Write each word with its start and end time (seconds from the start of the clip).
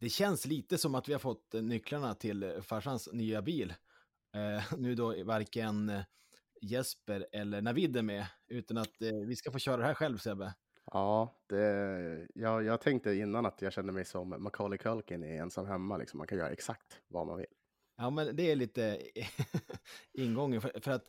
det 0.00 0.08
känns 0.08 0.46
lite 0.46 0.78
som 0.78 0.94
att 0.94 1.08
vi 1.08 1.12
har 1.12 1.20
fått 1.20 1.54
eh, 1.54 1.62
nycklarna 1.62 2.14
till 2.14 2.42
eh, 2.42 2.60
farsans 2.60 3.08
nya 3.12 3.42
bil. 3.42 3.74
Eh, 4.34 4.64
nu 4.78 4.94
då 4.94 5.24
varken 5.24 5.88
eh, 5.88 6.02
Jesper 6.62 7.26
eller 7.32 7.62
Navid 7.62 7.96
är 7.96 8.02
med, 8.02 8.26
utan 8.48 8.76
att 8.76 9.02
eh, 9.02 9.12
vi 9.26 9.36
ska 9.36 9.52
få 9.52 9.58
köra 9.58 9.76
det 9.76 9.84
här 9.84 9.94
själv 9.94 10.18
Sebbe. 10.18 10.54
Ja, 10.92 11.40
det, 11.48 12.28
jag, 12.34 12.64
jag 12.64 12.80
tänkte 12.80 13.14
innan 13.14 13.46
att 13.46 13.62
jag 13.62 13.72
kände 13.72 13.92
mig 13.92 14.04
som 14.04 14.42
Macaulay 14.42 14.78
Culkin 14.78 15.24
i 15.24 15.36
Ensam 15.36 15.66
hemma. 15.66 15.96
Liksom. 15.96 16.18
Man 16.18 16.26
kan 16.26 16.38
göra 16.38 16.50
exakt 16.50 17.00
vad 17.08 17.26
man 17.26 17.38
vill. 17.38 17.46
Ja, 17.96 18.10
men 18.10 18.36
det 18.36 18.50
är 18.50 18.56
lite 18.56 19.02
ingången, 20.12 20.60
för, 20.60 20.80
för 20.80 20.90
att 20.90 21.04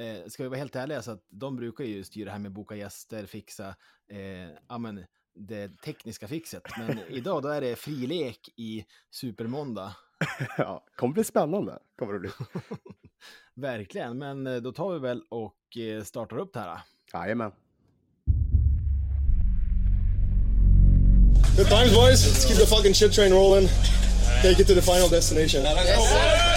eh, 0.00 0.26
ska 0.26 0.42
vi 0.42 0.48
vara 0.48 0.58
helt 0.58 0.76
ärliga 0.76 1.02
så 1.02 1.10
att 1.10 1.26
de 1.28 1.56
brukar 1.56 1.84
ju 1.84 2.04
styra 2.04 2.24
det 2.24 2.30
här 2.30 2.38
med 2.38 2.52
boka 2.52 2.76
gäster, 2.76 3.26
fixa, 3.26 3.76
eh, 4.08 4.50
ja 4.68 4.78
men 4.78 5.04
det 5.34 5.80
tekniska 5.82 6.28
fixet. 6.28 6.62
Men 6.78 6.98
idag 7.08 7.42
då 7.42 7.48
är 7.48 7.60
det 7.60 7.76
fri 7.76 8.06
lek 8.06 8.48
i 8.56 8.84
Supermåndag. 9.10 9.96
ja, 10.58 10.84
kommer 10.96 11.14
bli 11.14 11.24
spännande. 11.24 11.78
Kommer 11.98 12.12
det 12.12 12.18
bli. 12.18 12.30
Verkligen, 13.54 14.18
men 14.18 14.46
eh, 14.46 14.56
då 14.56 14.72
tar 14.72 14.92
vi 14.92 14.98
väl 14.98 15.22
och 15.30 15.76
eh, 15.76 16.02
startar 16.02 16.38
upp 16.38 16.52
det 16.52 16.60
här. 16.60 16.80
Jajamän. 17.12 17.52
Good 21.56 21.68
times, 21.68 21.94
boys. 21.94 22.26
Let's 22.26 22.48
keep 22.48 22.58
the 22.58 22.66
fucking 22.66 22.94
shit 22.94 23.12
train 23.12 23.32
rolling. 23.32 23.68
Take 24.42 24.60
it 24.60 24.66
to 24.66 24.74
the 24.74 24.82
final 24.82 25.08
destination. 25.08 25.62
Yes, 25.62 26.53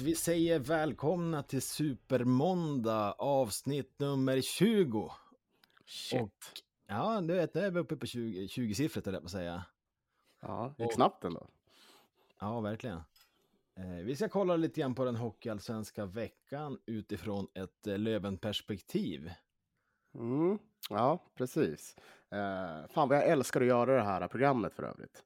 vi 0.00 0.14
säger 0.14 0.58
välkomna 0.58 1.42
till 1.42 1.62
Supermåndag 1.62 3.12
avsnitt 3.18 3.98
nummer 3.98 4.40
20. 4.40 5.12
Shit. 5.86 6.22
Och 6.22 6.30
ja, 6.86 7.20
du 7.20 7.34
vet, 7.34 7.54
nu 7.54 7.60
är 7.60 7.70
vi 7.70 7.80
uppe 7.80 7.96
på 7.96 8.06
20, 8.06 8.46
20-siffrigt, 8.46 9.04
höll 9.04 9.14
jag 9.14 9.22
på 9.22 9.26
att 9.26 9.30
säga. 9.32 9.64
Ja, 10.40 10.74
det 10.78 10.84
Och- 10.84 10.92
snabbt 10.92 11.24
ändå. 11.24 11.48
Ja, 12.40 12.60
verkligen. 12.60 12.96
Eh, 13.76 14.04
vi 14.04 14.16
ska 14.16 14.28
kolla 14.28 14.56
lite 14.56 14.80
grann 14.80 14.94
på 14.94 15.04
den 15.04 15.16
hockeyallsvenska 15.16 16.06
veckan 16.06 16.78
utifrån 16.86 17.46
ett 17.54 17.86
eh, 17.86 17.98
Löven-perspektiv. 17.98 19.30
Mm, 20.14 20.58
ja, 20.90 21.24
precis. 21.34 21.96
Eh, 22.30 22.86
fan 22.94 23.08
vad 23.08 23.18
jag 23.18 23.28
älskar 23.28 23.60
att 23.60 23.66
göra 23.66 23.96
det 23.96 24.02
här 24.02 24.28
programmet 24.28 24.74
för 24.74 24.82
övrigt. 24.82 25.24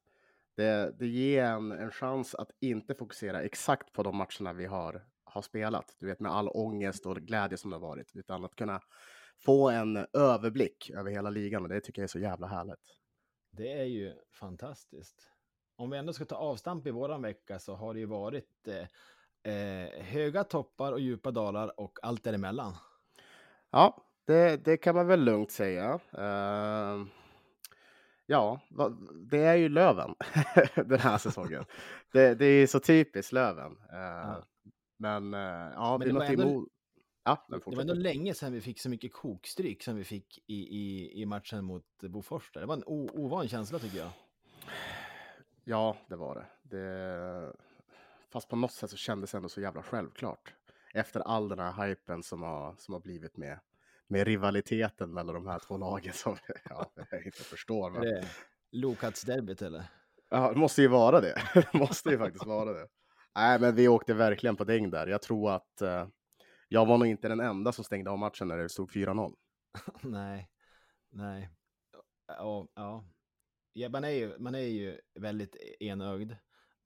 Det, 0.55 0.95
det 0.99 1.07
ger 1.07 1.43
en, 1.43 1.71
en 1.71 1.91
chans 1.91 2.35
att 2.35 2.51
inte 2.61 2.95
fokusera 2.95 3.41
exakt 3.41 3.93
på 3.93 4.03
de 4.03 4.15
matcherna 4.17 4.53
vi 4.53 4.65
har, 4.65 5.05
har 5.23 5.41
spelat. 5.41 5.95
Du 5.99 6.07
vet 6.07 6.19
med 6.19 6.31
all 6.31 6.49
ångest 6.49 7.05
och 7.05 7.15
glädje 7.15 7.57
som 7.57 7.69
det 7.69 7.75
har 7.75 7.81
varit. 7.81 8.11
Utan 8.15 8.45
att 8.45 8.55
kunna 8.55 8.81
få 9.45 9.69
en 9.69 10.05
överblick 10.13 10.89
över 10.89 11.11
hela 11.11 11.29
ligan 11.29 11.63
och 11.63 11.69
det 11.69 11.81
tycker 11.81 12.01
jag 12.01 12.03
är 12.03 12.11
så 12.11 12.19
jävla 12.19 12.47
härligt. 12.47 12.97
Det 13.51 13.71
är 13.71 13.85
ju 13.85 14.13
fantastiskt. 14.39 15.31
Om 15.77 15.89
vi 15.89 15.97
ändå 15.97 16.13
ska 16.13 16.25
ta 16.25 16.35
avstamp 16.35 16.87
i 16.87 16.91
våran 16.91 17.21
vecka 17.21 17.59
så 17.59 17.75
har 17.75 17.93
det 17.93 17.99
ju 17.99 18.05
varit 18.05 18.67
eh, 18.67 19.53
eh, 19.53 20.03
höga 20.03 20.43
toppar 20.43 20.91
och 20.91 20.99
djupa 20.99 21.31
dalar 21.31 21.79
och 21.79 21.99
allt 22.01 22.23
däremellan. 22.23 22.73
Ja, 23.71 24.05
det, 24.25 24.65
det 24.65 24.77
kan 24.77 24.95
man 24.95 25.07
väl 25.07 25.23
lugnt 25.23 25.51
säga. 25.51 25.99
Eh, 26.13 27.05
ja, 28.25 28.61
det 29.31 29.37
är 29.39 29.55
ju 29.55 29.69
Löven 29.69 30.15
den 30.75 30.99
här 30.99 31.17
säsongen. 31.17 31.65
det, 32.11 32.35
det 32.35 32.45
är 32.45 32.67
så 32.67 32.79
typiskt 32.79 33.31
Löven. 33.33 33.71
Eh, 33.91 33.97
Ja. 33.99 34.43
Men 34.97 35.33
eh, 35.33 35.39
ja, 35.75 35.97
Men 35.97 36.07
det 36.07 36.13
var 36.13 36.25
ändå-. 36.25 36.67
Ja, 37.23 37.45
Det 37.49 37.67
var 37.67 37.81
ändå 37.81 37.93
länge 37.93 38.33
sedan 38.33 38.53
vi 38.53 38.61
fick 38.61 38.79
så 38.79 38.89
mycket 38.89 39.13
kokstryk 39.13 39.83
som 39.83 39.95
vi 39.95 40.03
fick 40.03 40.43
i, 40.47 40.55
i, 40.55 41.11
i 41.21 41.25
matchen 41.25 41.65
mot 41.65 41.85
Bofors. 42.01 42.51
där. 42.51 42.61
Det 42.61 42.67
var 42.67 42.75
en 42.75 42.83
o, 42.85 43.09
ovan 43.13 43.47
känsla 43.47 43.79
tycker 43.79 43.97
jag. 43.97 44.09
Ja, 45.63 45.97
det 46.09 46.15
var 46.15 46.35
det. 46.35 46.77
det. 46.77 47.53
Fast 48.31 48.49
på 48.49 48.55
något 48.55 48.71
sätt 48.71 48.89
så 48.89 48.97
kändes 48.97 49.31
det 49.31 49.37
ändå 49.37 49.49
så 49.49 49.61
jävla 49.61 49.83
självklart. 49.83 50.53
Efter 50.93 51.19
all 51.19 51.49
den 51.49 51.59
här 51.59 51.87
hypen 51.87 52.23
som 52.23 52.41
har, 52.41 52.75
som 52.77 52.93
har 52.93 53.01
blivit 53.01 53.37
med, 53.37 53.59
med 54.07 54.27
rivaliteten 54.27 55.13
mellan 55.13 55.35
de 55.35 55.47
här 55.47 55.59
två 55.59 55.77
lagen 55.77 56.13
som 56.13 56.37
ja, 56.69 56.91
jag 57.11 57.25
inte 57.25 57.43
förstår. 57.43 57.91
Men... 57.91 58.01
det 58.01 58.27
Lokats-derbyt 58.71 59.61
eller? 59.61 59.85
Ja, 60.29 60.53
det 60.53 60.59
måste 60.59 60.81
ju 60.81 60.87
vara 60.87 61.21
det. 61.21 61.41
Det 61.53 61.73
måste 61.73 62.09
ju 62.09 62.17
faktiskt 62.17 62.45
vara 62.45 62.73
det. 62.73 62.87
Nej, 63.35 63.59
men 63.59 63.75
vi 63.75 63.87
åkte 63.87 64.13
verkligen 64.13 64.55
på 64.55 64.63
däng 64.63 64.89
där. 64.89 65.07
Jag 65.07 65.21
tror 65.21 65.51
att 65.51 65.81
eh, 65.81 66.07
jag 66.67 66.85
var 66.85 66.97
nog 66.97 67.07
inte 67.07 67.27
den 67.27 67.39
enda 67.39 67.71
som 67.71 67.83
stängde 67.83 68.11
av 68.11 68.17
matchen 68.17 68.47
när 68.47 68.57
det 68.57 68.69
stod 68.69 68.91
4-0. 68.91 69.35
nej, 70.01 70.49
nej. 71.09 71.49
Ja, 72.27 72.67
ja. 72.75 73.05
ja 73.73 73.89
man, 73.89 74.03
är 74.03 74.09
ju, 74.09 74.39
man 74.39 74.55
är 74.55 74.59
ju 74.59 74.99
väldigt 75.19 75.55
enögd 75.79 76.33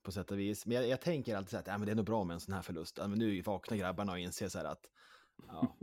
på 0.04 0.12
sätt 0.12 0.32
och 0.32 0.40
vis. 0.40 0.66
Men 0.66 0.78
jag, 0.78 0.88
jag 0.88 1.02
tänker 1.02 1.36
alltid 1.36 1.50
så 1.50 1.58
att 1.58 1.68
ja, 1.68 1.78
men 1.78 1.86
det 1.86 1.92
är 1.92 1.96
nog 1.96 2.06
bra 2.06 2.24
med 2.24 2.34
en 2.34 2.40
sån 2.40 2.54
här 2.54 2.62
förlust. 2.62 2.98
Ja, 2.98 3.08
men 3.08 3.20
nu 3.20 3.42
vaknar 3.42 3.78
grabbarna 3.78 4.12
och 4.12 4.20
inser 4.20 4.48
så 4.48 4.58
här 4.58 4.66
att... 4.66 4.86
Ja. 5.48 5.76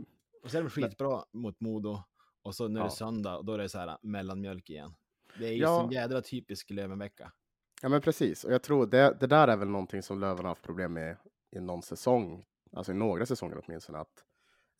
Och 0.47 0.51
så 0.51 0.57
är 0.57 0.61
de 0.61 0.69
skitbra 0.69 1.23
mot 1.33 1.59
Modo. 1.59 2.03
Och 2.41 2.55
så 2.55 2.67
nu 2.67 2.79
är 2.79 2.83
det 2.83 2.87
Ja. 2.87 2.91
söndag 2.91 3.37
och 3.37 3.45
då 3.45 3.53
är 3.53 3.57
det 3.57 3.69
så 3.69 3.77
här 3.79 3.97
mellanmjölk 4.01 4.69
igen. 4.69 4.93
Det 5.39 5.47
är 5.47 5.51
ju 5.51 5.61
Ja. 5.61 5.87
så 5.87 5.93
jädra 5.93 6.21
typisk 6.21 6.69
Lövenvecka. 6.69 7.31
Ja, 7.81 7.89
men 7.89 8.01
precis. 8.01 8.43
Och 8.43 8.53
jag 8.53 8.63
tror 8.63 8.85
det, 8.85 9.17
det 9.19 9.27
där 9.27 9.47
är 9.47 9.57
väl 9.57 9.67
någonting 9.67 10.03
som 10.03 10.19
Löven 10.19 10.45
har 10.45 10.51
haft 10.51 10.63
problem 10.63 10.93
med 10.93 11.17
i 11.55 11.59
någon 11.59 11.81
säsong, 11.81 12.45
alltså 12.71 12.91
i 12.91 12.95
några 12.95 13.25
säsonger 13.25 13.61
åtminstone. 13.65 13.99
Att, 13.99 14.23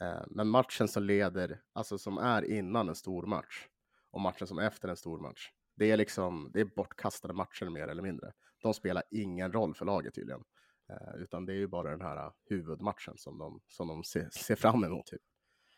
eh, 0.02 0.24
men 0.28 0.48
matchen 0.48 0.88
som 0.88 1.04
leder, 1.04 1.62
alltså 1.74 1.98
som 1.98 2.18
är 2.18 2.42
innan 2.46 2.90
en 2.90 2.96
stor 2.96 3.26
match 3.26 3.68
och 4.12 4.22
matchen 4.22 4.48
som 4.48 4.58
är 4.58 4.68
efter 4.68 4.88
en 4.90 4.98
stor 4.98 5.20
match, 5.20 5.52
det 5.76 5.92
är 5.92 5.98
liksom, 5.98 6.52
det 6.54 6.62
är 6.62 6.66
bortkastade 6.76 7.34
matcher 7.34 7.66
mer 7.66 7.88
eller 7.88 8.04
mindre. 8.04 8.32
De 8.62 8.74
spelar 8.74 9.04
ingen 9.12 9.52
roll 9.52 9.76
för 9.76 9.86
laget 9.86 10.16
tydligen. 10.16 10.44
Eh, 10.90 11.22
utan 11.22 11.46
det 11.46 11.54
är 11.54 11.58
ju 11.58 11.68
bara 11.68 11.90
den 11.92 12.02
här 12.02 12.26
uh, 12.26 12.32
huvudmatchen 12.50 13.18
som 13.18 13.38
de, 13.38 13.62
som 13.68 13.88
de 13.88 14.04
ser, 14.04 14.30
ser 14.30 14.56
fram 14.56 14.84
emot. 14.84 15.06
Typ. 15.06 15.22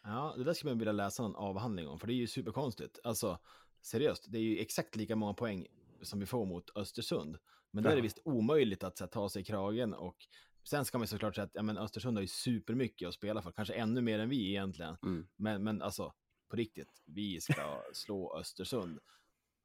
Ja, 0.04 0.34
det 0.38 0.44
där 0.44 0.54
skulle 0.54 0.72
man 0.72 0.80
vilja 0.80 0.92
läsa 0.92 1.24
någon 1.24 1.36
avhandling 1.36 1.88
om, 1.88 2.00
för 2.00 2.08
det 2.08 2.14
är 2.14 2.16
ju 2.16 2.28
superkonstigt. 2.28 3.00
Alltså, 3.04 3.40
seriöst, 3.82 4.26
det 4.28 4.38
är 4.38 4.42
ju 4.42 4.60
exakt 4.60 4.96
lika 4.96 5.16
många 5.16 5.34
poäng 5.34 5.68
som 6.02 6.20
vi 6.20 6.26
får 6.26 6.46
mot 6.46 6.78
Östersund. 6.78 7.38
Men 7.72 7.84
då 7.84 7.90
är 7.90 7.94
det 7.94 8.00
Ja. 8.00 8.04
visst 8.04 8.20
omöjligt 8.26 8.84
att 8.84 9.00
här, 9.00 9.08
ta 9.08 9.30
sig 9.30 9.42
i 9.42 9.46
kragen 9.46 9.94
och 9.94 10.18
sen 10.64 10.86
ska 10.86 10.98
man 10.98 11.08
såklart 11.08 11.36
säga 11.36 11.46
att 11.46 11.52
ja, 11.54 11.62
men 11.62 11.78
Östersund 11.78 12.18
har 12.18 12.22
ju 12.22 12.28
supermycket 12.28 13.08
att 13.08 13.14
spela 13.14 13.42
för, 13.42 13.52
kanske 13.52 13.74
ännu 13.74 14.02
mer 14.02 14.20
än 14.20 14.30
vi 14.30 14.50
egentligen. 14.50 14.98
Mm. 15.04 15.28
Men, 15.36 15.64
men 15.64 15.82
alltså, 15.82 16.14
på 16.50 16.56
riktigt, 16.56 17.02
vi 17.06 17.42
ska 17.42 17.82
slå 17.94 18.38
Östersund. 18.38 19.00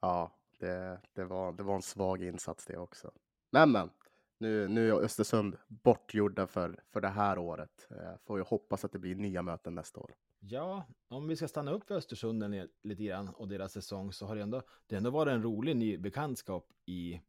Ja, 0.01 0.39
det, 0.61 1.01
det, 1.12 1.25
var, 1.25 1.53
det 1.53 1.62
var 1.62 1.75
en 1.75 1.83
svag 1.83 2.22
insats 2.25 2.66
det 2.66 2.77
också. 2.77 3.11
Men 3.51 3.72
men, 3.72 3.91
nu, 4.39 4.69
nu 4.69 4.89
är 4.89 4.95
Östersund 4.95 5.56
bortgjorda 5.69 6.47
för, 6.47 6.81
för 6.93 7.00
det 7.00 7.09
här 7.09 7.39
året. 7.39 7.89
Eh, 7.91 8.17
får 8.27 8.39
ju 8.39 8.45
hoppas 8.45 8.84
att 8.84 8.93
det 8.93 8.99
blir 8.99 9.15
nya 9.15 9.43
möten 9.43 9.75
nästa 9.75 10.00
år. 10.00 10.15
Ja, 10.39 10.84
om 11.09 11.28
vi 11.28 11.37
ska 11.37 11.49
stanna 11.49 11.72
upp 11.72 11.84
för 11.84 11.95
Östersund 11.95 12.69
lite 12.83 13.03
grann 13.03 13.28
och 13.28 13.49
deras 13.49 13.72
säsong 13.72 14.12
så 14.12 14.27
har 14.27 14.37
det 14.37 14.43
ändå, 14.43 14.62
det 14.87 14.97
ändå 14.97 15.11
varit 15.11 15.33
en 15.33 15.43
rolig 15.43 15.77
ny 15.77 15.99
bekantskap 15.99 16.72
i 16.87 17.21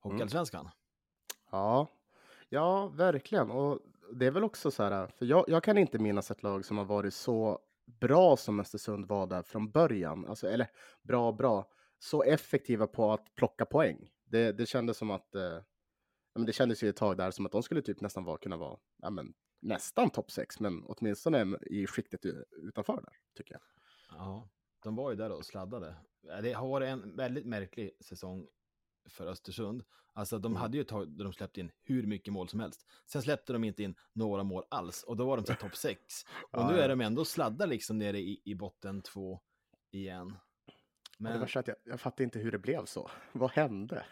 Hockeyallsvenskan. 0.00 0.68
Ja, 1.50 1.86
ja, 2.48 2.88
verkligen. 2.88 3.50
Och 3.50 3.80
det 4.12 4.26
är 4.26 4.30
väl 4.30 4.44
också 4.44 4.70
så 4.70 4.82
här, 4.82 5.06
för 5.06 5.26
jag, 5.26 5.44
jag 5.48 5.64
kan 5.64 5.78
inte 5.78 5.98
minnas 5.98 6.30
ett 6.30 6.42
lag 6.42 6.64
som 6.64 6.78
har 6.78 6.84
varit 6.84 7.14
så 7.14 7.58
bra 7.84 8.36
som 8.36 8.60
Östersund 8.60 9.06
var 9.06 9.26
där 9.26 9.42
från 9.42 9.70
början. 9.70 10.26
Alltså, 10.26 10.48
eller 10.48 10.70
bra, 11.02 11.32
bra. 11.32 11.68
Så 11.98 12.22
effektiva 12.22 12.86
på 12.86 13.12
att 13.12 13.34
plocka 13.34 13.64
poäng. 13.64 14.10
Det, 14.24 14.52
det 14.52 14.66
kändes 14.66 14.96
som 14.96 15.10
att, 15.10 15.34
eh, 15.34 15.58
men 16.34 16.46
det 16.46 16.52
kändes 16.52 16.82
ju 16.82 16.88
ett 16.88 16.96
tag 16.96 17.16
där 17.16 17.30
som 17.30 17.46
att 17.46 17.52
de 17.52 17.62
skulle 17.62 17.82
typ 17.82 18.00
nästan 18.00 18.24
vara, 18.24 18.38
kunna 18.38 18.56
vara, 18.56 18.78
ja, 18.96 19.10
men, 19.10 19.34
nästan 19.60 20.10
topp 20.10 20.30
6, 20.30 20.60
men 20.60 20.84
åtminstone 20.86 21.58
i 21.62 21.86
skiktet 21.86 22.20
utanför 22.50 22.96
där, 22.96 23.16
tycker 23.36 23.54
jag. 23.54 23.62
Ja, 24.18 24.48
de 24.82 24.96
var 24.96 25.10
ju 25.10 25.16
där 25.16 25.30
och 25.32 25.46
sladdade. 25.46 25.96
Det 26.42 26.52
har 26.52 26.68
varit 26.68 26.88
en 26.88 27.16
väldigt 27.16 27.46
märklig 27.46 27.90
säsong 28.00 28.46
för 29.08 29.26
Östersund. 29.26 29.84
Alltså 30.14 30.38
de 30.38 30.52
Mm. 30.52 30.60
hade 30.62 30.76
ju 30.76 30.80
ett 30.80 30.88
tag 30.88 31.16
där 31.16 31.24
de 31.24 31.32
släppte 31.32 31.60
in 31.60 31.70
hur 31.82 32.06
mycket 32.06 32.32
mål 32.32 32.48
som 32.48 32.60
helst. 32.60 32.86
Sen 33.06 33.22
släppte 33.22 33.52
de 33.52 33.64
inte 33.64 33.82
in 33.82 33.94
några 34.12 34.42
mål 34.42 34.64
alls 34.68 35.02
och 35.02 35.16
då 35.16 35.26
var 35.26 35.36
de 35.36 35.54
topp 35.54 35.76
6. 35.76 35.98
Och 36.50 36.58
Ja, 36.60 36.70
nu 36.70 36.78
är 36.80 36.88
de 36.88 37.00
ändå 37.00 37.24
sladdar 37.24 37.66
liksom 37.66 37.98
nere 37.98 38.18
i, 38.18 38.42
i 38.44 38.54
botten 38.54 39.02
två 39.02 39.40
igen. 39.90 40.36
Men... 41.18 41.32
Det 41.32 41.38
var 41.38 41.46
så 41.46 41.58
att 41.58 41.66
jag, 41.68 41.76
jag 41.84 42.00
fattar 42.00 42.24
inte 42.24 42.38
hur 42.38 42.52
det 42.52 42.58
blev 42.58 42.84
så. 42.84 43.10
Vad 43.32 43.50
hände? 43.50 44.06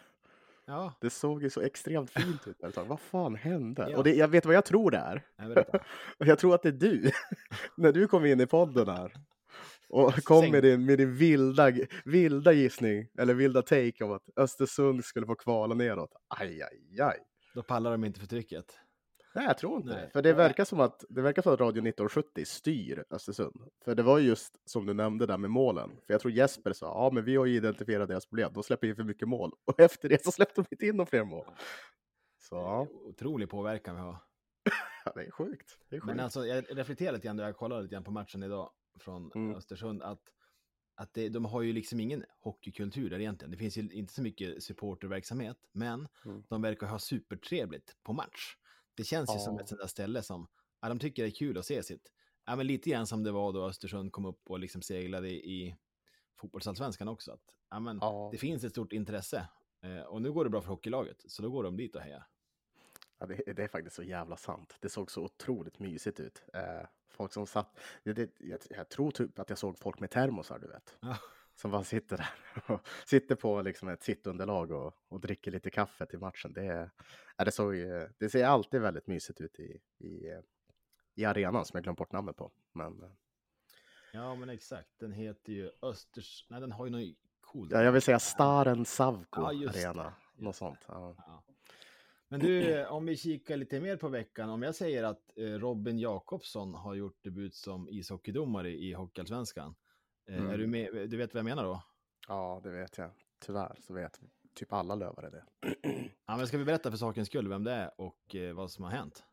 Ja, 0.65 0.93
Det 1.01 1.09
såg 1.09 1.43
ju 1.43 1.49
så 1.49 1.61
extremt 1.61 2.09
fint 2.09 2.47
ut. 2.47 2.63
ett 2.63 2.75
tag. 2.75 2.85
Vad 2.85 2.99
fan 2.99 3.35
hände? 3.35 3.87
Ja. 3.91 3.97
Och 3.97 4.03
det, 4.03 4.13
jag 4.15 4.27
vet 4.27 4.45
vad 4.45 4.55
jag 4.55 4.65
tror 4.65 4.91
det 4.91 4.97
är. 4.97 5.23
jag 5.37 5.65
Jag 6.27 6.39
tror 6.39 6.55
att 6.55 6.61
det 6.63 6.69
är 6.69 6.73
du. 6.73 7.11
När 7.77 7.91
du 7.91 8.07
kom 8.07 8.25
in 8.25 8.39
i 8.41 8.45
podden 8.47 8.87
här. 8.87 9.13
Och 9.89 10.23
kom 10.23 10.41
Säng. 10.41 10.51
med 10.51 10.63
din, 10.63 10.85
med 10.85 10.97
din 10.97 11.15
vilda, 11.15 11.71
vilda 12.05 12.51
gissning, 12.51 13.07
eller 13.17 13.33
vilda 13.33 13.61
take 13.61 14.03
om 14.03 14.11
att 14.11 14.29
Östersund 14.35 15.05
skulle 15.05 15.25
få 15.25 15.35
kvala 15.35 15.75
neråt. 15.75 16.11
Aj, 16.27 16.61
aj, 16.61 17.01
aj. 17.01 17.17
Då 17.55 17.63
pallar 17.63 17.91
de 17.91 18.03
inte 18.03 18.19
för 18.19 18.27
trycket. 18.27 18.65
Nej, 19.35 19.45
jag 19.45 19.57
tror 19.57 19.77
inte 19.77 19.89
det. 19.89 20.09
För 20.09 20.21
det 20.21 20.33
verkar 20.33 20.65
som 20.65 20.79
att 20.79 21.05
det 21.09 21.21
verkar 21.21 21.41
som 21.41 21.53
att 21.53 21.59
Radio 21.59 21.79
1970 21.79 22.45
styr 22.45 23.03
Östersund. 23.09 23.61
För 23.85 23.95
det 23.95 24.03
var 24.03 24.17
ju 24.17 24.27
just 24.27 24.69
som 24.69 24.85
du 24.85 24.93
nämnde 24.93 25.25
där 25.25 25.37
med 25.37 25.49
målen. 25.49 25.89
För 25.89 26.13
jag 26.13 26.21
tror 26.21 26.31
Jesper 26.33 26.73
sa, 26.73 26.85
ja 26.85 27.11
men 27.13 27.25
vi 27.25 27.35
har 27.35 27.45
ju 27.45 27.55
identifierat 27.55 28.07
deras 28.07 28.25
problem, 28.25 28.51
de 28.53 28.63
släpper 28.63 28.87
in 28.87 28.95
för 28.95 29.03
mycket 29.03 29.27
mål. 29.27 29.51
Och 29.65 29.79
efter 29.79 30.09
det 30.09 30.23
så 30.23 30.31
släppte 30.31 30.61
de 30.61 30.65
inte 30.71 30.85
in 30.85 30.95
några 30.97 31.09
fler 31.09 31.23
mål. 31.23 31.45
Så 32.39 32.55
ja, 32.55 32.87
Otrolig 32.91 33.49
påverkan 33.49 33.95
vi 33.95 34.01
har. 34.01 34.17
det 35.15 35.21
är 35.27 35.31
sjukt. 35.31 35.77
Det 35.89 35.95
är 35.95 35.99
sjukt. 35.99 36.05
Men 36.07 36.19
alltså, 36.19 36.45
jag 36.45 36.77
reflekterar 36.77 37.13
lite 37.13 37.27
grann, 37.27 37.37
jag 37.37 37.57
kollade 37.57 37.81
lite 37.81 37.93
grann 37.93 38.03
på 38.03 38.11
matchen 38.11 38.43
idag 38.43 38.71
från 38.99 39.31
Mm. 39.35 39.55
Östersund, 39.55 40.01
att, 40.03 40.21
att 40.95 41.13
det, 41.13 41.29
de 41.29 41.45
har 41.45 41.61
ju 41.61 41.73
liksom 41.73 41.99
ingen 41.99 42.23
hockeykultur 42.39 43.09
där 43.09 43.19
egentligen. 43.19 43.51
Det 43.51 43.57
finns 43.57 43.77
ju 43.77 43.89
inte 43.91 44.13
så 44.13 44.21
mycket 44.21 44.63
supporterverksamhet, 44.63 45.57
men 45.71 46.07
Mm. 46.25 46.43
de 46.49 46.61
verkar 46.61 46.87
ha 46.87 46.99
supertrevligt 46.99 47.97
på 48.03 48.13
match. 48.13 48.55
Det 48.95 49.03
känns 49.03 49.35
ju 49.35 49.39
som 49.39 49.55
Ja. 49.55 49.61
ett 49.61 49.69
sånt 49.69 49.81
där 49.81 49.87
ställe 49.87 50.21
som, 50.23 50.47
ja, 50.81 50.89
de 50.89 50.99
tycker 50.99 51.23
det 51.23 51.29
är 51.29 51.31
kul 51.35 51.57
att 51.57 51.65
se 51.65 51.83
sitt. 51.83 52.11
Ja, 52.45 52.55
men 52.55 52.67
lite 52.67 52.89
grann 52.89 53.07
som 53.07 53.23
det 53.23 53.31
var 53.31 53.53
då 53.53 53.65
Östersund 53.65 54.11
kom 54.11 54.25
upp 54.25 54.41
och 54.49 54.59
liksom 54.59 54.81
seglade 54.81 55.29
i 55.29 55.75
fotbollsallsvenskan 56.39 57.07
också. 57.07 57.31
Att, 57.31 57.55
ja, 57.69 57.79
men 57.79 57.97
Ja. 58.01 58.29
Det 58.31 58.37
finns 58.37 58.63
ett 58.63 58.71
stort 58.71 58.93
intresse. 58.93 59.47
Eh, 59.83 60.01
och 60.01 60.21
nu 60.21 60.31
går 60.31 60.43
det 60.43 60.49
bra 60.49 60.61
för 60.61 60.69
hockeylaget, 60.69 61.23
så 61.27 61.41
då 61.41 61.49
går 61.49 61.63
de 61.63 61.77
dit 61.77 61.95
och 61.95 62.01
hejar. 62.01 62.23
Ja, 63.19 63.25
det, 63.25 63.53
det 63.53 63.63
är 63.63 63.67
faktiskt 63.67 63.95
så 63.95 64.03
jävla 64.03 64.37
sant. 64.37 64.77
Det 64.79 64.89
såg 64.89 65.11
så 65.11 65.23
otroligt 65.23 65.79
mysigt 65.79 66.19
ut. 66.19 66.43
Eh, 66.53 66.87
folk 67.09 67.33
som 67.33 67.47
satt, 67.47 67.79
det, 68.03 68.13
det, 68.13 68.31
jag, 68.39 68.59
jag 68.69 68.89
tror 68.89 69.11
typ 69.11 69.39
att 69.39 69.49
jag 69.49 69.57
såg 69.57 69.79
folk 69.79 69.99
med 69.99 70.09
termosar, 70.11 70.59
du 70.59 70.67
vet. 70.67 70.97
Som 71.61 71.71
bara 71.71 71.83
sitter 71.83 72.17
där 72.17 72.29
och 72.73 72.87
sitter 73.05 73.35
på 73.35 73.61
liksom 73.61 73.87
ett 73.89 74.03
sittunderlag 74.03 74.71
och, 74.71 74.93
och 75.07 75.21
dricker 75.21 75.51
lite 75.51 75.69
kaffe 75.69 76.05
till 76.05 76.19
matchen. 76.19 76.53
Det, 76.53 76.65
är- 76.65 76.91
det, 77.45 77.51
såg, 77.51 77.73
det 78.17 78.29
ser 78.29 78.45
alltid 78.45 78.81
väldigt 78.81 79.07
mysigt 79.07 79.41
ut 79.41 79.59
i, 79.59 79.79
i, 79.97 80.29
eh, 80.29 80.39
i 81.15 81.25
arenan 81.25 81.65
som 81.65 81.77
jag 81.77 81.83
glömt 81.83 81.97
bort 81.97 82.11
namnet 82.11 82.35
på. 82.37 82.51
Men 82.73 83.03
eh, 83.03 83.09
Ja, 84.13 84.35
men 84.35 84.49
exakt. 84.49 84.89
Den 84.99 85.11
heter 85.11 85.53
ju 85.53 85.71
Östers... 85.81 86.45
Nej, 86.49 86.61
den 86.61 86.71
har 86.71 86.85
ju 86.85 86.91
något 86.91 87.15
coolt. 87.41 87.71
ja, 87.71 87.83
jag 87.83 87.91
vill 87.91 88.01
säga 88.01 88.19
Staren 88.19 88.85
Savko 88.85 89.41
Ja, 89.41 89.71
det. 89.73 89.85
Arena. 89.85 90.13
Just 90.33 90.41
Något 90.41 90.53
det. 90.53 90.57
sånt. 90.57 90.79
Ja. 90.87 91.15
Ja. 91.17 91.43
Men 92.27 92.39
du, 92.39 92.85
om 92.85 93.05
vi 93.05 93.17
kikar 93.17 93.57
lite 93.57 93.79
mer 93.81 93.97
på 93.97 94.07
veckan. 94.07 94.49
Om 94.49 94.61
jag 94.63 94.75
säger 94.75 95.03
att 95.03 95.37
eh, 95.37 95.43
Robin 95.43 95.99
Jakobsson 95.99 96.73
har 96.73 96.93
gjort 96.95 97.23
debut 97.23 97.55
som 97.55 97.89
ishockeydomare 97.89 98.69
i 98.71 98.93
Hockeyallsvenskan. 98.93 99.75
Eh, 100.27 100.37
Mm. 100.37 100.49
Är 100.49 100.57
du, 100.57 100.67
med, 100.67 101.09
du 101.09 101.17
vet 101.17 101.33
vad 101.33 101.39
jag 101.39 101.45
menar 101.45 101.63
då? 101.63 101.83
ja, 102.27 102.61
det 102.63 102.69
vet 102.69 102.97
jag. 102.97 103.11
Tyvärr 103.39 103.75
så 103.79 103.93
vet 103.93 104.19
typ 104.53 104.73
alla 104.73 104.95
lövare 104.95 105.29
det. 105.29 105.43
Ja, 106.25 106.37
men 106.37 106.47
ska 106.47 106.57
vi 106.57 106.65
berätta 106.65 106.91
för 106.91 106.97
sakens 106.97 107.27
skull 107.27 107.47
vem 107.47 107.63
det 107.63 107.71
är 107.71 108.01
och 108.01 108.35
eh, 108.35 108.53
vad 108.55 108.71
som 108.71 108.83
har 108.83 108.91
hänt? 108.91 109.23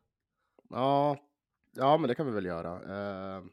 Ja, 0.69 1.17
ja, 1.71 1.97
men 1.97 2.07
det 2.07 2.15
kan 2.15 2.25
vi 2.25 2.31
väl 2.31 2.45
göra. 2.45 2.75
Eh, 3.37 3.43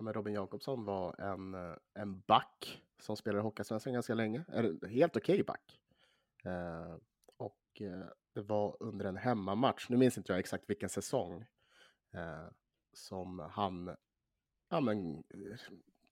men 0.00 0.12
Robin 0.12 0.34
Jakobsson 0.34 0.84
var 0.84 1.20
en, 1.20 1.54
eh, 1.54 1.76
en 1.94 2.20
back 2.20 2.82
som 2.98 3.16
spelade 3.16 3.40
i 3.40 3.42
Hockeyallsvenskan 3.42 3.92
ganska 3.92 4.14
länge. 4.14 4.44
Eller 4.52 4.88
helt 4.88 5.16
okej 5.16 5.42
back. 5.42 5.80
Eh, 6.44 6.96
och 7.36 7.80
eh, 7.80 8.06
det 8.34 8.42
var 8.42 8.76
under 8.80 9.04
en 9.04 9.16
hemmamatch, 9.16 9.88
nu 9.88 9.96
minns 9.96 10.18
inte 10.18 10.32
jag 10.32 10.38
exakt 10.40 10.70
vilken 10.70 10.88
säsong, 10.88 11.44
som 12.92 13.38
han, 13.38 13.96
ja 14.68 14.80
men, 14.80 15.24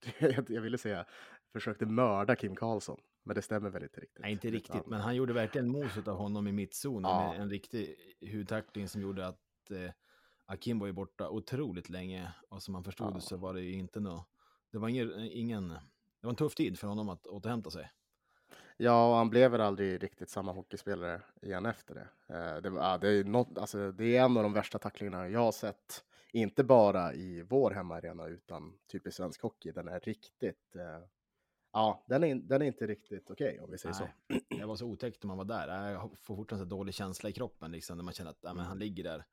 jag, 0.47 0.61
ville 0.61 0.77
säga, 0.77 1.05
försökte 1.53 1.85
mörda 1.85 2.35
Kim 2.35 2.55
Karlsson. 2.55 3.01
Men 3.23 3.35
det 3.35 3.41
stämmer 3.41 3.69
väl 3.69 3.83
inte 3.83 3.99
riktigt. 4.01 4.21
Nej, 4.21 4.31
inte 4.31 4.49
riktigt, 4.49 4.75
Utan- 4.75 4.89
men 4.89 5.01
han 5.01 5.15
gjorde 5.15 5.33
verkligen 5.33 5.67
mos 5.69 5.97
av 5.97 6.15
honom 6.17 6.47
i 6.47 6.51
mittzon. 6.51 7.03
Ja. 7.03 7.31
Med 7.31 7.41
en 7.41 7.49
riktig 7.49 7.95
hudtackling 8.33 8.87
som 8.87 9.01
gjorde 9.01 9.27
att 9.27 9.71
eh, 9.71 9.91
Akim 10.45 10.79
var 10.79 10.87
ju 10.87 10.93
borta 10.93 11.29
otroligt 11.29 11.89
länge. 11.89 12.33
Och 12.49 12.63
som 12.63 12.71
man 12.71 12.83
förstod 12.83 13.15
Ja. 13.15 13.19
så 13.19 13.37
var 13.37 13.53
det 13.53 13.61
ju 13.61 13.73
inte 13.73 13.99
något... 13.99 14.27
Det 14.71 14.77
var 14.77 14.87
ingen, 14.89 15.19
ingen... 15.19 15.67
Det 15.69 16.27
var 16.27 16.29
en 16.29 16.35
tuff 16.35 16.55
tid 16.55 16.79
för 16.79 16.87
honom 16.87 17.09
att 17.09 17.27
återhämta 17.27 17.69
sig. 17.71 17.91
Ja, 18.77 19.09
och 19.09 19.15
han 19.15 19.29
blev 19.29 19.51
väl 19.51 19.61
aldrig 19.61 20.03
riktigt 20.03 20.29
samma 20.29 20.51
hockeyspelare 20.51 21.21
igen 21.41 21.65
efter 21.65 21.95
det. 21.95 22.07
Eh, 22.35 22.61
det, 22.61 22.69
var- 22.69 22.81
ja, 22.81 22.97
det, 22.97 23.09
är 23.09 23.23
något, 23.23 23.57
alltså, 23.57 23.91
det 23.91 24.17
är 24.17 24.25
en 24.25 24.37
av 24.37 24.43
de 24.43 24.53
värsta 24.53 24.79
tacklingarna 24.79 25.29
jag 25.29 25.39
har 25.39 25.51
sett. 25.51 26.05
Inte 26.35 26.63
bara 26.63 27.13
i 27.13 27.41
vår 27.41 27.71
hemmaarena 27.71 28.27
utan 28.27 28.79
typ 28.87 29.07
i 29.07 29.11
svensk 29.11 29.41
hockey. 29.41 29.71
Den 29.71 29.87
är 29.87 29.99
riktigt... 29.99 30.75
Eh, 30.75 31.05
ja, 31.73 32.05
den 32.07 32.23
är, 32.23 32.35
den 32.35 32.61
är 32.61 32.65
inte 32.65 32.87
riktigt 32.87 33.31
okej 33.31 33.59
om 33.59 33.71
vi 33.71 33.77
säger 33.77 33.93
så. 33.95 34.07
Nej, 34.27 34.41
det 34.49 34.65
var 34.65 34.75
så 34.75 34.85
otäckt 34.85 35.23
när 35.23 35.27
man 35.27 35.37
var 35.37 35.45
där. 35.45 35.91
Jag 35.91 36.01
får 36.21 36.35
fortfarande 36.35 36.65
så 36.65 36.69
dålig 36.69 36.93
känsla 36.95 37.29
i 37.29 37.33
kroppen, 37.33 37.71
liksom, 37.71 37.97
när 37.97 38.03
man 38.03 38.13
känner 38.13 38.31
att 38.31 38.39
ja, 38.41 38.53
men 38.53 38.65
han 38.65 38.79
ligger 38.79 39.03
där 39.03 39.25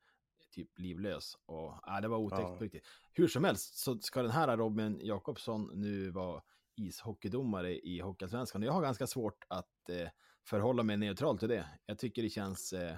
typ 0.51 0.79
livlös. 0.79 1.37
Och, 1.45 1.73
ja, 1.85 2.01
det 2.01 2.07
var 2.07 2.17
otäckt 2.17 2.41
Ja. 2.41 2.57
på 2.57 2.63
riktigt. 2.63 2.85
Hur 3.13 3.27
som 3.27 3.43
helst 3.43 3.77
så 3.77 3.99
ska 3.99 4.21
den 4.21 4.31
här 4.31 4.57
Robin 4.57 4.99
Jakobsson 5.01 5.71
nu 5.73 6.09
vara 6.09 6.41
ishockeydomare 6.75 7.79
i 7.79 7.99
Hockeyallsvenskan. 7.99 8.61
Jag 8.61 8.71
har 8.71 8.81
ganska 8.81 9.07
svårt 9.07 9.45
att 9.47 9.89
eh, 9.89 10.09
förhålla 10.47 10.83
mig 10.83 10.97
neutral 10.97 11.37
till 11.37 11.49
det. 11.49 11.65
Jag 11.85 11.97
tycker 11.97 12.21
det 12.21 12.29
känns... 12.29 12.73
Eh, 12.73 12.97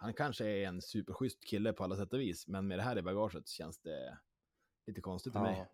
han 0.00 0.14
kanske 0.14 0.44
är 0.44 0.66
en 0.66 0.82
superschysst 0.82 1.44
kille 1.44 1.72
på 1.72 1.84
alla 1.84 1.96
sätt 1.96 2.12
och 2.12 2.20
vis, 2.20 2.48
men 2.48 2.68
med 2.68 2.78
det 2.78 2.82
här 2.82 2.98
i 2.98 3.02
bagaget 3.02 3.48
känns 3.48 3.78
det 3.78 4.18
lite 4.86 5.00
konstigt 5.00 5.32
för 5.32 5.40
mig. 5.40 5.66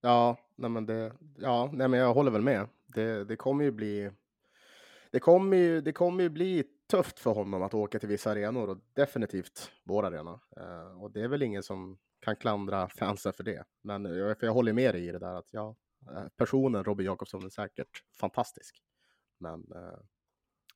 Ja, 0.00 0.36
nej, 0.56 0.70
men 0.70 0.86
det, 0.86 1.12
ja 1.38 1.70
nej, 1.72 1.88
men 1.88 2.00
jag 2.00 2.14
håller 2.14 2.30
väl 2.30 2.42
med. 2.42 2.68
Det, 2.86 3.24
det 3.24 3.36
kommer 3.36 3.64
ju 3.64 3.70
bli... 3.70 4.10
Det 5.10 5.20
kommer 5.20 5.56
ju, 5.56 5.80
det 5.80 5.92
kommer 5.92 6.22
ju 6.22 6.28
bli 6.28 6.64
tufft 6.86 7.18
för 7.18 7.34
honom 7.34 7.62
att 7.62 7.74
åka 7.74 7.98
till 7.98 8.08
vissa 8.08 8.30
arenor 8.30 8.68
och 8.68 8.78
definitivt 8.92 9.70
vår 9.84 10.04
arena. 10.06 10.40
Uh, 10.60 11.02
och 11.02 11.10
det 11.10 11.20
är 11.20 11.28
väl 11.28 11.42
ingen 11.42 11.62
som 11.62 11.98
kan 12.20 12.36
klandra 12.36 12.88
fansen 12.88 13.32
för 13.32 13.44
det. 13.44 13.64
Men 13.82 14.04
jag, 14.04 14.38
för 14.38 14.46
jag 14.46 14.54
håller 14.54 14.72
med 14.72 14.94
dig 14.94 15.08
i 15.08 15.12
det 15.12 15.18
där 15.18 15.34
att 15.34 15.52
ja, 15.52 15.76
eh, 16.10 16.28
personen 16.36 16.84
Robin 16.84 17.06
Jakobsson 17.06 17.44
är 17.44 17.48
säkert 17.48 18.04
fantastisk. 18.20 18.82
Men 19.38 19.72
uh, 19.72 19.98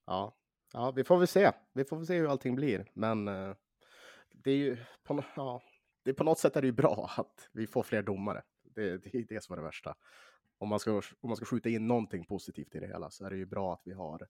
ja, 0.06 0.36
ja, 0.74 0.90
vi 0.90 1.04
får 1.04 1.18
väl 1.18 1.26
se. 1.28 1.52
Vi 1.72 1.84
får 1.84 1.96
väl 1.96 2.06
se 2.06 2.14
hur 2.18 2.28
allting 2.30 2.54
blir. 2.56 2.90
Men 2.94 3.28
eh, 3.28 3.54
det 4.32 4.50
är 4.50 4.56
ju 4.56 4.76
på, 5.02 5.24
ja, 5.36 5.62
det 6.02 6.14
på 6.14 6.24
något 6.24 6.38
sätt 6.38 6.56
är 6.56 6.60
det 6.60 6.66
ju 6.66 6.72
bra 6.72 7.10
att 7.16 7.48
vi 7.52 7.66
får 7.66 7.82
fler 7.82 8.02
domare. 8.02 8.43
Det, 8.62 8.98
det 8.98 9.14
är 9.14 9.24
det 9.28 9.44
som 9.44 9.52
är 9.52 9.56
det 9.56 9.62
värsta. 9.62 9.94
Om 10.58 10.69
man, 10.69 10.78
ska, 10.81 10.93
om 11.20 11.28
man 11.28 11.36
ska 11.36 11.46
skjuta 11.46 11.69
in 11.69 11.86
någonting 11.86 12.24
positivt 12.24 12.74
i 12.74 12.81
det 12.81 12.86
hela 12.86 13.10
så 13.10 13.26
är 13.26 13.31
det 13.31 13.36
ju 13.36 13.46
bra 13.46 13.72
att 13.74 13.82
vi 13.84 13.93
har 13.93 14.28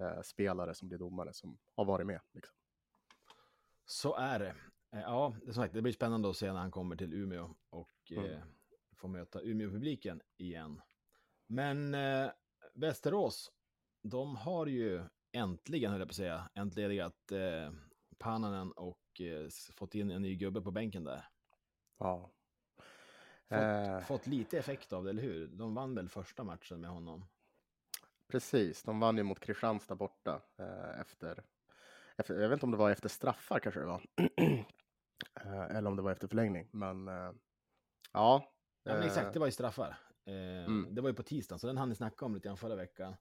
eh, 0.00 0.20
spelare 0.22 0.74
som 0.74 0.88
blir 0.88 0.98
domare 0.98 1.32
som 1.32 1.58
har 1.74 1.84
varit 1.84 2.06
med. 2.06 2.20
Liksom. 2.32 2.56
Så 3.84 4.16
är 4.16 4.38
det. 4.38 4.48
Eh, 4.92 5.00
Ja, 5.00 5.36
det, 5.46 5.52
sagt, 5.54 5.74
det 5.74 5.82
blir 5.82 5.92
spännande 5.92 6.30
att 6.30 6.36
se 6.36 6.52
när 6.52 6.60
han 6.60 6.70
kommer 6.70 6.96
till 6.96 7.14
Umeå 7.14 7.54
och 7.70 7.88
Mm. 8.10 8.24
eh, 8.30 8.38
får 8.96 9.08
möta 9.08 9.40
Umeå-publiken 9.40 10.20
igen. 10.36 10.80
Men 11.46 11.94
eh, 11.94 12.30
Västerås, 12.74 13.52
de 14.02 14.36
har 14.36 14.66
ju 14.66 15.02
äntligen, 15.32 15.90
höll 15.90 16.00
jag 16.00 16.08
på 16.08 16.12
att 16.12 16.16
säga, 16.16 16.50
entledigat 16.54 17.32
eh, 17.32 17.72
Pannanen 18.18 18.72
och 18.72 19.20
eh, 19.20 19.48
fått 19.76 19.94
in 19.94 20.10
en 20.10 20.22
ny 20.22 20.36
gubbe 20.36 20.60
på 20.60 20.70
bänken 20.70 21.04
där. 21.04 21.24
Ja. 21.98 22.30
Fått, 23.48 23.58
Eh, 23.58 24.00
fått 24.00 24.26
lite 24.26 24.58
effekt 24.58 24.92
av 24.92 25.04
det, 25.04 25.10
eller 25.10 25.22
hur? 25.22 25.46
De 25.46 25.74
vann 25.74 25.94
väl 25.94 26.08
första 26.08 26.44
matchen 26.44 26.80
med 26.80 26.90
honom? 26.90 27.28
precis, 28.32 28.82
de 28.82 29.00
vann 29.00 29.16
ju 29.16 29.22
mot 29.22 29.40
Kristianstad 29.40 29.94
borta 29.94 30.42
eh, 30.58 31.00
efter, 31.00 31.44
efter, 32.16 32.34
jag 32.34 32.48
vet 32.48 32.56
inte 32.56 32.66
om 32.66 32.72
det 32.72 32.78
var 32.78 32.90
efter 32.90 33.08
straffar 33.08 33.58
kanske 33.58 33.80
det 33.80 33.86
var. 33.86 34.06
eh, 35.40 35.76
eller 35.76 35.86
om 35.86 35.96
det 35.96 36.02
var 36.02 36.12
efter 36.12 36.28
förlängning, 36.28 36.68
men 36.72 37.08
eh, 37.08 37.32
ja. 38.12 38.52
Ja, 38.84 38.94
men 38.94 39.02
exakt, 39.02 39.26
eh, 39.26 39.32
det 39.32 39.38
var 39.38 39.46
ju 39.46 39.52
straffar. 39.52 39.98
Mm. 40.26 40.94
Det 40.94 41.00
var 41.00 41.08
ju 41.08 41.14
på 41.14 41.22
tisdagen, 41.22 41.58
så 41.58 41.66
den 41.66 41.78
hann 41.78 41.88
ni 41.88 41.94
snacka 41.94 42.24
om 42.24 42.34
lite 42.34 42.48
grann 42.48 42.56
förra 42.56 42.76
veckan. 42.76 43.16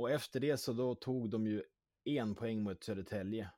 Och 0.00 0.10
efter 0.10 0.40
det 0.40 0.56
så 0.56 0.72
då 0.72 0.94
tog 0.94 1.30
de 1.30 1.46
ju 1.46 1.62
en 2.04 2.34
poäng 2.34 2.62
mot 2.62 2.84
Södertälje. 2.84 3.50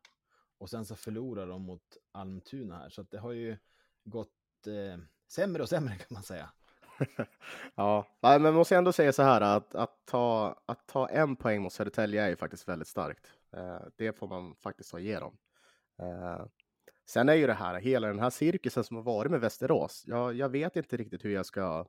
Och 0.58 0.70
sen 0.70 0.84
så 0.84 0.96
förlorade 0.96 1.50
de 1.50 1.62
mot 1.62 1.96
Almtuna 2.12 2.78
här, 2.78 2.90
så 2.90 3.00
att 3.00 3.11
det 3.11 3.18
har 3.18 3.32
ju 3.32 3.56
gått 4.04 4.66
eh, 4.66 5.02
sämre 5.28 5.62
och 5.62 5.68
sämre 5.68 5.96
kan 5.96 6.06
man 6.11 6.22
säga. 6.22 6.52
ja, 7.75 8.06
Nej, 8.22 8.38
men 8.40 8.42
måste 8.42 8.58
måste 8.58 8.76
ändå 8.76 8.92
säga 8.92 9.12
så 9.12 9.22
här 9.22 9.40
att, 9.40 9.75
att, 9.75 10.06
ta, 10.06 10.61
att 10.66 10.87
ta 10.87 11.08
en 11.08 11.37
poäng 11.37 11.62
mot 11.62 11.72
Södertälje 11.72 12.22
är 12.22 12.28
ju 12.28 12.37
faktiskt 12.37 12.68
väldigt 12.68 12.88
starkt. 12.88 13.26
Eh, 13.56 13.80
det 13.96 14.12
får 14.12 14.28
man 14.28 14.54
faktiskt 14.54 14.90
ta 14.90 14.99
ge 14.99 15.18
dem. 15.18 15.38
Eh, 15.99 16.46
sen 17.06 17.28
är 17.28 17.34
ju 17.34 17.46
det 17.46 17.54
här, 17.54 17.80
hela 17.80 18.08
den 18.08 18.20
här 18.20 18.30
cirkusen 18.30 18.84
som 18.84 18.96
har 18.96 19.04
varit 19.04 19.30
med 19.30 19.40
Västerås. 19.40 20.04
Jag, 20.06 20.34
jag 20.34 20.49
vet 20.49 20.76
inte 20.76 20.96
riktigt 20.96 21.25
hur 21.25 21.34
jag, 21.34 21.46
ska, 21.46 21.87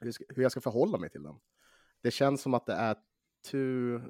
hur, 0.00 0.06
jag 0.06 0.14
ska, 0.14 0.24
hur 0.28 0.42
jag 0.42 0.52
ska 0.52 0.60
förhålla 0.60 0.98
mig 0.98 1.10
till 1.10 1.22
den. 1.22 1.40
Det 2.02 2.10
känns 2.10 2.42
som 2.42 2.54
att 2.54 2.66
det 2.66 2.72
är 2.72 2.96
too, 3.42 4.00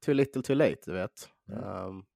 too 0.00 0.14
little 0.14 0.42
too 0.42 0.56
late, 0.56 0.80
du 0.84 0.92
vet. 0.92 1.28
Mm. 1.48 1.64
Um, 1.64 2.06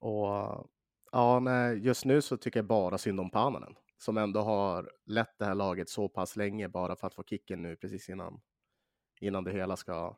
och 0.00 0.70
ja, 1.12 1.40
nej, 1.40 1.78
just 1.78 2.04
nu 2.04 2.22
så 2.22 2.36
tycker 2.36 2.58
jag 2.58 2.66
bara 2.66 2.98
synd 2.98 3.20
om 3.20 3.30
Pananen 3.30 3.76
som 3.98 4.16
ändå 4.16 4.40
har 4.40 4.92
lett 5.04 5.38
det 5.38 5.44
här 5.44 5.54
laget 5.54 5.88
så 5.88 6.08
pass 6.08 6.36
länge 6.36 6.68
bara 6.68 6.96
för 6.96 7.06
att 7.06 7.14
få 7.14 7.22
kicken 7.24 7.62
nu 7.62 7.76
precis 7.76 8.08
innan, 8.08 8.40
innan 9.20 9.44
det 9.44 9.52
hela 9.52 9.76
ska, 9.76 10.16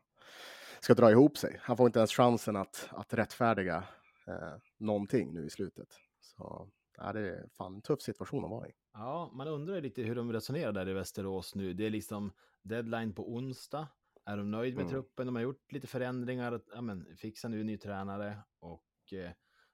ska 0.81 0.95
dra 0.95 1.11
ihop 1.11 1.37
sig. 1.37 1.59
Han 1.63 1.77
får 1.77 1.87
inte 1.87 1.99
ens 1.99 2.13
chansen 2.13 2.57
att, 2.57 2.89
att 2.91 3.15
rättfärdiga 3.15 3.85
eh, 4.27 4.55
någonting 4.77 5.35
nu 5.35 5.47
i 5.47 5.51
slutet. 5.51 5.89
Så 6.21 6.71
ja, 6.97 7.13
det 7.13 7.21
är 7.21 7.49
fan 7.57 7.75
en 7.75 7.83
tuff 7.83 8.03
situation 8.03 8.45
att 8.45 8.51
vara 8.51 8.69
i. 8.69 8.73
Ja, 8.93 9.31
man 9.35 9.49
undrar 9.49 9.81
lite 9.81 10.03
hur 10.03 10.15
de 10.15 10.33
resonerar 10.33 10.73
där 10.73 10.89
i 10.89 10.93
Västerås 10.93 11.55
nu. 11.55 11.73
Det 11.75 11.87
är 11.87 11.91
liksom 11.91 12.33
deadline 12.63 13.15
på 13.15 13.33
onsdag. 13.35 13.89
Är 14.29 14.37
de 14.37 14.51
nöjda 14.51 14.77
med 14.77 14.83
mm. 14.83 14.93
truppen? 14.93 15.27
De 15.27 15.35
har 15.35 15.43
gjort 15.43 15.73
lite 15.73 15.87
förändringar. 15.87 16.61
Ja, 16.75 16.81
men, 16.81 17.17
fixa 17.17 17.49
nu 17.49 17.65
ny 17.65 17.77
tränare 17.77 18.39
och 18.59 19.13
eh, 19.13 19.31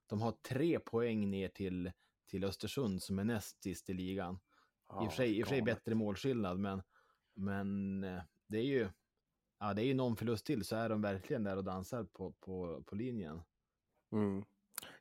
de 0.06 0.20
har 0.20 0.32
tre 0.32 0.78
poäng 0.78 1.30
ner 1.30 1.48
till, 1.48 1.92
till 2.30 2.44
Östersund 2.44 3.02
som 3.02 3.18
är 3.18 3.24
näst 3.24 3.62
sist 3.62 3.90
i 3.90 3.94
ligan. 3.94 4.38
Ja, 4.88 5.04
I 5.04 5.06
och 5.06 5.10
för 5.12 5.16
sig, 5.16 5.38
i 5.38 5.42
och 5.42 5.46
för 5.46 5.54
sig 5.54 5.62
bättre 5.62 5.94
målskillnad, 5.94 6.58
men, 6.58 6.82
men 7.34 8.04
eh, 8.04 8.22
det 8.46 8.58
är 8.58 8.64
ju 8.64 8.88
ja, 9.58 9.74
det 9.74 9.82
är 9.82 9.86
ju 9.86 9.94
någon 9.94 10.16
förlust 10.16 10.46
till 10.46 10.64
så 10.64 10.76
är 10.76 10.88
de 10.88 11.02
verkligen 11.02 11.44
där 11.44 11.56
och 11.56 11.64
dansar 11.64 12.04
på, 12.04 12.32
på, 12.32 12.82
på 12.86 12.94
linjen. 12.94 13.42
Mm. 14.12 14.44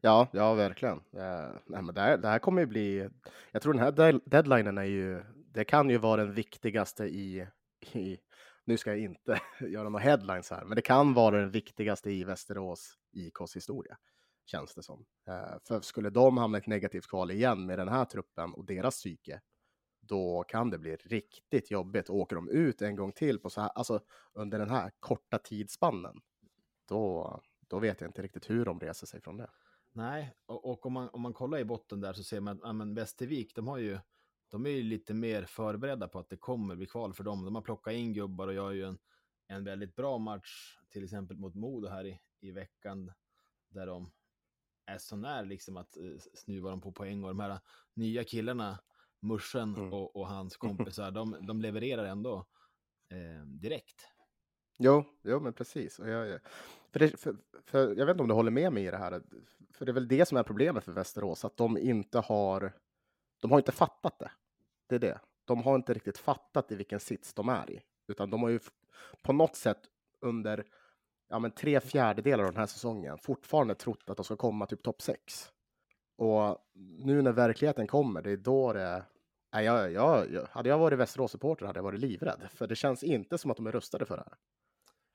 Ja, 0.01 0.27
ja, 0.31 0.53
verkligen. 0.53 1.01
Nej, 1.12 1.62
men 1.65 1.95
det, 1.95 2.01
här, 2.01 2.17
det 2.17 2.27
här 2.27 2.39
kommer 2.39 2.62
ju 2.62 2.67
bli. 2.67 3.10
Jag 3.51 3.62
tror 3.62 3.74
den 3.74 3.83
här 3.83 4.19
deadlinen 4.29 4.77
är 4.77 4.83
ju. 4.83 5.24
Det 5.51 5.63
kan 5.63 5.89
ju 5.89 5.98
vara 5.98 6.25
den 6.25 6.33
viktigaste 6.33 7.05
i. 7.05 7.48
i 7.93 8.17
nu 8.65 8.77
ska 8.77 8.89
jag 8.89 9.00
inte 9.00 9.41
göra 9.60 9.89
några 9.89 10.03
headlines 10.03 10.51
här, 10.51 10.65
men 10.65 10.75
det 10.75 10.82
kan 10.82 11.13
vara 11.13 11.39
den 11.39 11.51
viktigaste 11.51 12.12
i 12.12 12.24
Västerås 12.24 12.98
IKs 13.12 13.55
historia 13.55 13.98
känns 14.46 14.74
det 14.74 14.84
som. 14.84 15.05
Eh, 15.27 15.58
för 15.67 15.82
skulle 15.82 16.10
de 16.10 16.38
hamna 16.38 16.58
i 16.58 16.62
ett 16.62 16.67
negativt 16.67 17.08
kval 17.08 17.32
igen 17.32 17.65
med 17.65 17.79
den 17.79 17.88
här 17.88 18.05
truppen 18.05 18.53
och 18.53 18.65
deras 18.65 18.96
psyke, 18.96 19.41
då 20.00 20.43
kan 20.48 20.70
det 20.70 20.77
bli 20.77 20.96
riktigt 20.96 21.72
jobbigt. 21.72 22.10
Åker 22.10 22.36
de 22.36 22.50
ut 22.50 22.82
en 22.82 22.96
gång 22.96 23.12
till 23.12 23.39
på 23.39 23.50
så 23.50 23.62
här, 23.62 23.70
alltså 23.70 24.01
under 24.34 24.60
den 24.60 24.70
här 24.70 24.91
korta 25.00 25.38
tidsspannen, 25.38 26.22
då, 26.88 27.41
då 27.67 27.79
vet 27.79 28.01
jag 28.01 28.10
inte 28.10 28.22
riktigt 28.22 28.50
hur 28.50 28.65
de 28.65 28.79
reser 28.79 29.08
sig 29.08 29.22
från 29.22 29.38
det. 29.38 29.50
Nej, 29.91 30.34
och, 30.46 30.65
och, 30.72 30.86
om, 30.86 30.93
man, 30.93 31.10
om 31.10 31.22
man 31.22 31.34
kollar 31.34 31.58
i 31.58 31.65
botten 31.65 32.01
där 32.01 32.13
så 32.13 32.24
ser 32.24 32.39
man 32.39 32.63
att 32.63 32.88
ja, 32.88 32.93
Västervik, 32.96 33.55
de 33.55 33.67
har 33.67 33.77
ju 33.77 34.00
de 34.50 34.65
är 34.65 34.69
ju 34.69 34.83
lite 34.83 35.13
mer 35.13 35.45
förberedda 35.45 36.07
på 36.07 36.19
att 36.19 36.29
det 36.29 36.38
kommer 36.38 36.75
bli 36.75 36.85
kval 36.85 37.13
för 37.13 37.23
dem. 37.23 37.45
De 37.45 37.55
har 37.55 37.62
plockat 37.62 37.93
in 37.93 38.13
gubbar 38.13 38.47
och 38.47 38.53
gör 38.53 38.71
ju 38.71 38.83
en, 38.83 38.97
en 39.47 39.63
väldigt 39.63 39.95
bra 39.95 40.17
match, 40.17 40.77
till 40.89 41.03
exempel 41.03 41.38
mot 41.38 41.55
Modo 41.55 41.88
här 41.88 42.05
i, 42.05 42.19
i 42.39 42.51
veckan, 42.51 43.12
där 43.69 43.88
de 43.88 44.12
är 44.85 44.97
så 44.97 45.15
när 45.15 45.45
liksom 45.45 45.77
att 45.77 45.97
uh, 45.97 46.17
snuva 46.33 46.69
dem 46.69 46.81
på 46.81 46.91
poäng 46.91 47.23
och 47.23 47.29
de 47.29 47.39
här 47.39 47.59
nya 47.93 48.23
killarna, 48.23 48.79
Mursen 49.19 49.75
mm. 49.75 49.93
och, 49.93 50.15
och, 50.15 50.27
hans 50.27 50.57
kompisar, 50.57 51.12
de, 51.12 51.38
de 51.47 51.62
levererar 51.62 52.05
ändå 52.05 52.45
eh, 53.09 53.45
direkt. 53.45 54.07
Jo, 54.77 55.03
jo, 55.23 55.39
men 55.39 55.53
precis. 55.53 56.00
Och 56.00 56.09
jag, 56.09 56.39
för, 56.91 57.00
det, 57.00 57.19
för, 57.19 57.35
för, 57.65 57.95
jag 57.95 58.05
vet 58.05 58.13
inte 58.13 58.21
om 58.21 58.27
du 58.27 58.33
håller 58.33 58.51
med 58.51 58.73
mig 58.73 58.85
i 58.85 58.91
det 58.91 58.97
här. 58.97 59.21
För 59.73 59.85
det 59.85 59.91
är 59.91 59.93
väl 59.93 60.07
det 60.07 60.25
som 60.27 60.38
är 60.38 60.43
problemet 60.43 60.83
för 60.83 60.91
Västerås, 60.91 61.45
att 61.45 61.57
de 61.57 61.77
inte 61.77 62.19
har. 62.19 62.73
De 63.43 63.51
har 63.51 63.59
inte 63.59 63.71
fattat 63.71 64.19
det. 64.19 64.31
Det 64.88 64.95
är 64.95 65.00
det. 65.00 65.19
De 65.45 65.63
har 65.63 65.75
inte 65.75 65.93
riktigt 65.93 66.17
fattat 66.17 66.71
i 66.71 66.75
vilken 66.75 67.00
sits 67.00 67.33
de 67.33 67.50
är 67.50 67.71
i, 67.71 67.81
utan 68.07 68.29
de 68.29 68.43
har 68.43 68.50
ju 68.50 68.59
på 69.21 69.33
något 69.33 69.55
sätt 69.55 69.79
under 70.21 70.65
ja, 71.29 71.39
men 71.39 71.51
tre 71.51 71.79
fjärdedelar 71.79 72.43
av 72.43 72.51
den 72.51 72.59
här 72.59 72.65
säsongen 72.65 73.17
fortfarande 73.17 73.75
trott 73.75 74.09
att 74.09 74.17
de 74.17 74.23
ska 74.23 74.35
komma 74.35 74.65
typ 74.65 74.83
topp 74.83 75.01
sex. 75.01 75.51
Och 76.17 76.57
nu 77.05 77.21
när 77.21 77.31
verkligheten 77.31 77.88
kommer, 77.88 78.21
det 78.21 78.31
är 78.31 78.38
då 78.38 78.73
det 78.73 79.05
Nej, 79.53 79.65
jag, 79.65 79.91
jag, 79.91 80.33
jag, 80.33 80.47
hade 80.51 80.69
jag 80.69 80.79
varit 80.79 81.00
Västerås-supporter 81.00 81.65
hade 81.65 81.77
jag 81.77 81.83
varit 81.83 82.00
livrädd, 82.00 82.47
för 82.51 82.67
det 82.67 82.75
känns 82.75 83.03
inte 83.03 83.38
som 83.38 83.51
att 83.51 83.57
de 83.57 83.67
är 83.67 83.71
rustade 83.71 84.05
för 84.05 84.17
det 84.17 84.23
här. 84.23 84.38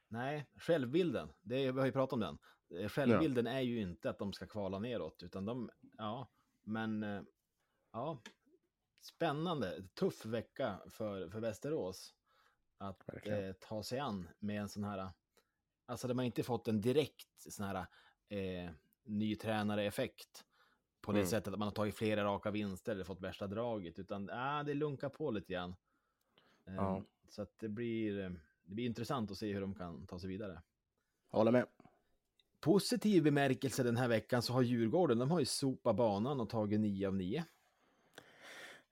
Nej, 0.08 0.46
självbilden, 0.56 1.28
det, 1.42 1.72
vi 1.72 1.78
har 1.78 1.86
ju 1.86 1.92
pratat 1.92 2.12
om 2.12 2.20
den. 2.20 2.38
Eh, 2.80 2.88
självbilden 2.88 3.46
ja. 3.46 3.52
är 3.52 3.60
ju 3.60 3.80
inte 3.80 4.10
att 4.10 4.18
de 4.18 4.32
ska 4.32 4.46
kvala 4.46 4.78
neråt, 4.78 5.22
utan 5.22 5.44
de, 5.44 5.70
ja, 5.98 6.28
men 6.64 7.02
eh, 7.02 7.22
ja, 7.92 8.22
spännande, 9.00 9.82
tuff 9.94 10.26
vecka 10.26 10.80
för, 10.90 11.28
för 11.28 11.40
Västerås 11.40 12.14
att 12.78 13.26
eh, 13.26 13.52
ta 13.60 13.82
sig 13.82 13.98
an 13.98 14.28
med 14.38 14.60
en 14.60 14.68
sån 14.68 14.84
här, 14.84 15.10
alltså 15.86 16.08
de 16.08 16.18
har 16.18 16.24
inte 16.24 16.42
fått 16.42 16.68
en 16.68 16.80
direkt 16.80 17.52
sån 17.52 17.66
här 17.66 17.86
eh, 18.28 18.70
ny 19.04 19.36
tränare-effekt 19.36 20.44
på 21.00 21.12
det 21.12 21.18
mm. 21.18 21.30
sättet 21.30 21.52
att 21.52 21.58
man 21.58 21.68
har 21.68 21.74
tagit 21.74 21.94
flera 21.94 22.24
raka 22.24 22.50
vinster 22.50 22.92
eller 22.92 23.04
fått 23.04 23.20
värsta 23.20 23.46
draget, 23.46 23.98
utan 23.98 24.30
äh, 24.30 24.64
det 24.64 24.74
lunkar 24.74 25.08
på 25.08 25.30
lite 25.30 25.52
grann. 25.52 25.76
Ja. 26.64 26.96
Eh, 26.96 27.02
så 27.28 27.42
att 27.42 27.58
det 27.58 27.68
blir, 27.68 28.20
eh, 28.20 28.30
det 28.64 28.74
blir 28.74 28.86
intressant 28.86 29.30
att 29.30 29.38
se 29.38 29.52
hur 29.52 29.60
de 29.60 29.74
kan 29.74 30.06
ta 30.06 30.18
sig 30.18 30.28
vidare. 30.28 30.62
Håller 31.28 31.52
med. 31.52 31.66
Positiv 32.60 33.22
bemärkelse 33.22 33.82
den 33.82 33.96
här 33.96 34.08
veckan 34.08 34.42
så 34.42 34.52
har 34.52 34.62
Djurgården, 34.62 35.18
de 35.18 35.30
har 35.30 35.40
ju 35.40 35.46
sopat 35.46 35.96
banan 35.96 36.40
och 36.40 36.50
tagit 36.50 36.80
9 36.80 37.08
av 37.08 37.14
9. 37.14 37.44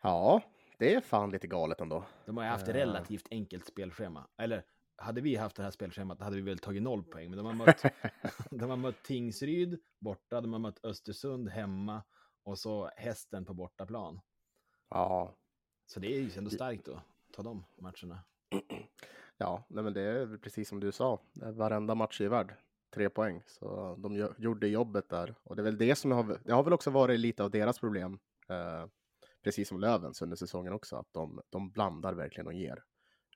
Ja, 0.03 0.43
det 0.79 0.95
är 0.95 1.01
fan 1.01 1.31
lite 1.31 1.47
galet 1.47 1.81
ändå. 1.81 2.05
De 2.27 2.37
har 2.37 2.45
ju 2.45 2.51
haft 2.51 2.69
ett 2.69 2.75
relativt 2.75 3.27
enkelt 3.31 3.67
spelschema. 3.67 4.29
Eller 4.37 4.65
hade 4.97 5.21
vi 5.21 5.37
haft 5.37 5.57
det 5.57 5.63
här 5.63 5.71
spelschemat 5.71 6.21
hade 6.21 6.37
vi 6.37 6.43
väl 6.43 6.59
tagit 6.59 6.83
noll 6.83 7.05
poäng. 7.05 7.31
Men 7.31 7.37
de 7.37 7.47
har 7.47 7.55
mött, 7.55 7.83
de 8.51 8.71
har 8.71 8.77
mött 8.77 9.03
Tingsryd 9.03 9.81
borta, 10.01 10.41
de 10.41 10.53
har 10.53 10.61
mött 10.61 10.85
Östersund 10.85 11.49
hemma 11.49 12.03
och 12.43 12.59
så 12.59 12.91
hästen 12.97 13.45
på 13.45 13.55
bortaplan. 13.55 14.21
Ja. 14.91 15.35
Så 15.87 16.01
det 16.01 16.17
är 16.17 16.21
ju 16.21 16.31
ändå 16.39 16.51
starkt 16.51 16.89
att 16.89 17.03
ta 17.33 17.43
de 17.43 17.65
matcherna. 17.81 18.21
Ja, 19.39 19.65
nej 19.69 19.85
men 19.85 19.93
det 19.93 20.01
är 20.03 20.39
precis 20.39 20.69
som 20.69 20.81
du 20.81 20.93
sa. 20.93 21.21
Varenda 21.33 21.95
match 21.95 22.21
är 22.21 22.29
värd 22.29 22.55
tre 22.95 23.09
poäng, 23.09 23.43
så 23.47 23.97
de 23.99 24.35
gjorde 24.39 24.69
jobbet 24.69 25.09
där. 25.09 25.35
Och 25.43 25.57
det 25.57 25.63
är 25.63 25.65
väl 25.65 25.79
det 25.79 25.97
som 25.97 26.11
har, 26.11 26.39
det 26.45 26.53
har 26.53 26.63
väl 26.63 26.73
också 26.73 26.91
varit 26.91 27.21
lite 27.21 27.45
av 27.45 27.51
deras 27.51 27.79
problem, 27.79 28.19
eh, 28.49 28.87
precis 29.47 29.69
som 29.69 29.81
Lövens 29.81 30.23
under 30.23 30.37
säsongen 30.37 30.73
också, 30.73 30.97
att 30.97 31.13
de, 31.13 31.41
de 31.51 31.71
blandar 31.71 32.13
verkligen 32.13 32.47
och 32.47 32.55
ger. 32.55 32.85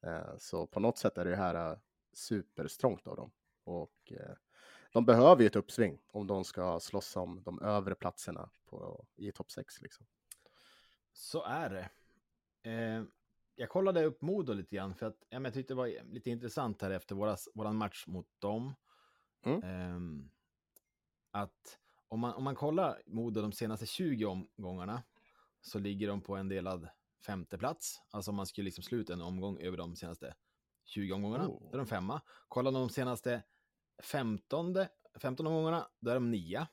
Eh, 0.03 0.37
så 0.39 0.67
på 0.67 0.81
något 0.81 0.99
sätt 0.99 1.19
är 1.19 1.25
det 1.25 1.37
här 1.37 1.71
eh, 1.71 1.79
superstrångt 2.13 3.07
av 3.07 3.17
dem. 3.17 3.31
Och 3.65 4.13
eh, 4.13 4.35
de 4.93 5.05
behöver 5.05 5.41
ju 5.43 5.47
ett 5.47 5.57
uppsving 5.57 5.99
om 6.07 6.27
de 6.27 6.45
ska 6.45 6.81
slåss 6.81 7.17
om 7.17 7.43
de 7.43 7.63
övre 7.63 7.95
platserna 7.95 8.51
på, 8.65 9.05
i 9.17 9.33
topp 9.33 9.51
6. 9.51 9.83
Liksom. 9.83 10.07
Så 11.13 11.45
är 11.45 11.71
det. 11.71 11.91
Eh, 12.71 13.05
jag 13.55 13.69
kollade 13.69 14.05
upp 14.05 14.23
Modo 14.23 14.53
lite 14.53 14.77
grann 14.77 14.95
för 14.95 15.07
att 15.07 15.25
ja, 15.29 15.41
jag 15.41 15.55
tyckte 15.55 15.75
det 15.75 15.79
var 15.79 16.13
lite 16.13 16.31
intressant 16.31 16.83
här 16.83 16.91
efter 16.91 17.15
våras, 17.15 17.49
våran 17.55 17.77
match 17.77 18.07
mot 18.07 18.27
dem. 18.39 18.75
Mm. 19.43 19.63
Eh, 19.63 20.27
att 21.31 21.79
om 22.09 22.21
man, 22.21 22.35
om 22.35 22.45
man 22.45 22.55
kollar 22.55 23.03
Modo 23.07 23.43
de 23.43 23.53
senaste 23.53 23.87
20 23.87 24.25
omgångarna 24.25 25.03
så 25.61 25.79
ligger 25.79 26.09
de 26.09 26.21
på 26.21 26.37
en 26.37 26.49
delad 26.49 26.89
femte 27.27 27.59
plats. 27.59 28.03
Alltså 28.11 28.33
man 28.33 28.47
skulle 28.47 28.65
liksom 28.65 28.85
sluta 28.85 29.13
en 29.13 29.21
omgång 29.21 29.59
över 29.61 29.77
de 29.77 29.97
senaste 29.97 30.35
20 30.85 31.13
omgångarna, 31.13 31.49
oh. 31.49 31.63
då 31.71 31.75
är 31.75 31.79
de 31.79 31.87
femma. 31.87 32.21
Kollar 32.49 32.73
de 32.73 32.89
senaste 32.89 33.43
15, 34.03 34.77
15 35.15 35.47
omgångarna, 35.47 35.89
då 36.01 36.11
är 36.11 36.15
de 36.15 36.31
nia. 36.31 36.69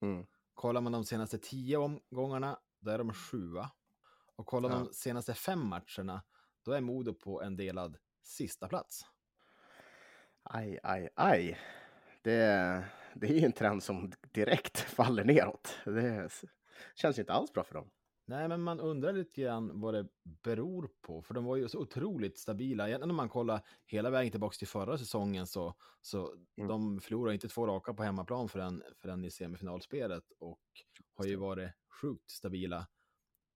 Mm. 0.00 0.26
Kollar 0.54 0.80
man 0.80 0.92
de 0.92 1.04
senaste 1.04 1.38
10 1.38 1.76
omgångarna, 1.76 2.58
då 2.78 2.90
är 2.90 2.98
de 2.98 3.12
sjua. 3.12 3.70
Och 4.36 4.46
kollar 4.46 4.70
ja. 4.70 4.76
de 4.76 4.92
senaste 4.92 5.34
fem 5.34 5.66
matcherna, 5.66 6.22
då 6.62 6.72
är 6.72 6.80
Modo 6.80 7.14
på 7.14 7.42
en 7.42 7.56
delad 7.56 7.98
sista 8.22 8.68
plats. 8.68 9.06
Aj, 10.42 10.78
aj, 10.82 11.08
aj. 11.14 11.58
Det, 12.22 12.84
det 13.14 13.26
är 13.26 13.32
ju 13.32 13.44
en 13.44 13.52
trend 13.52 13.82
som 13.82 14.12
direkt 14.32 14.78
faller 14.96 15.24
neråt. 15.24 15.76
Det 15.84 16.30
känns 16.94 17.18
inte 17.18 17.32
alls 17.32 17.52
bra 17.52 17.64
för 17.64 17.74
dem. 17.74 17.90
Nej, 18.28 18.48
men 18.48 18.62
man 18.62 18.80
undrar 18.80 19.12
lite 19.12 19.40
grann 19.40 19.80
vad 19.80 19.94
det 19.94 20.06
beror 20.22 20.90
på, 21.00 21.22
för 21.22 21.34
de 21.34 21.44
var 21.44 21.56
ju 21.56 21.68
så 21.68 21.78
otroligt 21.78 22.38
stabila. 22.38 22.88
Egentligen 22.88 23.10
om 23.10 23.16
man 23.16 23.28
kollar 23.28 23.60
hela 23.86 24.10
vägen 24.10 24.30
tillbaka 24.30 24.56
till 24.56 24.68
förra 24.68 24.98
säsongen 24.98 25.46
så, 25.46 25.74
så 26.00 26.34
mm. 26.56 26.68
de 26.68 27.00
förlorade 27.00 27.34
inte 27.34 27.48
två 27.48 27.66
raka 27.66 27.94
på 27.94 28.02
hemmaplan 28.02 28.48
förrän, 28.48 28.82
förrän 28.96 29.24
i 29.24 29.30
semifinalspelet 29.30 30.24
och 30.38 30.60
har 31.14 31.24
ju 31.24 31.36
varit 31.36 31.70
sjukt 32.00 32.30
stabila 32.30 32.86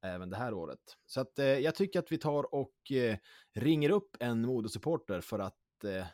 även 0.03 0.31
det 0.31 0.37
här 0.37 0.55
året. 0.55 0.81
Så 1.07 1.21
att 1.21 1.39
eh, 1.39 1.47
jag 1.47 1.75
tycker 1.75 1.99
att 1.99 2.13
vi 2.13 2.19
tar 2.19 2.55
och 2.55 2.93
eh, 2.93 3.17
ringer 3.55 3.91
upp 3.91 4.17
en 4.21 4.41
modosupporter 4.41 5.21
för 5.21 5.39
att 5.39 5.85
eh, 5.85 6.07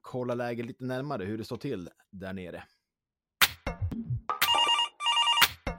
kolla 0.00 0.34
läget 0.34 0.66
lite 0.66 0.84
närmare, 0.84 1.24
hur 1.24 1.38
det 1.38 1.44
står 1.44 1.56
till 1.56 1.90
där 2.10 2.32
nere. 2.32 2.64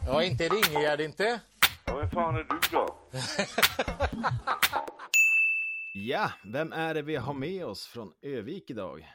Ja, 0.06 0.24
inte 0.24 0.50
ringer 0.50 0.82
jag 0.82 1.02
inte. 1.02 1.42
Ja, 1.92 1.98
vem 1.98 2.10
fan 2.10 2.36
är 2.36 2.44
du 2.50 2.60
då? 2.72 2.88
ja, 5.94 6.32
vem 6.44 6.74
är 6.74 6.94
det 6.94 7.02
vi 7.02 7.16
har 7.16 7.34
med 7.34 7.66
oss 7.66 7.86
från 7.86 8.12
Övik 8.22 8.70
idag? 8.70 9.08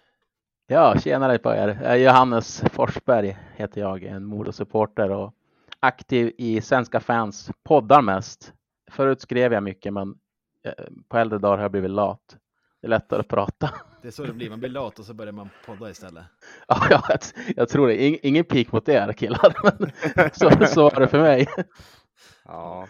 Ja, 0.67 0.99
tjenare 0.99 1.39
på 1.39 1.55
er. 1.55 1.69
Är 1.69 1.97
Johannes 1.97 2.65
Forsberg 2.73 3.37
heter 3.55 3.81
jag, 3.81 4.03
en 4.03 4.25
Modosupporter 4.25 5.11
och 5.11 5.35
aktiv 5.81 6.33
i 6.39 6.61
Svenska 6.61 7.01
fans 7.01 7.51
poddar 7.65 8.03
mest. 8.03 8.53
Förut 8.91 9.21
skrev 9.21 9.53
jag 9.53 9.63
mycket, 9.63 9.93
men 9.93 10.15
eh, 10.65 10.85
på 11.09 11.19
äldre 11.19 11.39
dagar 11.39 11.57
har 11.57 11.65
jag 11.65 11.73
blivit 11.73 11.91
lat. 11.91 12.37
Det 12.81 12.87
är 12.87 12.91
lättare 12.91 13.21
att 13.21 13.29
prata. 13.29 13.71
Det 14.03 14.09
är 14.09 14.13
så 14.13 14.25
det 14.25 14.33
blir, 14.33 14.51
man 14.51 14.61
blir 14.61 14.71
lat 14.71 14.99
och 14.99 15.05
så 15.05 15.15
börjar 15.15 15.33
man 15.33 15.49
podda 15.67 15.91
istället. 15.91 16.25
Ja, 16.69 16.87
jag, 16.91 17.03
jag 17.57 17.69
tror 17.69 17.89
det. 17.89 18.05
Ing, 18.05 18.19
ingen 18.23 18.45
pik 18.45 18.73
mot 18.73 18.89
er 18.89 19.13
killar, 19.13 19.57
men 19.63 19.91
så, 20.33 20.67
så 20.67 20.83
var 20.83 21.01
det 21.01 21.09
för 21.09 21.21
mig. 21.21 21.47
Ja. 22.47 22.89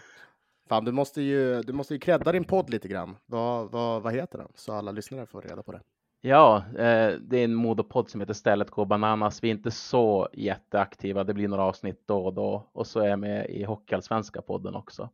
Fan, 0.69 0.85
du 0.85 0.91
måste 0.91 1.21
ju, 1.21 1.61
du 1.61 1.73
måste 1.73 1.93
ju 1.93 1.99
credda 1.99 2.31
din 2.31 2.43
podd 2.43 2.69
lite 2.69 2.87
grann. 2.87 3.17
Vad, 3.25 3.71
vad, 3.71 4.01
vad 4.01 4.13
heter 4.13 4.37
den? 4.37 4.51
Så 4.55 4.73
alla 4.73 4.91
lyssnare 4.91 5.25
får 5.25 5.41
reda 5.41 5.63
på 5.63 5.71
det. 5.71 5.81
Ja, 6.21 6.57
eh, 6.57 7.15
det 7.19 7.37
är 7.37 7.43
en 7.43 7.55
modopodd 7.55 8.09
som 8.09 8.21
heter 8.21 8.33
Stället 8.33 8.69
går 8.69 8.85
bananas. 8.85 9.43
Vi 9.43 9.47
är 9.47 9.51
inte 9.51 9.71
så 9.71 10.29
jätteaktiva. 10.33 11.23
Det 11.23 11.33
blir 11.33 11.47
några 11.47 11.63
avsnitt 11.63 12.03
då 12.05 12.25
och 12.25 12.33
då. 12.33 12.69
Och 12.71 12.87
så 12.87 12.99
är 12.99 13.07
jag 13.07 13.19
med 13.19 13.49
i 13.49 13.63
Hockeyallsvenska 13.63 14.41
podden 14.41 14.75
också. 14.75 15.09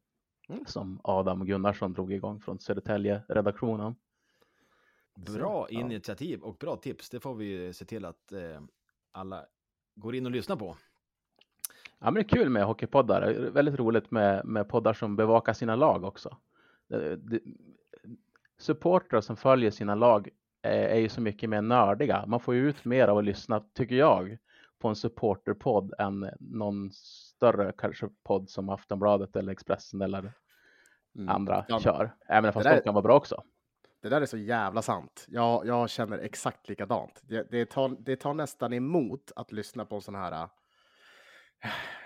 Mm. 0.49 0.65
Som 0.65 0.99
Adam 1.03 1.45
Gunnarsson 1.45 1.93
drog 1.93 2.13
igång 2.13 2.39
från 2.39 2.59
Södertälje-redaktionen. 2.59 3.95
Bra 5.15 5.69
initiativ 5.69 6.41
och 6.41 6.55
bra 6.55 6.75
tips. 6.75 7.09
Det 7.09 7.19
får 7.19 7.35
vi 7.35 7.73
se 7.73 7.85
till 7.85 8.05
att 8.05 8.31
eh, 8.31 8.61
alla 9.11 9.45
går 9.95 10.15
in 10.15 10.25
och 10.25 10.31
lyssnar 10.31 10.55
på. 10.55 10.77
Ja, 12.03 12.11
men 12.11 12.13
det 12.13 12.19
är 12.19 12.37
kul 12.37 12.49
med 12.49 12.63
hockeypoddar. 12.65 13.21
Det 13.21 13.27
är 13.27 13.51
Väldigt 13.51 13.79
roligt 13.79 14.11
med, 14.11 14.45
med 14.45 14.69
poddar 14.69 14.93
som 14.93 15.15
bevakar 15.15 15.53
sina 15.53 15.75
lag 15.75 16.03
också. 16.03 16.37
Supportrar 18.57 19.21
som 19.21 19.35
följer 19.37 19.71
sina 19.71 19.95
lag 19.95 20.29
är, 20.61 20.87
är 20.87 20.99
ju 20.99 21.09
så 21.09 21.21
mycket 21.21 21.49
mer 21.49 21.61
nördiga. 21.61 22.25
Man 22.27 22.39
får 22.39 22.55
ju 22.55 22.69
ut 22.69 22.85
mer 22.85 23.07
av 23.07 23.17
att 23.17 23.23
lyssna, 23.23 23.63
tycker 23.73 23.95
jag, 23.95 24.37
på 24.79 24.87
en 24.87 24.95
supporterpodd 24.95 25.93
än 25.99 26.29
någon 26.39 26.91
större 26.91 27.73
kanske 27.77 28.09
podd 28.23 28.49
som 28.49 28.69
Aftonbladet 28.69 29.35
eller 29.35 29.51
Expressen 29.51 30.01
eller 30.01 30.33
Mm. 31.15 31.29
andra 31.29 31.65
Ja, 31.67 31.79
kör. 31.79 32.15
Även 32.27 32.53
fast 32.53 32.69
de 32.69 32.81
kan 32.81 32.93
vara 32.93 33.01
bra 33.01 33.15
också. 33.15 33.43
Det 34.01 34.09
där 34.09 34.21
är 34.21 34.25
så 34.25 34.37
jävla 34.37 34.81
sant. 34.81 35.25
Jag, 35.27 35.65
jag 35.65 35.89
känner 35.89 36.17
exakt 36.19 36.69
likadant. 36.69 37.21
Det, 37.23 37.51
det, 37.51 37.65
tar, 37.65 37.95
det 37.99 38.15
tar 38.15 38.33
nästan 38.33 38.73
emot 38.73 39.31
att 39.35 39.51
lyssna 39.51 39.85
på 39.85 39.95
en 39.95 40.01
sån 40.01 40.15
här, 40.15 40.49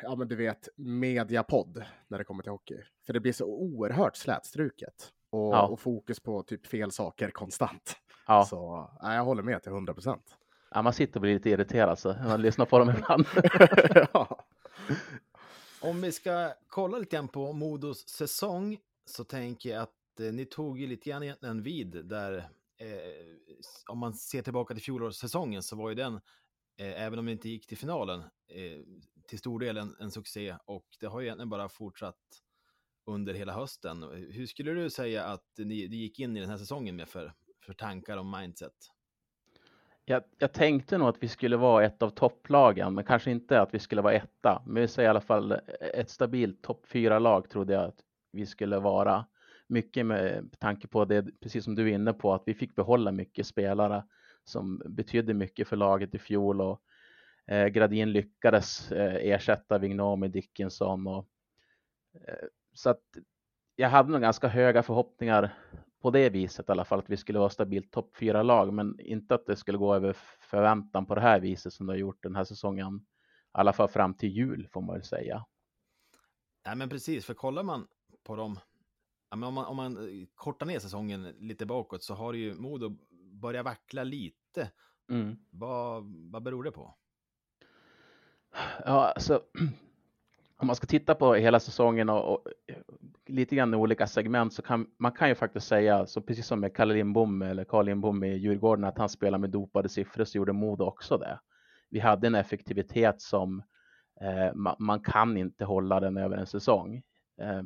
ja 0.03 0.15
men 0.15 0.27
du 0.27 0.35
vet, 0.35 0.69
mediapodd 0.75 1.83
när 2.07 2.17
det 2.17 2.23
kommer 2.23 2.43
till 2.43 2.51
hockey. 2.51 2.77
För 3.05 3.13
det 3.13 3.19
blir 3.19 3.33
så 3.33 3.45
oerhört 3.45 4.15
slätstruket 4.15 5.11
och, 5.29 5.53
Ja. 5.53 5.67
och 5.67 5.79
fokus 5.79 6.19
på 6.19 6.43
typ 6.43 6.67
fel 6.67 6.91
saker 6.91 7.29
konstant. 7.31 7.95
Ja, 8.27 8.45
Så 8.45 8.89
nej, 9.01 9.15
jag 9.15 9.23
håller 9.25 9.43
med 9.43 9.63
till 9.63 9.71
100 9.71 9.93
procent. 9.93 10.37
ja, 10.71 10.81
man 10.81 10.93
sitter 10.93 11.15
och 11.15 11.21
blir 11.21 11.33
lite 11.33 11.49
irriterad 11.49 11.99
så 11.99 12.13
när 12.13 12.27
man 12.27 12.41
lyssnar 12.41 12.65
på 12.65 12.79
dem 12.79 12.89
ibland. 12.89 13.25
ja. 14.13 14.45
Om 15.81 16.01
vi 16.01 16.11
ska 16.11 16.53
kolla 16.67 16.97
lite 16.97 17.15
grann 17.15 17.27
på 17.27 17.53
Modos 17.53 18.07
säsong 18.09 18.77
så 19.05 19.23
tänker 19.23 19.69
jag 19.69 19.81
att 19.83 20.19
eh, 20.19 20.25
ni 20.33 20.45
tog 20.45 20.79
ju 20.79 20.87
lite 20.87 21.09
grann 21.09 21.23
en 21.41 21.63
vid 21.63 22.05
där, 22.05 22.37
eh, 22.77 22.87
om 23.87 23.97
man 23.97 24.13
ser 24.13 24.41
tillbaka 24.41 24.73
till 24.73 24.83
fjolårssäsongen 24.83 25.63
så 25.63 25.75
var 25.75 25.89
ju 25.89 25.95
den, 25.95 26.13
eh, 26.77 27.01
även 27.03 27.19
om 27.19 27.25
det 27.25 27.31
inte 27.31 27.49
gick 27.49 27.67
till 27.67 27.77
finalen, 27.77 28.19
eh, 28.47 28.79
till 29.27 29.39
stor 29.39 29.59
del 29.59 29.77
en, 29.77 29.95
en 29.99 30.11
succé 30.11 30.55
och 30.65 30.85
det 30.99 31.07
har 31.07 31.19
ju 31.19 31.25
egentligen 31.25 31.49
bara 31.49 31.69
fortsatt 31.69 32.15
under 33.05 33.33
hela 33.33 33.53
hösten. 33.53 34.03
Hur 34.31 34.45
skulle 34.45 34.71
du 34.71 34.89
säga 34.89 35.23
att 35.23 35.45
ni, 35.57 35.65
ni 35.65 35.95
gick 35.95 36.19
in 36.19 36.37
i 36.37 36.39
den 36.39 36.49
här 36.49 36.57
säsongen 36.57 36.95
med 36.95 37.07
för, 37.07 37.33
för 37.65 37.73
tankar 37.73 38.17
om 38.17 38.31
mindset? 38.31 38.73
Jag, 40.05 40.23
jag 40.37 40.53
tänkte 40.53 40.97
nog 40.97 41.07
att 41.07 41.23
vi 41.23 41.27
skulle 41.27 41.57
vara 41.57 41.85
ett 41.85 42.01
av 42.01 42.09
topplagen, 42.09 42.93
men 42.93 43.03
kanske 43.03 43.31
inte 43.31 43.61
att 43.61 43.73
vi 43.73 43.79
skulle 43.79 44.01
vara 44.01 44.13
etta. 44.13 44.63
Men 44.65 44.81
vi 44.81 44.87
säger 44.87 45.07
i 45.07 45.09
alla 45.09 45.21
fall 45.21 45.59
ett 45.93 46.09
stabilt 46.09 46.63
topp 46.63 46.87
fyra 46.87 47.19
lag 47.19 47.49
trodde 47.49 47.73
jag 47.73 47.83
att 47.83 47.99
vi 48.31 48.45
skulle 48.45 48.79
vara. 48.79 49.25
Mycket 49.67 50.05
med 50.05 50.55
tanke 50.59 50.87
på 50.87 51.05
det, 51.05 51.39
precis 51.41 51.63
som 51.63 51.75
du 51.75 51.89
är 51.89 51.93
inne 51.93 52.13
på, 52.13 52.33
att 52.33 52.43
vi 52.45 52.53
fick 52.53 52.75
behålla 52.75 53.11
mycket 53.11 53.47
spelare 53.47 54.03
som 54.43 54.81
betydde 54.85 55.33
mycket 55.33 55.67
för 55.67 55.75
laget 55.75 56.15
i 56.15 56.19
fjol 56.19 56.61
och 56.61 56.81
eh, 57.47 57.67
Gradin 57.67 58.11
lyckades 58.11 58.91
eh, 58.91 59.15
ersätta 59.15 59.77
Vigneault 59.77 60.19
med 60.19 60.31
Dickinson 60.31 61.07
och 61.07 61.29
eh, 62.13 62.47
så 62.73 62.89
att 62.89 63.03
jag 63.75 63.89
hade 63.89 64.11
nog 64.11 64.21
ganska 64.21 64.47
höga 64.47 64.83
förhoppningar 64.83 65.53
på 66.01 66.11
det 66.11 66.29
viset 66.29 66.69
i 66.69 66.71
alla 66.71 66.85
fall 66.85 66.99
att 66.99 67.09
vi 67.09 67.17
skulle 67.17 67.39
vara 67.39 67.49
stabilt 67.49 67.91
topp 67.91 68.15
fyra 68.17 68.43
lag, 68.43 68.73
men 68.73 68.99
inte 68.99 69.35
att 69.35 69.45
det 69.45 69.55
skulle 69.55 69.77
gå 69.77 69.95
över 69.95 70.13
förväntan 70.39 71.05
på 71.05 71.15
det 71.15 71.21
här 71.21 71.39
viset 71.39 71.73
som 71.73 71.87
det 71.87 71.93
har 71.93 71.97
gjort 71.97 72.23
den 72.23 72.35
här 72.35 72.43
säsongen. 72.43 72.95
I 72.97 73.03
alla 73.51 73.73
fall 73.73 73.87
fram 73.87 74.13
till 74.13 74.29
jul 74.29 74.67
får 74.71 74.81
man 74.81 74.95
väl 74.95 75.03
säga. 75.03 75.45
Nej, 76.65 76.75
men 76.75 76.89
precis, 76.89 77.25
för 77.25 77.33
kollar 77.33 77.63
man 77.63 77.87
på 78.23 78.35
dem, 78.35 78.59
ja, 79.29 79.35
men 79.35 79.47
om, 79.47 79.53
man, 79.53 79.65
om 79.65 79.75
man 79.75 79.97
eh, 79.97 80.27
kortar 80.35 80.65
ner 80.65 80.79
säsongen 80.79 81.23
lite 81.39 81.65
bakåt 81.65 82.03
så 82.03 82.13
har 82.13 82.33
ju 82.33 82.53
Modo 82.53 82.97
börjat 83.41 83.65
vackla 83.65 84.03
lite. 84.03 84.71
Mm. 85.09 85.37
Vad, 85.49 86.03
vad 86.31 86.43
beror 86.43 86.63
det 86.63 86.71
på? 86.71 86.95
Ja, 88.85 89.11
alltså, 89.15 89.41
om 90.57 90.67
man 90.67 90.75
ska 90.75 90.87
titta 90.87 91.15
på 91.15 91.33
hela 91.33 91.59
säsongen 91.59 92.09
och, 92.09 92.33
och 92.33 92.47
lite 93.27 93.55
grann 93.55 93.73
i 93.73 93.77
olika 93.77 94.07
segment 94.07 94.53
så 94.53 94.61
kan 94.61 94.87
man 94.97 95.11
kan 95.11 95.29
ju 95.29 95.35
faktiskt 95.35 95.67
säga, 95.67 96.05
så 96.05 96.21
precis 96.21 96.47
som 96.47 96.59
med 96.59 96.75
Kalle 96.75 96.93
Lindbom 96.93 97.41
eller 97.41 97.63
Carl 97.63 97.85
Lindbom 97.85 98.23
i 98.23 98.37
Djurgården, 98.37 98.83
att 98.85 98.97
han 98.97 99.09
spelar 99.09 99.37
med 99.37 99.49
dopade 99.49 99.89
siffror 99.89 100.23
så 100.23 100.37
gjorde 100.37 100.53
Modo 100.53 100.83
också 100.85 101.17
det. 101.17 101.39
Vi 101.89 101.99
hade 101.99 102.27
en 102.27 102.35
effektivitet 102.35 103.21
som 103.21 103.63
eh, 104.21 104.53
man, 104.53 104.75
man 104.79 104.99
kan 104.99 105.37
inte 105.37 105.65
hålla 105.65 105.99
den 105.99 106.17
över 106.17 106.37
en 106.37 106.47
säsong. 106.47 107.01
Eh, 107.41 107.61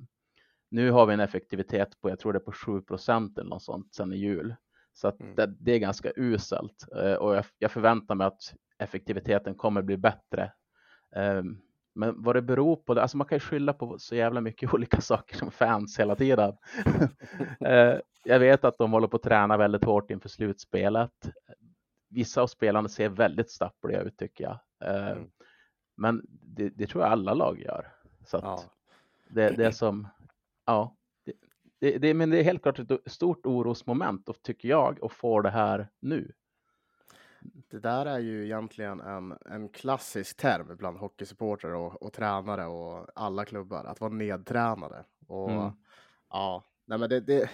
nu 0.72 0.92
har 0.92 1.06
vi 1.06 1.14
en 1.14 1.20
effektivitet 1.20 2.02
på, 2.02 2.10
jag 2.10 2.20
tror 2.20 2.34
det 2.34 2.38
är 2.38 2.46
på 2.46 2.52
7 2.52 2.82
procent 2.82 3.38
eller 3.38 3.50
något 3.50 3.64
sånt 3.64 3.94
sedan 3.96 4.14
i 4.14 4.18
jul. 4.18 4.56
Så 4.94 5.08
att 5.08 5.20
Mm. 5.22 5.36
det, 5.36 5.46
det 5.60 5.72
är 5.72 5.80
ganska 5.80 6.12
uselt 6.16 6.86
eh, 6.96 7.14
och 7.14 7.36
jag, 7.36 7.46
jag 7.60 7.72
förväntar 7.72 8.16
mig 8.16 8.28
att 8.28 8.54
effektiviteten 8.80 9.56
kommer 9.56 9.82
bli 9.82 9.98
bättre 9.98 10.52
men 11.94 12.22
vad 12.24 12.36
det 12.36 12.42
beror 12.42 12.76
på, 12.76 13.00
alltså 13.00 13.18
man 13.18 13.28
kan 13.28 13.36
ju 13.36 13.40
skylla 13.40 13.74
på 13.74 14.00
så 14.00 14.16
jävla 14.16 14.42
mycket 14.42 14.74
olika 14.74 15.02
saker 15.02 15.38
som 15.38 15.52
fans 15.52 16.00
hela 16.00 16.16
tiden. 16.16 16.58
Eh, 17.66 17.98
jag 18.24 18.40
vet 18.40 18.64
att 18.64 18.78
de 18.78 18.92
håller 18.92 19.08
på 19.08 19.16
att 19.18 19.24
träna 19.24 19.58
väldigt 19.58 19.84
hårt 19.84 20.12
inför 20.12 20.30
slutspelet. 20.30 21.30
Vissa 22.10 22.42
av 22.42 22.48
spelarna 22.48 22.90
ser 22.90 23.10
väldigt 23.10 23.50
stappliga 23.52 24.02
ut 24.02 24.18
tycker 24.18 24.44
jag. 24.44 24.60
Eh, 24.90 25.12
Mm. 25.12 25.30
Men 25.98 26.22
det, 26.28 26.70
det 26.70 26.88
tror 26.88 27.04
jag 27.04 27.12
alla 27.12 27.34
lag 27.34 27.60
gör. 27.60 27.88
Så 28.26 28.40
Ja. 28.44 28.64
det, 29.30 29.50
det 29.50 29.66
är 29.66 29.72
som, 29.72 30.08
ja, 30.66 30.96
det, 31.80 31.98
det, 31.98 32.14
men 32.14 32.30
det 32.30 32.40
är 32.40 32.44
helt 32.44 32.62
klart 32.62 32.80
ett 32.80 32.92
stort 33.06 33.46
orosmoment 33.46 34.30
och 34.30 34.42
tycker 34.42 34.70
jag 34.70 35.04
att 35.06 35.12
få 35.12 35.42
det 35.42 35.50
här 35.50 35.88
nu. 36.00 36.32
Det 37.72 37.80
där 37.80 38.06
är 38.06 38.20
ju 38.20 38.46
egentligen 38.46 39.00
en, 39.02 39.38
en 39.46 39.70
klassisk 39.70 40.38
term 40.38 40.78
bland 40.78 40.98
hockeysupportrar 40.98 41.72
och, 41.74 42.02
och 42.02 42.14
tränare 42.14 42.66
och 42.66 43.08
alla 43.16 43.46
klubbar, 43.46 43.86
att 43.86 44.02
vara 44.02 44.14
nedtränade. 44.14 45.06
Och 45.28 45.52
Mm. 45.52 45.72
ja, 46.30 46.64
nej 46.86 46.98
men 46.98 47.10
det, 47.10 47.20
det, 47.20 47.50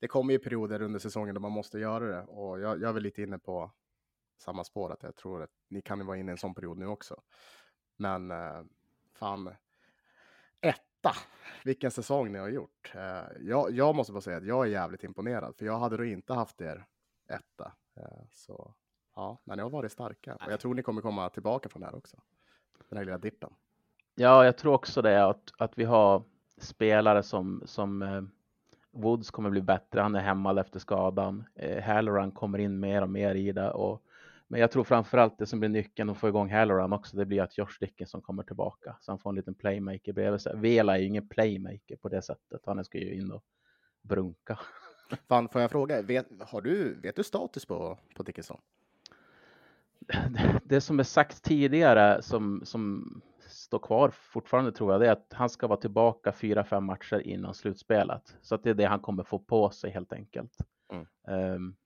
det 0.00 0.08
kommer 0.08 0.32
ju 0.32 0.38
perioder 0.38 0.82
under 0.82 0.98
säsongen 0.98 1.34
då 1.34 1.40
man 1.40 1.52
måste 1.52 1.78
göra 1.78 2.04
det 2.06 2.22
och 2.22 2.60
jag, 2.60 2.80
jag 2.80 2.88
är 2.88 2.92
väl 2.92 3.02
lite 3.02 3.22
inne 3.22 3.38
på 3.38 3.70
samma 4.38 4.64
spår 4.64 4.92
att 4.92 5.02
jag 5.02 5.16
tror 5.16 5.42
att 5.42 5.50
ni 5.68 5.82
kan 5.82 5.98
ju 5.98 6.04
vara 6.04 6.16
inne 6.16 6.30
i 6.30 6.32
en 6.32 6.38
sån 6.38 6.54
period 6.54 6.78
nu 6.78 6.86
också. 6.86 7.22
Men 7.96 8.30
eh, 8.30 8.62
fan, 9.12 9.54
etta, 10.60 11.12
vilken 11.64 11.90
säsong 11.90 12.32
ni 12.32 12.38
har 12.38 12.48
gjort. 12.48 12.92
Eh, 12.94 13.22
jag, 13.40 13.70
jag 13.70 13.94
måste 13.94 14.12
bara 14.12 14.20
säga 14.20 14.36
att 14.36 14.46
jag 14.46 14.66
är 14.66 14.70
jävligt 14.70 15.04
imponerad, 15.04 15.56
för 15.56 15.66
jag 15.66 15.78
hade 15.78 15.96
då 15.96 16.04
inte 16.04 16.34
haft 16.34 16.60
er 16.60 16.86
etta. 17.28 17.72
Eh, 17.96 18.24
så 18.30 18.74
Ja, 19.14 19.38
men 19.44 19.56
ni 19.56 19.62
har 19.62 19.70
varit 19.70 19.92
starka 19.92 20.34
och 20.34 20.52
jag 20.52 20.60
tror 20.60 20.74
ni 20.74 20.82
kommer 20.82 21.02
komma 21.02 21.28
tillbaka 21.28 21.68
från 21.68 21.80
det 21.80 21.86
här 21.86 21.94
också. 21.94 22.16
Den 22.88 22.96
här 22.98 23.04
lilla 23.04 23.18
dippen. 23.18 23.50
Ja, 24.14 24.44
jag 24.44 24.58
tror 24.58 24.74
också 24.74 25.02
det 25.02 25.24
att, 25.24 25.52
att 25.58 25.78
vi 25.78 25.84
har 25.84 26.22
spelare 26.58 27.22
som, 27.22 27.62
som 27.66 28.02
eh, 28.02 28.22
Woods 28.90 29.30
kommer 29.30 29.50
bli 29.50 29.62
bättre. 29.62 30.00
Han 30.00 30.14
är 30.14 30.20
hämmad 30.20 30.58
efter 30.58 30.80
skadan. 30.80 31.44
Eh, 31.54 31.82
Halloran 31.82 32.30
kommer 32.32 32.58
in 32.58 32.80
mer 32.80 33.02
och 33.02 33.10
mer 33.10 33.34
i 33.34 33.52
det. 33.52 33.70
Och, 33.70 34.02
men 34.48 34.60
jag 34.60 34.70
tror 34.70 34.84
framförallt 34.84 35.38
det 35.38 35.46
som 35.46 35.60
blir 35.60 35.68
nyckeln 35.68 36.10
att 36.10 36.18
få 36.18 36.28
igång 36.28 36.50
Halloran 36.50 36.92
också, 36.92 37.16
det 37.16 37.26
blir 37.26 37.42
att 37.42 37.58
Josh 37.58 37.76
Dickinson 37.80 38.22
kommer 38.22 38.42
tillbaka. 38.42 38.96
Så 39.00 39.12
han 39.12 39.18
får 39.18 39.30
en 39.30 39.36
liten 39.36 39.54
playmaker 39.54 40.12
bredvid 40.12 40.40
sig. 40.40 40.56
Vela 40.56 40.96
är 40.96 41.00
ju 41.00 41.06
ingen 41.06 41.28
playmaker 41.28 41.96
på 41.96 42.08
det 42.08 42.22
sättet. 42.22 42.60
Han 42.66 42.84
ska 42.84 42.98
ju 42.98 43.14
in 43.14 43.32
och 43.32 43.44
brunka. 44.02 44.58
Fan, 45.28 45.48
får 45.48 45.60
jag 45.60 45.70
fråga, 45.70 46.02
vet, 46.02 46.26
har 46.40 46.60
du, 46.60 47.00
vet 47.00 47.16
du 47.16 47.24
status 47.24 47.66
på, 47.66 47.98
på 48.16 48.22
Dickinson? 48.22 48.60
det 50.64 50.80
som 50.80 50.98
är 50.98 51.02
sagt 51.04 51.42
tidigare 51.42 52.22
som, 52.22 52.60
som 52.64 53.04
står 53.48 53.78
kvar 53.78 54.10
fortfarande 54.10 54.72
tror 54.72 54.92
jag, 54.92 55.00
det 55.00 55.06
är 55.08 55.12
att 55.12 55.32
han 55.32 55.48
ska 55.50 55.66
vara 55.66 55.80
tillbaka 55.80 56.32
fyra, 56.32 56.64
fem 56.64 56.84
matcher 56.84 57.20
innan 57.20 57.54
slutspelet. 57.54 58.36
Så 58.42 58.54
att 58.54 58.62
det 58.62 58.70
är 58.70 58.74
det 58.74 58.84
han 58.84 59.00
kommer 59.00 59.24
få 59.24 59.38
på 59.38 59.70
sig 59.70 59.90
helt 59.90 60.12
enkelt. 60.12 60.56
Mm. 60.92 61.06
Ehm, 61.28 61.76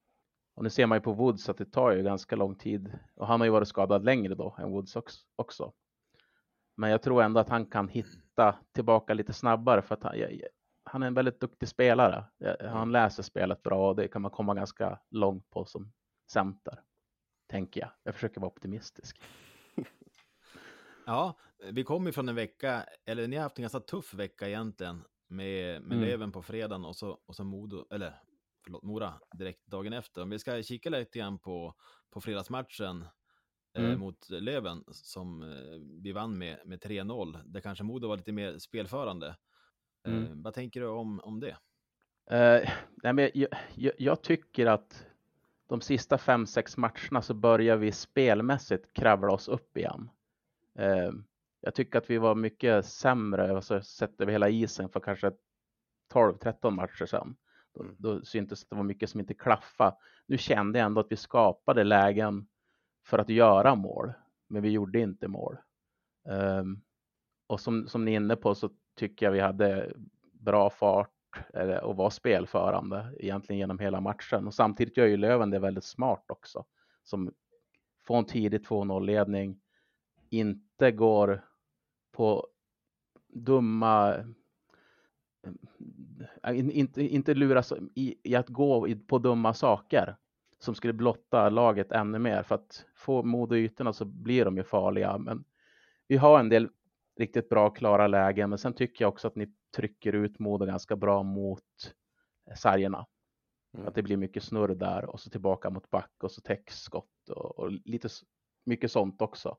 Och 0.54 0.64
nu 0.64 0.70
ser 0.70 0.86
man 0.86 0.98
ju 0.98 1.02
på 1.02 1.12
Woods 1.12 1.48
att 1.48 1.58
det 1.58 1.72
tar 1.72 1.90
ju 1.92 2.02
ganska 2.02 2.36
lång 2.36 2.54
tid 2.54 2.98
och 3.16 3.26
han 3.26 3.40
har 3.40 3.44
ju 3.46 3.50
varit 3.52 3.68
skadad 3.68 4.04
längre 4.04 4.34
då 4.34 4.56
än 4.58 4.70
Woods 4.70 4.96
också. 5.36 5.72
Men 6.76 6.90
jag 6.90 7.02
tror 7.02 7.22
ändå 7.22 7.40
att 7.40 7.48
han 7.48 7.66
kan 7.66 7.88
hitta 7.88 8.54
tillbaka 8.72 9.14
lite 9.14 9.32
snabbare 9.32 9.82
för 9.82 9.94
att 9.94 10.02
han, 10.02 10.14
han 10.84 11.02
är 11.02 11.06
en 11.06 11.14
väldigt 11.14 11.40
duktig 11.40 11.68
spelare. 11.68 12.24
Han 12.60 12.92
läser 12.92 13.22
spelet 13.22 13.62
bra 13.62 13.88
och 13.88 13.96
det 13.96 14.08
kan 14.08 14.22
man 14.22 14.30
komma 14.30 14.54
ganska 14.54 14.98
långt 15.10 15.50
på 15.50 15.64
som 15.64 15.92
center. 16.32 16.80
Tänker 17.48 17.80
jag. 17.80 17.90
Jag 18.02 18.14
försöker 18.14 18.40
vara 18.40 18.50
optimistisk. 18.50 19.20
Ja, 21.06 21.38
vi 21.72 21.84
kommer 21.84 22.12
från 22.12 22.28
en 22.28 22.34
vecka, 22.34 22.86
eller 23.04 23.28
ni 23.28 23.36
har 23.36 23.42
haft 23.42 23.58
en 23.58 23.62
ganska 23.62 23.80
tuff 23.80 24.14
vecka 24.14 24.48
egentligen 24.48 25.04
med, 25.28 25.82
med 25.82 25.96
mm. 25.96 26.08
Löven 26.08 26.32
på 26.32 26.42
fredagen 26.42 26.84
och 26.84 26.96
så, 26.96 27.18
och 27.26 27.36
så 27.36 27.44
Modo, 27.44 27.86
eller 27.90 28.20
förlåt, 28.64 28.82
Mora 28.82 29.14
direkt 29.32 29.66
dagen 29.66 29.92
efter. 29.92 30.22
Om 30.22 30.30
vi 30.30 30.38
ska 30.38 30.62
kika 30.62 30.90
lite 30.90 31.18
grann 31.18 31.38
på, 31.38 31.74
på 32.10 32.20
fredagsmatchen 32.20 33.04
eh, 33.74 33.84
mm. 33.84 33.92
eh, 33.92 33.98
mot 33.98 34.30
Löven 34.30 34.84
som 34.90 35.42
eh, 35.42 36.02
vi 36.02 36.12
vann 36.12 36.38
med, 36.38 36.58
med 36.64 36.82
3-0, 36.82 37.38
där 37.44 37.60
kanske 37.60 37.84
Modo 37.84 38.08
var 38.08 38.16
lite 38.16 38.32
mer 38.32 38.58
spelförande. 38.58 39.36
Eh, 40.06 40.14
mm. 40.14 40.42
Vad 40.42 40.54
tänker 40.54 40.80
du 40.80 40.86
om, 40.86 41.20
om 41.20 41.40
det? 41.40 41.56
Uh, 42.30 42.70
nej, 43.02 43.12
men 43.12 43.30
jag, 43.34 43.48
jag, 43.74 43.92
jag, 43.98 44.22
tycker 44.22 44.66
att 44.66 45.06
de 45.68 45.80
sista 45.80 46.18
fem, 46.18 46.46
sex 46.46 46.76
matcherna 46.76 47.22
så 47.22 47.34
börjar 47.34 47.76
vi 47.76 47.92
spelmässigt 47.92 48.92
kravla 48.92 49.32
oss 49.32 49.48
upp 49.48 49.76
igen. 49.76 50.10
Uh, 50.78 51.12
jag 51.60 51.74
tycker 51.74 51.98
att 51.98 52.10
vi 52.10 52.18
var 52.18 52.34
mycket 52.34 52.86
sämre 52.86 53.56
alltså, 53.56 53.82
sett 53.82 54.20
över 54.20 54.32
hela 54.32 54.48
isen 54.48 54.88
för 54.88 55.00
kanske 55.00 55.32
12-13 56.12 56.70
matcher 56.70 57.06
sedan. 57.06 57.36
Då, 57.74 57.82
mm. 57.82 57.94
då 57.98 58.24
syntes 58.24 58.68
det 58.68 58.76
var 58.76 58.82
mycket 58.82 59.10
som 59.10 59.20
inte 59.20 59.34
klaffade. 59.34 59.96
Nu 60.26 60.38
kände 60.38 60.78
jag 60.78 60.86
ändå 60.86 61.00
att 61.00 61.12
vi 61.12 61.16
skapade 61.16 61.84
lägen 61.84 62.48
för 63.04 63.18
att 63.18 63.28
göra 63.28 63.74
mål, 63.74 64.12
men 64.46 64.62
vi 64.62 64.70
gjorde 64.70 65.00
inte 65.00 65.28
mål. 65.28 65.56
Um, 66.24 66.82
och 67.46 67.60
som, 67.60 67.88
som 67.88 68.04
ni 68.04 68.12
är 68.12 68.16
inne 68.16 68.36
på 68.36 68.54
så 68.54 68.70
tycker 68.94 69.26
jag 69.26 69.32
vi 69.32 69.40
hade 69.40 69.92
bra 70.32 70.70
fart 70.70 71.17
och 71.82 71.96
vara 71.96 72.10
spelförande 72.10 73.14
egentligen 73.18 73.58
genom 73.58 73.78
hela 73.78 74.00
matchen. 74.00 74.46
Och 74.46 74.54
samtidigt 74.54 74.96
gör 74.96 75.06
ju 75.06 75.16
Löven 75.16 75.50
det 75.50 75.58
väldigt 75.58 75.84
smart 75.84 76.24
också. 76.28 76.64
Som 77.04 77.32
får 78.06 78.18
en 78.18 78.24
tidig 78.24 78.60
2-0-ledning, 78.60 79.60
inte 80.30 80.90
går 80.90 81.44
på 82.12 82.46
dumma 83.28 84.14
eh, 86.42 86.58
inte, 86.58 87.02
inte 87.02 87.34
luras 87.34 87.72
i, 87.94 88.14
i 88.22 88.34
att 88.34 88.48
gå 88.48 88.88
på 89.06 89.18
dumma 89.18 89.54
saker 89.54 90.16
som 90.58 90.74
skulle 90.74 90.92
blotta 90.92 91.48
laget 91.48 91.92
ännu 91.92 92.18
mer 92.18 92.42
för 92.42 92.54
att 92.54 92.86
få 92.94 93.22
mod 93.22 93.52
och 93.52 93.58
ytorna 93.58 93.92
så 93.92 94.04
blir 94.04 94.44
de 94.44 94.56
ju 94.56 94.64
farliga. 94.64 95.18
Men 95.18 95.44
vi 96.08 96.16
har 96.16 96.40
en 96.40 96.48
del 96.48 96.68
riktigt 97.18 97.48
bra 97.48 97.70
klara 97.70 98.06
lägen, 98.06 98.50
men 98.50 98.58
sen 98.58 98.72
tycker 98.72 99.04
jag 99.04 99.08
också 99.08 99.28
att 99.28 99.36
ni 99.36 99.52
trycker 99.76 100.12
ut 100.12 100.38
Modo 100.38 100.66
ganska 100.66 100.96
bra 100.96 101.22
mot 101.22 101.94
sargerna. 102.56 103.06
Mm. 103.74 103.88
Att 103.88 103.94
det 103.94 104.02
blir 104.02 104.16
mycket 104.16 104.42
snurr 104.42 104.74
där 104.74 105.04
och 105.04 105.20
så 105.20 105.30
tillbaka 105.30 105.70
mot 105.70 105.90
back 105.90 106.12
och 106.22 106.32
så 106.32 106.40
täckskott 106.40 107.28
och, 107.28 107.58
och 107.58 107.72
lite 107.72 108.08
mycket 108.64 108.92
sånt 108.92 109.22
också. 109.22 109.56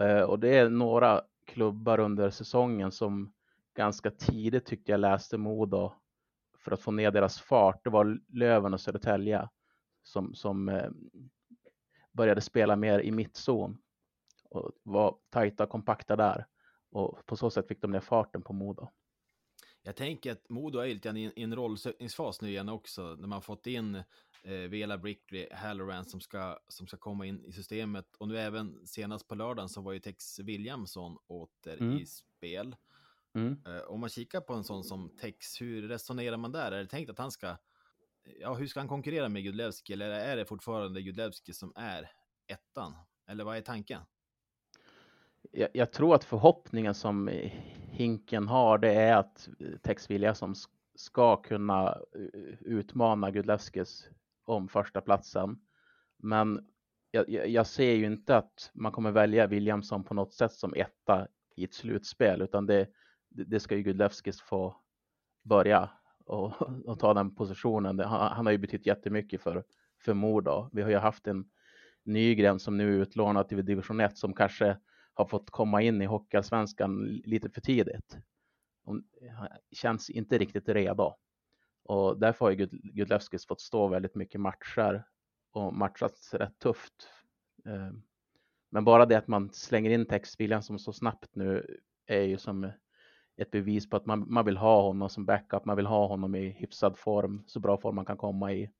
Uh, 0.00 0.22
och 0.22 0.38
det 0.38 0.58
är 0.58 0.68
några 0.68 1.22
klubbar 1.46 2.00
under 2.00 2.30
säsongen 2.30 2.92
som 2.92 3.32
ganska 3.74 4.10
tidigt 4.10 4.66
tyckte 4.66 4.92
jag 4.92 5.00
läste 5.00 5.38
Modo 5.38 5.92
för 6.58 6.72
att 6.72 6.80
få 6.80 6.90
ner 6.90 7.10
deras 7.10 7.40
fart. 7.40 7.84
Det 7.84 7.90
var 7.90 8.20
Löven 8.28 8.74
och 8.74 8.80
Södertälje 8.80 9.48
som, 10.02 10.34
som 10.34 10.68
eh, 10.68 10.90
började 12.12 12.40
spela 12.40 12.76
mer 12.76 12.98
i 13.00 13.10
mittzon 13.10 13.78
och 14.50 14.72
var 14.82 15.16
tajta 15.30 15.64
och 15.64 15.70
kompakta 15.70 16.16
där. 16.16 16.46
Och 16.90 17.26
på 17.26 17.36
så 17.36 17.50
sätt 17.50 17.68
fick 17.68 17.82
de 17.82 17.90
ner 17.90 18.00
farten 18.00 18.42
på 18.42 18.52
Modo. 18.52 18.88
Jag 19.82 19.96
tänker 19.96 20.32
att 20.32 20.48
Modo 20.48 20.78
är 20.78 20.94
lite 20.94 21.08
i 21.08 21.42
en 21.42 21.56
rollsökningsfas 21.56 22.40
nu 22.40 22.48
igen 22.48 22.68
också, 22.68 23.02
när 23.02 23.28
man 23.28 23.42
fått 23.42 23.66
in 23.66 23.94
eh, 24.42 24.52
Vela 24.52 24.98
Brickley, 24.98 25.48
Halloran 25.52 26.04
som 26.04 26.20
ska, 26.20 26.58
som 26.68 26.86
ska 26.86 26.96
komma 26.96 27.26
in 27.26 27.44
i 27.44 27.52
systemet. 27.52 28.16
Och 28.16 28.28
nu 28.28 28.38
även 28.38 28.86
senast 28.86 29.28
på 29.28 29.34
lördagen 29.34 29.68
så 29.68 29.80
var 29.80 29.92
ju 29.92 29.98
Tex 29.98 30.38
Williamson 30.38 31.18
åter 31.26 31.80
mm. 31.80 31.98
i 31.98 32.06
spel. 32.06 32.76
Mm. 33.34 33.62
Eh, 33.66 33.82
om 33.82 34.00
man 34.00 34.08
kikar 34.08 34.40
på 34.40 34.54
en 34.54 34.64
sån 34.64 34.84
som 34.84 35.16
Tex, 35.16 35.60
hur 35.60 35.88
resonerar 35.88 36.36
man 36.36 36.52
där? 36.52 36.72
Är 36.72 36.78
det 36.78 36.86
tänkt 36.86 37.10
att 37.10 37.18
han 37.18 37.30
ska, 37.30 37.56
ja 38.40 38.54
hur 38.54 38.66
ska 38.66 38.80
han 38.80 38.88
konkurrera 38.88 39.28
med 39.28 39.42
Gudlevski? 39.42 39.92
Eller 39.92 40.10
är 40.10 40.36
det 40.36 40.44
fortfarande 40.44 41.02
Gudlevski 41.02 41.52
som 41.52 41.72
är 41.76 42.10
ettan? 42.46 42.94
Eller 43.26 43.44
vad 43.44 43.56
är 43.56 43.60
tanken? 43.60 44.02
Jag, 45.52 45.68
jag, 45.72 45.92
tror 45.92 46.14
att 46.14 46.24
förhoppningen 46.24 46.94
som 46.94 47.30
Hinken 47.90 48.48
har 48.48 48.78
det 48.78 48.94
är 48.94 49.16
att 49.16 49.48
Tex 49.82 50.10
Williamson 50.10 50.54
ska 50.94 51.36
kunna 51.36 51.88
eh, 51.88 52.54
utmana 52.60 53.30
Gudlevskis 53.30 54.08
om 54.44 54.68
första 54.68 55.00
platsen. 55.00 55.58
Men 56.18 56.66
jag, 57.10 57.28
jag, 57.28 57.66
ser 57.66 57.92
ju 57.92 58.06
inte 58.06 58.36
att 58.36 58.70
man 58.74 58.92
kommer 58.92 59.10
välja 59.10 59.46
Williamson 59.46 60.04
på 60.04 60.14
något 60.14 60.34
sätt 60.34 60.52
som 60.52 60.74
etta 60.74 61.28
i 61.56 61.64
ett 61.64 61.74
slutspel, 61.74 62.42
utan 62.42 62.66
det, 62.66 62.88
det 63.28 63.60
ska 63.60 63.76
ju 63.76 63.82
Gudlevskis 63.82 64.40
få 64.40 64.76
börja 65.42 65.90
och, 66.24 66.52
och 66.84 66.98
ta 66.98 67.14
den 67.14 67.34
positionen. 67.34 67.98
Han, 67.98 68.32
han, 68.32 68.46
har 68.46 68.52
ju 68.52 68.58
betytt 68.58 68.86
jättemycket 68.86 69.40
för, 69.40 69.64
för 70.04 70.14
Modo. 70.14 70.68
Vi 70.72 70.82
har 70.82 70.90
ju 70.90 70.96
haft 70.96 71.26
en 71.26 71.44
Nygren 72.04 72.58
som 72.58 72.76
nu 72.76 72.96
är 72.96 73.02
utlånad 73.02 73.48
till 73.48 73.64
division 73.64 74.00
1 74.00 74.18
som 74.18 74.34
kanske 74.34 74.76
har 75.20 75.26
fått 75.26 75.50
komma 75.50 75.82
in 75.82 76.02
i 76.02 76.06
Hockeyallsvenskan 76.06 77.04
lite 77.24 77.50
för 77.50 77.60
tidigt. 77.60 78.18
Hon 78.84 79.04
eh, 79.22 79.44
känns 79.72 80.10
inte 80.10 80.38
riktigt 80.38 80.68
redo. 80.68 81.14
Och 81.84 82.18
därför 82.18 82.44
har 82.44 82.52
ju 82.52 82.68
Gudlevskis 82.72 83.46
fått 83.46 83.60
stå 83.60 83.88
väldigt 83.88 84.14
mycket 84.14 84.40
matcher 84.40 85.04
och 85.52 85.74
matchats 85.74 86.34
rätt 86.34 86.58
tufft. 86.58 87.08
Ehm, 87.64 88.02
men 88.70 88.84
bara 88.84 89.06
det 89.06 89.18
att 89.18 89.28
man 89.28 89.50
slänger 89.52 89.90
in 89.90 90.06
textviljan 90.06 90.62
som 90.62 90.78
så 90.78 90.92
snabbt 90.92 91.34
nu 91.34 91.78
är 92.06 92.22
ju 92.22 92.38
som 92.38 92.72
ett 93.36 93.50
bevis 93.50 93.90
på 93.90 93.96
att 93.96 94.06
man, 94.06 94.32
man 94.32 94.44
vill 94.44 94.56
ha 94.56 94.82
honom 94.82 95.08
som 95.08 95.26
backup. 95.26 95.64
Man 95.64 95.76
vill 95.76 95.86
ha 95.86 96.06
honom 96.06 96.34
i 96.34 96.48
hyfsad 96.48 96.98
form, 96.98 97.42
så 97.46 97.60
bra 97.60 97.78
form 97.78 97.94
man 97.94 98.04
kan 98.06 98.16
komma 98.16 98.52
i. 98.52 98.70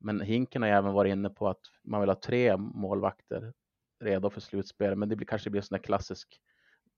Men 0.00 0.20
Hinken 0.20 0.62
har 0.62 0.68
även 0.68 0.92
varit 0.92 1.12
inne 1.12 1.30
på 1.30 1.48
att 1.48 1.60
man 1.84 2.00
vill 2.00 2.10
ha 2.10 2.20
tre 2.20 2.56
målvakter 2.56 3.52
redo 4.02 4.30
för 4.30 4.40
slutspel. 4.40 4.96
Men 4.96 5.08
det 5.08 5.16
blir, 5.16 5.26
kanske 5.26 5.50
blir 5.50 5.60
en 5.60 5.66
sån 5.66 5.76
där 5.76 5.84
klassisk 5.84 6.40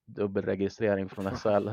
dubbelregistrering 0.05 1.09
från 1.09 1.35
SHL. 1.37 1.69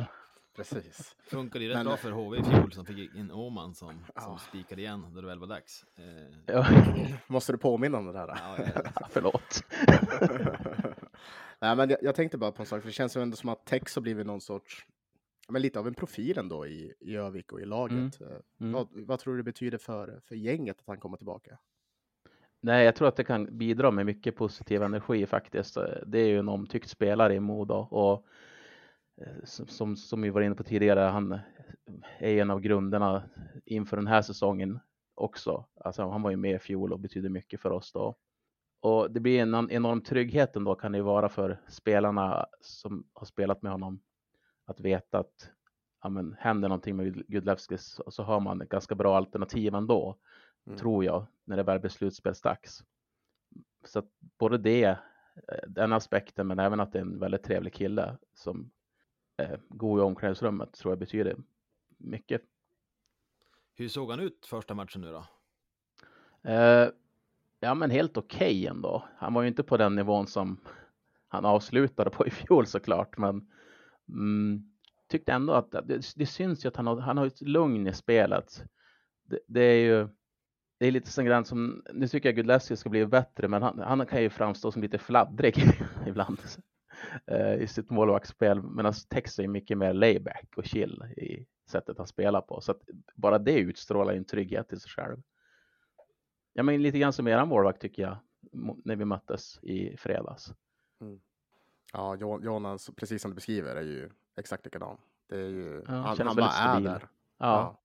Precis. 0.57 1.17
Funkar 1.19 1.61
det 1.61 1.69
rätt 1.69 1.77
Men... 1.77 1.87
bra 1.87 1.97
för 1.97 2.11
HV 2.11 2.39
i 2.39 2.43
fjol 2.43 2.73
som 2.73 2.87
fick 2.87 3.15
in 3.15 3.31
Åman 3.31 3.75
som, 3.75 4.05
ja. 4.15 4.21
som 4.21 4.39
spikade 4.39 4.81
igen 4.81 5.07
när 5.15 5.23
det 5.23 5.29
väl 5.29 5.39
var 5.39 5.47
dags. 5.47 5.85
Eh... 5.99 6.39
Ja. 6.47 6.67
Måste 7.27 7.53
du 7.53 7.59
påminna 7.59 7.99
om 7.99 8.07
det 8.07 8.13
där? 8.13 8.29
Ja, 8.29 8.57
ja. 8.75 9.07
Förlåt. 9.11 9.65
Nej, 11.61 11.77
men 11.77 11.91
jag, 11.91 11.99
jag, 12.03 12.15
tänkte 12.15 12.39
bara 12.39 12.53
på 12.53 12.63
en 12.63 12.67
sak, 12.67 12.81
för 12.81 12.89
det 12.89 12.93
känns 12.93 13.17
ju 13.17 13.23
ändå 13.23 13.37
som 13.37 13.49
att 13.49 13.67
Tex 13.67 13.95
har 13.95 14.03
blivit 14.03 14.27
någon 14.27 14.41
sorts, 14.41 14.87
men 15.49 15.63
lite 15.63 15.79
av 15.79 15.87
en 15.87 15.95
profil 15.95 16.39
ändå 16.39 16.67
i, 16.67 16.95
i 17.01 17.17
Övik 17.17 17.53
och 17.53 17.61
i 17.61 17.65
laget. 17.65 18.21
Mm. 18.21 18.33
Eh, 18.33 18.39
mm. 18.61 18.73
Vad, 18.73 18.89
vad, 18.93 19.19
tror 19.19 19.35
du 19.35 19.39
det 19.39 19.45
betyder 19.45 19.79
för, 19.79 20.21
för 20.25 20.35
gänget 20.35 20.81
att 20.81 20.87
han 20.87 21.01
kommer 21.01 21.17
tillbaka? 21.17 21.59
Nej, 22.65 22.85
jag 22.85 22.97
tror 22.97 23.09
att 23.09 23.17
det 23.17 23.25
kan 23.25 23.59
bidra 23.59 23.91
med 23.91 24.07
mycket 24.07 24.37
positiv 24.37 24.83
energi 24.83 25.27
faktiskt. 25.27 25.79
Det 26.07 26.19
är 26.19 26.27
ju 26.27 26.39
en 26.39 26.49
omtyckt 26.49 26.89
spelare 26.89 27.35
i 27.35 27.41
Modo 27.41 27.75
och 27.75 28.27
eh, 29.21 29.45
som, 29.45 29.97
som 29.97 30.23
vi 30.23 30.31
var 30.31 30.41
inne 30.41 30.55
på 30.55 30.65
tidigare, 30.65 31.01
han 31.01 31.39
är 32.19 32.39
en 32.39 32.51
av 32.51 32.61
grunderna 32.61 33.23
inför 33.65 33.97
den 33.97 34.07
här 34.07 34.23
säsongen 34.23 34.81
också. 35.15 35.67
Alltså, 35.81 36.09
han 36.09 36.23
var 36.23 36.31
ju 36.31 36.37
med 36.37 36.55
i 36.55 36.59
fjol 36.59 36.93
och 36.93 37.01
betydde 37.01 37.29
mycket 37.29 37.61
för 37.61 37.71
oss 37.71 37.93
då. 37.93 38.17
Och 38.81 39.11
det 39.11 39.21
blir 39.21 39.41
en 39.43 39.71
enorm 39.71 40.01
trygghet 40.01 40.57
ändå 40.57 40.75
kan 40.75 40.93
det 40.93 41.03
vara 41.03 41.29
för 41.29 41.61
spelarna 41.69 42.47
som 42.61 43.07
har 43.13 43.27
spelat 43.27 43.63
med 43.63 43.73
honom 43.73 44.01
att 44.67 44.81
veta 44.81 45.19
att 45.19 45.51
ja, 46.03 46.09
men, 46.09 46.37
händer 46.39 46.69
någonting 46.69 46.97
med 46.97 47.27
Gudlevskis 47.29 48.01
så 48.07 48.23
har 48.23 48.41
man 48.41 48.61
ett 48.61 48.69
ganska 48.69 48.95
bra 48.95 49.17
alternativ 49.17 49.75
ändå 49.75 50.19
mm. 50.67 50.79
tror 50.79 51.05
jag, 51.05 51.27
när 51.45 51.57
det 51.57 51.63
väl 51.63 51.81
blir 51.81 51.91
slutspelsdags. 51.91 52.85
Så 53.85 54.03
både 54.39 54.59
det, 54.59 54.85
eh, 54.85 54.97
den 55.69 55.93
aspekten, 55.93 56.47
men 56.47 56.59
även 56.59 56.81
att 56.81 56.93
det 56.93 56.99
är 56.99 57.03
en 57.03 57.19
väldigt 57.19 57.43
trevlig 57.43 57.73
kille 57.75 58.17
som 58.35 58.71
är 59.37 59.61
god 59.69 59.99
i 59.99 60.03
omklädningsrummet 60.03 60.73
tror 60.73 60.93
jag 60.93 60.99
betyder 60.99 61.37
mycket. 61.99 62.43
Hur 63.75 63.89
såg 63.89 64.11
han 64.11 64.21
ut 64.21 64.47
första 64.47 64.75
matchen 64.75 65.01
nu 65.01 65.13
då? 65.13 65.25
Eh, 66.51 66.89
ja, 67.61 67.75
men 67.75 67.91
helt 67.91 68.17
okej 68.17 68.37
okay 68.39 68.67
ändå. 68.67 69.05
Han 69.17 69.35
var 69.35 69.43
ju 69.43 69.49
inte 69.49 69.63
på 69.63 69.77
den 69.77 69.95
nivån 69.95 70.27
som 70.27 70.61
han 71.29 71.45
avslutade 71.45 72.11
på 72.11 72.27
i 72.27 72.31
fjol 72.31 72.67
såklart, 72.67 73.19
men 73.19 73.51
mm, 74.09 74.73
tyckte 75.09 75.33
ändå 75.33 75.53
att 75.53 75.71
det, 75.71 76.13
det 76.17 76.27
syns 76.27 76.65
ju 76.65 76.69
att 76.69 76.77
han 76.77 76.87
har, 76.87 76.97
han 76.97 77.19
har 77.19 77.27
ett 77.27 77.41
lugn 77.41 77.87
i 77.87 77.93
spelet. 77.93 78.65
Det, 79.25 79.39
det, 79.47 79.61
är 79.61 79.85
ju 79.85 80.09
det 80.83 80.87
är 80.89 80.93
lite 80.93 81.11
sån 81.11 81.25
grann 81.25 81.45
som, 81.45 81.85
nu 81.93 82.09
tycker 82.09 82.29
jag 82.29 82.37
Gudleski 82.37 82.77
ska 82.77 82.89
bli 82.91 83.07
bättre, 83.07 83.49
men 83.49 83.63
han, 83.63 83.79
han 83.79 84.07
kan 84.07 84.23
ju 84.23 84.31
framstå 84.31 84.73
som 84.73 84.83
lite 84.83 84.99
fladdrig 84.99 85.55
ibland 86.07 86.39
eh, 87.27 87.55
i 87.55 87.67
sitt 87.67 87.91
målvaktsspel, 87.91 88.63
medan 88.63 88.93
Tex 89.09 89.39
är 89.39 89.49
mycket 89.49 89.79
mer 89.79 89.93
layback 89.93 90.47
och 90.57 90.65
chill 90.65 91.03
i 91.17 91.47
sättet 91.71 91.99
han 91.99 92.07
spelar 92.07 92.41
på. 92.41 92.61
Så 92.61 92.75
bara 93.15 93.39
det 93.39 93.59
utstrålar 93.59 94.15
en 94.15 94.25
trygghet 94.25 94.73
i 94.73 94.81
sig 94.81 94.91
själv. 94.91 95.17
Ja, 96.53 96.63
men 96.63 96.83
lite 96.83 96.99
grann 96.99 97.13
som 97.13 97.29
eran 97.29 97.49
målvakt 97.49 97.81
tycker 97.81 98.03
jag, 98.03 98.17
när 98.85 98.97
vi 98.97 99.05
möttes 99.05 99.59
i 99.63 99.97
fredags. 99.97 100.55
Ja, 101.93 102.17
Jo- 102.21 102.43
Jonas, 102.45 102.91
precis 102.97 103.23
som 103.23 103.31
du 103.31 103.35
beskriver, 103.35 103.77
är 103.77 103.83
ju 103.83 104.11
exakt 104.37 104.65
likadan. 104.65 104.97
Det 105.29 105.37
är 105.37 105.49
ju, 105.49 105.83
Ja, 105.87 105.93
han, 105.95 106.17
han 106.27 106.37
bara 106.37 106.51
är 106.51 106.81
där. 106.85 107.09
Ja, 107.39 107.82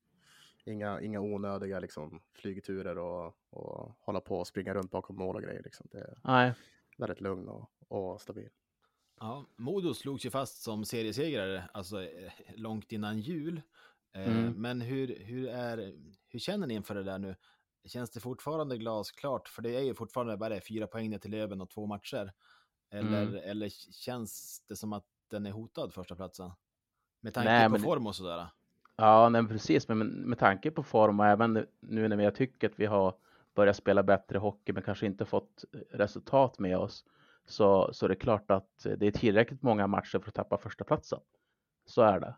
Inga, 0.68 1.02
inga 1.02 1.20
onödiga 1.22 1.80
liksom, 1.80 2.22
flygturer 2.34 2.98
och, 2.98 3.38
och 3.50 3.92
hålla 4.00 4.20
på 4.22 4.40
och 4.40 4.48
springa 4.48 4.74
runt 4.74 4.92
bakom 4.92 5.16
mål 5.16 5.36
och 5.36 5.42
grejer. 5.42 5.64
Liksom. 5.64 5.88
Det 5.92 5.98
är 6.00 6.20
nej, 6.24 6.54
väldigt 6.98 7.22
lugn 7.22 7.48
och, 7.50 7.70
och 7.88 8.22
stabil. 8.22 8.50
Ja, 9.20 9.46
Modo 9.56 9.94
slogs 9.94 10.26
ju 10.26 10.30
fast 10.30 10.62
som 10.62 10.86
seriesegrare, 10.86 11.70
alltså 11.74 12.04
eh, 12.04 12.32
långt 12.56 12.92
innan 12.92 13.20
jul. 13.20 13.62
Eh, 14.14 14.38
Mm. 14.38 14.54
Men 14.62 14.82
hur, 14.82 15.20
hur, 15.20 15.48
är, 15.50 15.94
hur 16.28 16.40
känner 16.40 16.68
ni 16.68 16.74
inför 16.74 16.96
det 16.96 17.04
där 17.04 17.20
nu? 17.20 17.36
Känns 17.86 18.10
det 18.12 18.20
fortfarande 18.20 18.78
glasklart? 18.78 19.48
För 19.48 19.62
det 19.62 19.76
är 19.76 19.82
ju 19.82 19.94
fortfarande 19.94 20.38
bara 20.38 20.62
fyra 20.62 20.88
poäng 20.88 21.10
ner 21.10 21.18
till 21.18 21.32
Löven 21.32 21.62
och 21.62 21.70
två 21.70 21.86
matcher. 21.86 22.34
Eller, 22.92 23.22
Mm. 23.22 23.36
eller 23.44 23.70
känns 23.92 24.64
det 24.68 24.76
som 24.76 24.94
att 24.94 25.06
den 25.30 25.46
är 25.46 25.52
hotad, 25.52 25.94
första 25.94 26.16
platsen? 26.16 26.52
Med 27.22 27.34
tanke 27.34 27.50
Nej, 27.50 27.66
på 27.66 27.72
men- 27.72 27.82
form 27.82 28.08
och 28.08 28.16
sådär. 28.16 28.48
Ja, 28.98 29.30
nej, 29.30 29.48
precis. 29.48 29.88
Men 29.88 29.98
med, 29.98 30.08
med 30.08 30.40
tanke 30.40 30.72
på 30.72 30.84
form 30.84 31.20
och 31.20 31.26
även 31.26 31.66
nu 31.80 32.08
när 32.08 32.18
vi 32.18 32.32
tycker 32.32 32.70
att 32.70 32.80
vi 32.80 32.86
har 32.86 33.16
börjat 33.56 33.76
spela 33.76 34.04
bättre 34.04 34.38
hockey 34.38 34.74
men 34.74 34.84
kanske 34.84 35.06
inte 35.06 35.26
fått 35.26 35.66
resultat 35.92 36.60
med 36.60 36.78
oss 36.78 37.06
så, 37.46 37.94
så 37.94 38.06
är 38.06 38.10
det 38.10 38.16
klart 38.16 38.52
att 38.52 38.86
det 38.98 39.08
är 39.08 39.12
tillräckligt 39.12 39.62
många 39.62 39.88
matcher 39.88 40.20
för 40.20 40.28
att 40.28 40.36
tappa 40.36 40.58
första 40.58 40.84
platsen. 40.84 41.20
Så 41.86 42.02
är 42.02 42.20
det. 42.20 42.36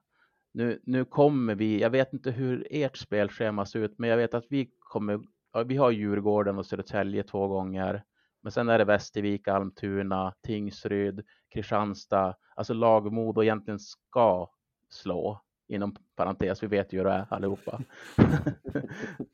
Nu, 0.51 0.81
nu 0.83 1.05
kommer 1.05 1.55
vi, 1.55 1.81
jag 1.81 1.89
vet 1.89 2.13
inte 2.13 2.31
hur 2.31 2.67
ert 2.71 2.97
spelschema 2.97 3.65
ser 3.65 3.79
ut, 3.79 3.99
men 3.99 4.09
jag 4.09 4.17
vet 4.17 4.33
att 4.33 4.45
vi 4.49 4.71
kommer, 4.79 5.19
ja, 5.53 5.63
vi 5.63 5.77
har 5.77 5.91
Djurgården 5.91 6.57
och 6.57 6.65
Södertälje 6.65 7.23
två 7.23 7.47
gånger. 7.47 8.03
Men 8.41 8.51
sen 8.51 8.69
är 8.69 8.77
det 8.77 8.85
Västervik, 8.85 9.47
Almtuna, 9.47 10.33
Tingsryd, 10.41 11.25
Kristianstad, 11.53 12.35
alltså 12.55 12.73
lag 12.73 13.13
Modo 13.13 13.43
egentligen 13.43 13.79
ska 13.79 14.49
slå 14.89 15.41
inom 15.69 15.95
parentes, 16.15 16.63
vi 16.63 16.67
vet 16.67 16.93
ju 16.93 16.97
hur 16.97 17.05
det 17.05 17.11
är 17.11 17.25
allihopa. 17.29 17.81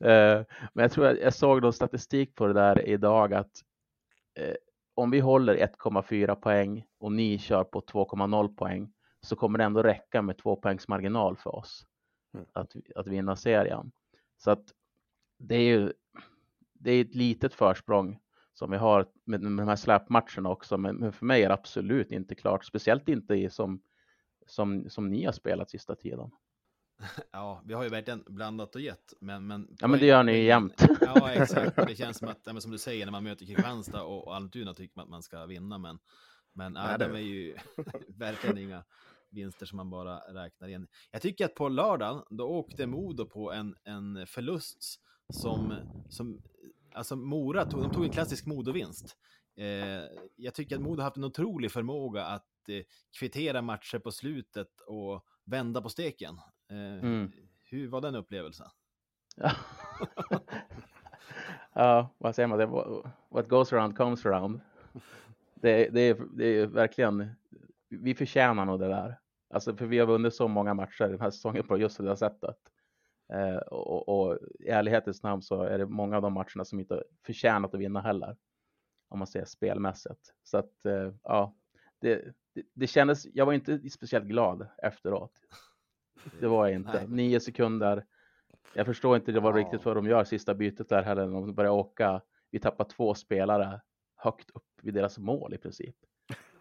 Eh, 0.00 0.44
Men 0.72 0.82
jag 0.82 0.92
tror 0.92 1.06
att 1.06 1.18
jag 1.18 1.34
såg 1.34 1.62
någon 1.62 1.72
statistik 1.72 2.34
på 2.34 2.46
det 2.46 2.52
där 2.52 2.88
idag 2.88 3.34
att 3.34 3.50
eh, 4.34 4.54
om 4.94 5.10
vi 5.10 5.20
håller 5.20 5.56
1,4 5.56 6.34
poäng 6.34 6.86
och 6.98 7.12
ni 7.12 7.38
kör 7.38 7.64
på 7.64 7.80
2,0 7.80 8.56
poäng 8.56 8.92
så 9.20 9.36
kommer 9.36 9.58
det 9.58 9.64
ändå 9.64 9.82
räcka 9.82 10.22
med 10.22 10.38
två 10.38 10.56
poängs 10.56 10.88
marginal 10.88 11.36
för 11.36 11.54
oss 11.54 11.86
Mm. 12.34 12.46
att, 12.52 12.76
att 12.94 13.06
vinna 13.06 13.36
serien. 13.36 13.90
Så 14.38 14.50
att 14.50 14.64
det 15.38 15.54
är 15.54 15.60
ju 15.78 15.92
det 16.72 16.90
är 16.92 17.00
ett 17.00 17.14
litet 17.14 17.54
försprång 17.54 18.18
som 18.54 18.70
vi 18.70 18.76
har 18.76 19.06
med, 19.24 19.42
med 19.42 19.62
de 19.62 19.68
här 19.68 19.76
släpmatcherna 19.76 20.50
också, 20.50 20.76
men, 20.78 20.96
men 20.96 21.12
för 21.12 21.26
mig 21.26 21.42
är 21.42 21.48
det 21.48 21.54
absolut 21.54 22.12
inte 22.12 22.34
klart, 22.34 22.64
speciellt 22.64 23.08
inte 23.08 23.34
i 23.34 23.50
som, 23.50 23.80
som, 24.46 24.90
som 24.90 25.08
ni 25.10 25.24
har 25.24 25.32
spelat 25.32 25.70
sista 25.70 25.94
tiden. 25.94 26.30
Ja, 27.30 27.62
vi 27.64 27.74
har 27.74 27.82
ju 27.82 27.88
verkligen 27.88 28.24
blandat 28.26 28.74
och 28.74 28.80
gett. 28.80 29.14
Men, 29.20 29.46
men 29.46 29.76
Ja, 29.80 29.86
men 29.88 30.00
det 30.00 30.06
gör 30.06 30.22
ni 30.22 30.32
ju 30.32 30.42
jämt. 30.44 30.86
Ja, 31.00 31.30
exakt. 31.32 31.76
Det 31.88 31.94
känns 31.96 32.18
som 32.18 32.28
att, 32.28 32.40
ja, 32.44 32.52
men 32.52 32.62
som 32.62 32.70
du 32.72 32.78
säger, 32.78 33.04
när 33.06 33.12
man 33.12 33.24
möter 33.24 33.46
Kristianstad 33.46 34.02
och, 34.02 34.26
och 34.26 34.36
Almtuna 34.36 34.74
tycker 34.74 34.96
man 34.96 35.02
att 35.04 35.10
man 35.10 35.22
ska 35.22 35.46
vinna, 35.46 35.78
men, 35.78 35.98
men 36.52 36.72
nej, 36.72 36.84
Nej, 36.88 36.98
det- 36.98 37.06
de 37.08 37.14
är 37.18 37.20
ju 37.22 37.56
verkligen 38.08 38.58
inga 38.58 38.84
vinster 39.30 39.66
som 39.66 39.76
man 39.76 39.90
bara 39.90 40.18
räknar 40.18 40.68
in. 40.68 40.86
Jag 41.10 41.22
tycker 41.22 41.44
att 41.44 41.54
på 41.54 41.68
lördagen, 41.68 42.22
då 42.30 42.44
åkte 42.48 42.86
Modo 42.86 43.26
på 43.26 43.52
en, 43.52 43.76
en 43.84 44.26
förlust 44.26 45.00
som, 45.32 45.74
som 46.08 46.42
alltså 46.94 47.16
Mora 47.16 47.64
tog, 47.64 47.82
de 47.82 47.90
tog 47.90 48.04
en 48.04 48.10
klassisk 48.10 48.46
Modovinst. 48.46 49.16
Eh, 49.56 50.02
jag 50.36 50.54
tycker 50.54 50.76
att 50.76 50.82
Modo 50.82 50.96
har 51.00 51.04
haft 51.04 51.16
en 51.16 51.24
otrolig 51.24 51.72
förmåga 51.72 52.24
att 52.24 52.44
eh, 52.68 52.82
kvittera 53.18 53.62
matcher 53.62 53.98
på 53.98 54.10
slutet 54.10 54.80
och 54.86 55.24
vända 55.44 55.82
på 55.82 55.88
steken. 55.88 56.38
Eh, 56.70 57.04
Mm. 57.04 57.32
Hur 57.70 57.88
var 57.88 58.00
den 58.00 58.14
upplevelsen? 58.14 58.66
Ja. 59.36 59.50
ja, 61.72 62.08
vad 62.18 62.34
säger 62.34 62.46
man? 62.46 62.58
Det, 62.58 62.66
what 63.28 63.48
goes 63.48 63.72
around 63.72 63.96
comes 63.96 64.26
around. 64.26 64.60
Det, 65.54 65.88
det, 65.88 66.00
är, 66.00 66.26
det 66.32 66.44
är 66.44 66.66
verkligen, 66.66 67.30
vi 67.88 68.14
förtjänar 68.14 68.64
nog 68.64 68.80
det 68.80 68.88
där. 68.88 69.18
Alltså, 69.50 69.76
för 69.76 69.86
vi 69.86 69.98
har 69.98 70.06
vunnit 70.06 70.34
så 70.34 70.48
många 70.48 70.74
matcher 70.74 71.04
den 71.08 71.20
här 71.20 71.30
säsongen 71.30 71.66
på 71.66 71.78
just 71.78 71.98
det 71.98 72.04
där 72.04 72.16
sättet. 72.16 72.56
Eh, 73.32 73.56
och, 73.56 74.08
och 74.08 74.38
i 74.60 74.68
ärlighetens 74.68 75.22
namn 75.22 75.42
så 75.42 75.62
är 75.62 75.78
det 75.78 75.86
många 75.86 76.16
av 76.16 76.22
de 76.22 76.32
matcherna 76.32 76.64
som 76.64 76.80
inte 76.80 77.04
förtjänat 77.26 77.74
att 77.74 77.80
vinna 77.80 78.00
heller. 78.00 78.36
Om 79.08 79.18
man 79.18 79.26
ser 79.26 79.44
spelmässigt. 79.44 80.34
Så 80.42 80.58
att, 80.58 80.86
eh, 80.86 81.12
ja, 81.22 81.54
det, 82.00 82.34
det, 82.56 82.62
det 82.74 82.86
kändes, 82.86 83.26
jag 83.34 83.46
var 83.46 83.52
inte 83.52 83.90
speciellt 83.90 84.26
glad 84.26 84.68
efteråt. 84.82 85.32
Det 86.40 86.46
var 86.46 86.66
jag 86.66 86.74
inte. 86.74 86.92
Nej. 86.92 87.08
Nio 87.08 87.40
sekunder. 87.40 88.06
Jag 88.74 88.86
förstår 88.86 89.16
inte 89.16 89.32
det 89.32 89.40
var 89.40 89.58
Ja. 89.58 89.64
riktigt 89.64 89.84
vad 89.84 89.96
de 89.96 90.06
gör 90.06 90.24
sista 90.24 90.54
bytet 90.54 90.88
där 90.88 91.02
heller. 91.02 91.26
De 91.26 91.54
börjar 91.54 91.70
åka. 91.70 92.22
Vi 92.50 92.58
tappar 92.60 92.84
två 92.84 93.14
spelare 93.14 93.80
högt 94.16 94.50
upp 94.50 94.64
vid 94.82 94.94
deras 94.94 95.18
mål 95.18 95.54
i 95.54 95.58
princip. 95.58 95.96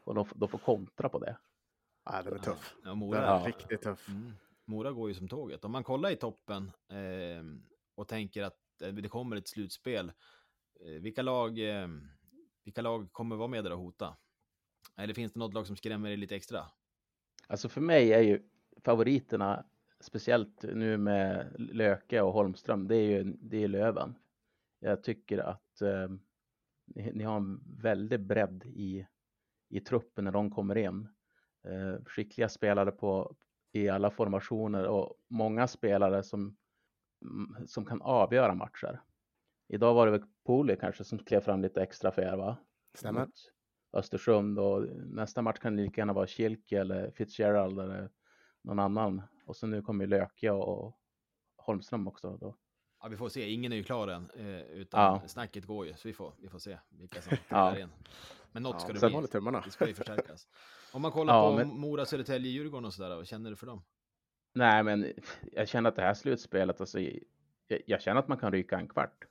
Och 0.04 0.16
de, 0.16 0.28
de 0.36 0.50
får 0.50 0.58
kontra 0.58 1.10
på 1.10 1.20
det. 1.20 1.38
Nej, 2.12 2.24
den 2.24 2.34
är 2.34 2.38
tuff. 2.38 2.76
Ja, 2.84 2.90
Den 2.90 2.98
Mora, 2.98 3.18
är 3.20 3.40
Ja. 3.40 3.44
riktigt 3.48 3.82
tuff. 3.82 4.10
Mm. 4.10 4.32
Mora 4.66 4.92
går 4.92 5.10
ju 5.10 5.16
som 5.16 5.28
tåget. 5.28 5.66
Om 5.66 5.72
man 5.72 5.84
kollar 5.84 6.10
i 6.10 6.16
toppen 6.16 6.72
eh, 6.90 7.44
och 7.96 8.08
tänker 8.08 8.44
att 8.44 8.82
eh, 8.84 8.90
det 8.90 9.10
kommer 9.10 9.36
ett 9.36 9.48
slutspel, 9.48 10.12
eh, 10.86 11.02
vilka, 11.02 11.22
lag, 11.22 11.60
eh, 11.60 11.88
vilka 12.64 12.82
lag 12.82 13.10
kommer 13.12 13.36
vara 13.36 13.48
med 13.48 13.64
där 13.64 13.72
och 13.72 13.80
hota? 13.80 14.18
Eller 14.98 15.14
finns 15.14 15.34
det 15.34 15.40
något 15.40 15.54
lag 15.54 15.68
som 15.68 15.76
skrämmer 15.76 16.10
er 16.10 16.18
lite 16.18 16.36
extra? 16.36 16.66
Alltså 17.48 17.70
för 17.70 17.82
mig 17.82 18.14
är 18.14 18.22
ju 18.22 18.44
favoriterna, 18.84 19.66
speciellt 20.00 20.64
nu 20.64 20.98
med 20.98 21.56
Löke 21.58 22.22
och 22.22 22.34
Holmström, 22.34 22.88
det 22.88 22.96
är 22.96 23.10
ju 23.10 23.24
det 23.24 23.64
är 23.64 23.68
Löven. 23.68 24.16
Jag 24.80 25.04
tycker 25.04 25.38
att 25.38 25.82
eh, 25.82 26.10
ni, 26.86 27.12
ni 27.14 27.24
har 27.24 27.38
en 27.38 27.64
väldig 27.82 28.20
bredd 28.20 28.66
i, 28.66 29.08
i 29.70 29.80
truppen 29.80 30.24
när 30.24 30.32
de 30.32 30.52
kommer 30.52 30.78
in. 30.78 31.08
Eh, 31.64 32.04
skickliga 32.06 32.50
spelare 32.50 32.92
på, 32.92 33.36
i 33.72 33.90
alla 33.90 34.12
formationer 34.12 34.86
och 34.86 35.14
många 35.28 35.68
spelare 35.68 36.24
som, 36.24 36.58
mm, 37.22 37.68
som 37.68 37.86
kan 37.86 38.02
avgöra 38.02 38.54
matcher. 38.54 39.02
Idag 39.68 39.94
var 39.94 40.06
det 40.06 40.12
väl 40.12 40.28
Poli 40.44 40.78
kanske 40.80 41.04
som 41.04 41.20
klev 41.20 41.42
fram 41.42 41.62
lite 41.62 41.82
extra 41.82 42.12
för 42.12 42.22
er 42.22 42.38
va? 42.38 42.58
Stämmer. 42.94 43.20
Mot 43.20 43.55
Östersund 43.96 44.60
och 44.60 44.82
nästa 45.06 45.42
match 45.42 45.60
kan 45.60 45.76
det 45.76 45.82
lika 45.84 46.02
gärna 46.02 46.14
vara 46.14 46.28
Kilke 46.28 46.80
eller 46.80 47.12
Fitzgerald 47.12 47.80
eller 47.80 48.10
någon 48.62 48.80
annan. 48.80 49.22
Och 49.46 49.56
så 49.56 49.68
nu 49.68 49.82
kommer 49.82 50.04
ju 50.04 50.10
Löke 50.10 50.50
och 50.52 51.00
Holmström 51.58 52.08
också. 52.08 52.38
Då. 52.38 52.56
Ja, 53.02 53.08
vi 53.08 53.18
får 53.18 53.30
se. 53.30 53.50
Ingen 53.50 53.72
är 53.72 53.76
ju 53.76 53.84
klar 53.84 54.08
än, 54.08 54.30
eh, 54.36 54.62
utan 54.62 55.02
Ja. 55.02 55.22
snacket 55.28 55.66
går 55.66 55.86
ju, 55.88 55.94
så 55.94 56.08
vi 56.08 56.14
får, 56.14 56.34
vi 56.42 56.50
får 56.50 56.60
se 56.60 56.78
vilka 56.90 57.22
som 57.22 57.38
Ja. 57.50 57.72
trillar 57.72 57.84
in. 57.84 57.90
Men 58.52 58.64
något 58.64 58.82
ska 58.82 58.90
Ja, 58.90 58.94
det 58.94 59.00
sen 59.00 59.08
bli. 59.10 59.16
håller 59.16 59.28
tummarna. 59.28 59.62
Det 59.66 59.72
ska 59.72 59.88
ju 59.88 59.94
förstärkas. 59.94 60.48
Om 60.94 61.02
man 61.02 61.12
kollar 61.12 61.34
Ja, 61.34 61.50
på 61.52 61.56
men- 61.58 61.80
Mora, 61.80 62.06
Södertälje, 62.06 62.52
Djurgården 62.52 62.86
och 62.86 62.94
sådär, 62.94 63.16
vad 63.16 63.28
känner 63.28 63.50
du 63.50 63.56
för 63.56 63.66
dem? 63.68 63.84
Nej, 64.54 64.84
men 64.84 65.14
jag 65.52 65.68
känner 65.68 65.90
att 65.90 65.96
det 65.96 66.02
här 66.02 66.14
slutspelet, 66.14 66.80
alltså, 66.82 67.00
jag, 67.00 67.82
jag 67.86 68.02
känner 68.02 68.20
att 68.20 68.28
man 68.28 68.38
kan 68.38 68.52
ryka 68.52 68.78
en 68.80 68.88
kvart. 68.88 69.26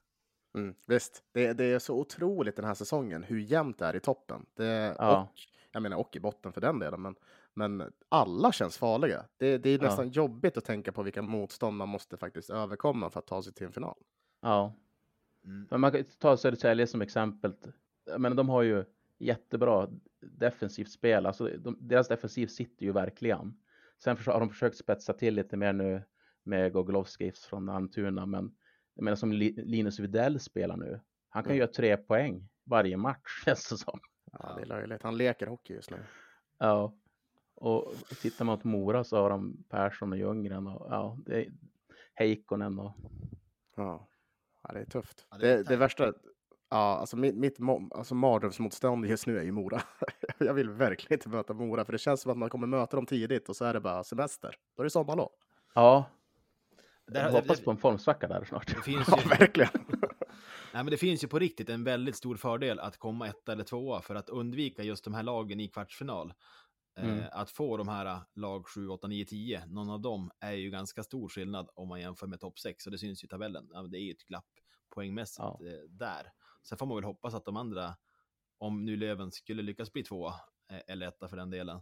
Mm, 0.54 0.74
visst, 0.86 1.24
det, 1.32 1.52
det 1.52 1.64
är 1.64 1.78
så 1.78 1.94
otroligt 2.00 2.56
den 2.56 2.64
här 2.64 2.74
säsongen 2.74 3.22
hur 3.22 3.38
jämnt 3.38 3.78
det 3.78 3.86
är 3.86 3.96
i 3.96 4.00
toppen. 4.00 4.46
Det, 4.54 4.96
Ja. 4.98 5.22
och, 5.22 5.28
jag 5.72 5.82
menar, 5.82 5.96
och 5.96 6.16
i 6.16 6.20
botten 6.20 6.52
för 6.52 6.60
den 6.60 6.78
delen, 6.78 7.02
men, 7.02 7.14
men 7.54 7.92
alla 8.08 8.52
känns 8.52 8.78
farliga. 8.78 9.24
Det, 9.36 9.58
det 9.58 9.70
är 9.70 9.78
Ja. 9.78 9.82
nästan 9.84 10.08
jobbigt 10.08 10.56
att 10.56 10.64
tänka 10.64 10.92
på 10.92 11.02
vilka 11.02 11.22
motstånd 11.22 11.76
man 11.76 11.88
måste 11.88 12.16
faktiskt 12.16 12.50
överkomma 12.50 13.10
för 13.10 13.18
att 13.20 13.26
ta 13.26 13.42
sig 13.42 13.52
till 13.52 13.66
en 13.66 13.72
final. 13.72 13.96
Ja, 14.42 14.74
Mm. 15.44 15.66
men 15.70 15.80
man 15.80 15.92
kan 15.92 16.04
ta 16.18 16.36
Södertälje 16.36 16.86
som 16.86 17.02
exempel. 17.02 17.52
Menar, 18.18 18.36
de 18.36 18.48
har 18.48 18.62
ju 18.62 18.84
jättebra 19.18 19.88
defensivt 20.20 20.90
spel. 20.90 21.26
Alltså, 21.26 21.48
de, 21.58 21.76
deras 21.80 22.08
defensiv 22.08 22.46
sitter 22.46 22.86
ju 22.86 22.92
verkligen. 22.92 23.56
Sen 23.98 24.16
har 24.26 24.40
de 24.40 24.48
försökt 24.50 24.76
spetsa 24.76 25.12
till 25.12 25.34
lite 25.34 25.56
mer 25.56 25.72
nu 25.72 26.02
med 26.42 26.72
Gogolovskis 26.72 27.44
från 27.44 27.68
Almtuna, 27.68 28.26
men 28.26 28.54
jag 28.94 29.02
menar 29.04 29.16
som 29.16 29.32
Li- 29.32 29.54
Linus 29.64 29.98
Widell 29.98 30.40
spelar 30.40 30.76
nu. 30.76 31.00
Han 31.28 31.42
kan 31.42 31.50
Mm. 31.50 31.58
göra 31.58 31.70
tre 31.72 31.96
poäng 31.96 32.48
varje 32.64 32.96
match 32.96 33.42
känns 33.44 33.68
det 33.68 33.76
som. 33.78 34.00
Ja, 34.32 34.52
det 34.56 34.62
är 34.62 34.66
löjligt. 34.66 35.02
Han 35.02 35.16
leker 35.16 35.46
hockey 35.46 35.74
just 35.74 35.90
nu. 35.90 35.96
Ja, 36.58 36.94
och 37.54 37.92
tittar 38.22 38.44
man 38.44 38.58
på 38.58 38.68
Mora 38.68 39.04
så 39.04 39.16
har 39.16 39.30
de 39.30 39.64
Persson 39.68 40.12
och 40.12 40.18
Ljunggren 40.18 40.66
och 40.66 40.86
ja, 40.90 41.18
det 41.26 41.44
är 41.44 41.52
Heikkonen 42.14 42.78
och 42.78 42.92
Ja. 43.76 44.08
Ja, 44.62 44.72
det 44.74 44.80
är 44.80 44.84
tufft. 44.84 45.26
Ja, 45.30 45.36
det 45.38 45.48
är 45.52 45.56
det, 45.56 45.62
det, 45.62 45.76
värsta, 45.76 46.12
ja, 46.70 46.96
alltså 46.98 47.16
mitt, 47.16 47.34
mitt 47.36 47.56
alltså 47.90 48.14
mardrömsmotstånd 48.14 49.06
just 49.06 49.26
nu 49.26 49.38
är 49.38 49.42
ju 49.42 49.52
Mora. 49.52 49.80
jag 50.38 50.54
vill 50.54 50.70
verkligen 50.70 51.18
inte 51.18 51.28
möta 51.28 51.54
Mora, 51.54 51.84
för 51.84 51.92
det 51.92 51.98
känns 51.98 52.20
som 52.20 52.32
att 52.32 52.38
man 52.38 52.50
kommer 52.50 52.66
möta 52.66 52.96
dem 52.96 53.06
tidigt 53.06 53.48
och 53.48 53.56
så 53.56 53.64
är 53.64 53.72
det 53.74 53.80
bara 53.80 54.04
semester. 54.04 54.56
Då 54.76 54.82
är 54.82 54.84
det 54.84 54.90
sommarlov. 54.90 55.30
Ja, 55.74 56.04
Det, 57.06 57.20
jag 57.20 57.30
hoppas 57.30 57.60
på 57.60 57.70
en 57.70 57.76
formsvacka 57.76 58.28
där 58.28 58.44
snart. 58.44 58.66
det, 58.74 58.82
finns 58.82 59.08
Ja, 59.10 59.20
ju, 59.22 59.28
verkligen. 59.28 59.70
nej, 60.72 60.84
men 60.84 60.86
det 60.86 60.96
finns 60.96 61.24
ju 61.24 61.28
på 61.28 61.38
riktigt 61.38 61.68
en 61.68 61.84
väldigt 61.84 62.16
stor 62.16 62.36
fördel 62.36 62.78
att 62.80 62.98
komma 62.98 63.28
etta 63.28 63.52
eller 63.52 63.64
tvåa 63.64 64.02
för 64.02 64.14
att 64.14 64.28
undvika 64.28 64.82
just 64.82 65.04
de 65.04 65.14
här 65.14 65.22
lagen 65.22 65.60
i 65.60 65.68
kvartsfinal. 65.68 66.34
Mm. 66.96 67.18
Eh, 67.18 67.26
att 67.32 67.50
få 67.50 67.76
de 67.76 67.88
här 67.88 68.06
eh, 68.06 68.18
lag 68.34 68.66
7, 68.68 68.88
8, 68.88 69.08
9, 69.08 69.24
10, 69.24 69.66
någon 69.66 69.90
av 69.90 70.00
dem 70.00 70.30
är 70.40 70.52
ju 70.52 70.70
ganska 70.70 71.02
stor 71.02 71.28
skillnad 71.28 71.68
om 71.74 71.88
man 71.88 72.00
jämför 72.00 72.26
med 72.26 72.40
topp 72.40 72.58
6 72.58 72.86
och 72.86 72.92
det 72.92 72.98
syns 72.98 73.24
ju 73.24 73.26
i 73.26 73.28
tabellen. 73.28 73.68
Ja, 73.72 73.82
det 73.82 73.98
är 73.98 74.02
ju 74.02 74.10
ett 74.10 74.26
glapp 74.26 74.46
poängmässigt 74.94 75.38
Ja. 75.38 75.58
eh, 75.66 75.88
där. 75.88 76.32
Sen 76.62 76.78
får 76.78 76.86
man 76.86 76.96
väl 76.96 77.04
hoppas 77.04 77.34
att 77.34 77.44
de 77.44 77.56
andra, 77.56 77.96
om 78.58 78.84
nu 78.84 78.96
Löven 78.96 79.32
skulle 79.32 79.62
lyckas 79.62 79.92
bli 79.92 80.02
tvåa, 80.02 80.34
eh, 80.70 80.80
eller 80.86 81.08
etta 81.08 81.28
för 81.28 81.36
den 81.36 81.50
delen, 81.50 81.80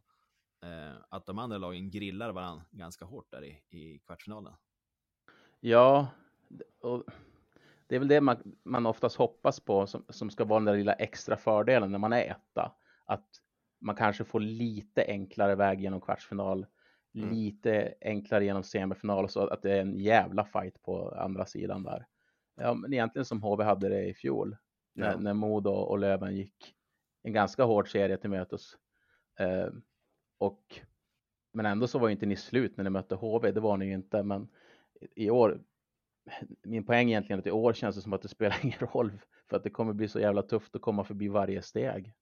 eh, 0.64 0.96
att 1.08 1.26
de 1.26 1.38
andra 1.38 1.58
lagen 1.58 1.90
grillar 1.90 2.32
varandra 2.32 2.64
ganska 2.70 3.04
hårt 3.04 3.30
där 3.30 3.44
i, 3.44 3.62
i 3.78 3.98
kvartsfinalen. 3.98 4.54
Ja, 5.64 6.08
och 6.80 7.04
det 7.86 7.94
är 7.94 7.98
väl 7.98 8.08
det 8.08 8.20
man, 8.20 8.56
man 8.62 8.86
oftast 8.86 9.16
hoppas 9.16 9.60
på 9.60 9.86
som, 9.86 10.04
som 10.08 10.30
ska 10.30 10.44
vara 10.44 10.58
den 10.60 10.64
där 10.64 10.76
lilla 10.76 10.92
extra 10.92 11.36
fördelen 11.36 11.92
när 11.92 11.98
man 11.98 12.12
är 12.12 12.30
etta. 12.30 12.72
Att 13.04 13.28
man 13.80 13.96
kanske 13.96 14.24
får 14.24 14.40
lite 14.40 15.04
enklare 15.08 15.54
väg 15.54 15.80
genom 15.80 16.00
kvartsfinal, 16.00 16.66
Mm. 17.14 17.30
lite 17.34 17.94
enklare 18.00 18.44
genom 18.44 18.62
semifinal 18.62 19.28
så 19.28 19.46
att 19.46 19.62
det 19.62 19.72
är 19.72 19.80
en 19.80 19.98
jävla 19.98 20.44
fight 20.44 20.82
på 20.82 21.10
andra 21.10 21.46
sidan 21.46 21.82
där. 21.82 22.06
Ja, 22.56 22.74
men 22.74 22.92
egentligen 22.92 23.24
som 23.24 23.42
HV 23.42 23.64
hade 23.64 23.88
det 23.88 24.04
i 24.04 24.14
fjol 24.14 24.56
när, 24.94 25.10
Ja. 25.12 25.18
när 25.18 25.34
Modo 25.34 25.70
och 25.70 25.98
Löven 25.98 26.36
gick 26.36 26.74
en 27.22 27.32
ganska 27.32 27.64
hård 27.64 27.90
serie 27.90 28.16
till 28.16 28.30
mötes. 28.30 28.72
Eh, 29.38 29.68
och, 30.38 30.80
men 31.52 31.66
ändå 31.66 31.86
så 31.86 31.98
var 31.98 32.08
ju 32.08 32.12
inte 32.12 32.26
ni 32.26 32.36
slut 32.36 32.76
när 32.76 32.84
ni 32.84 32.90
mötte 32.90 33.14
HV, 33.14 33.52
det 33.52 33.60
var 33.60 33.76
ni 33.76 33.86
ju 33.86 33.94
inte. 33.94 34.22
Men 34.22 34.48
i 35.16 35.30
år, 35.30 35.62
min 36.62 36.86
poäng 36.86 37.08
egentligen 37.08 37.40
att 37.40 37.46
i 37.46 37.50
år 37.50 37.72
känns 37.72 37.96
det 37.96 38.02
som 38.02 38.12
att 38.12 38.22
det 38.22 38.28
spelar 38.28 38.58
ingen 38.62 38.78
roll 38.78 39.12
för 39.50 39.56
att 39.56 39.64
det 39.64 39.70
kommer 39.70 39.92
bli 39.92 40.08
så 40.08 40.20
jävla 40.20 40.42
tufft 40.42 40.76
att 40.76 40.82
komma 40.82 41.04
förbi 41.04 41.28
varje 41.28 41.62
steg. 41.62 42.14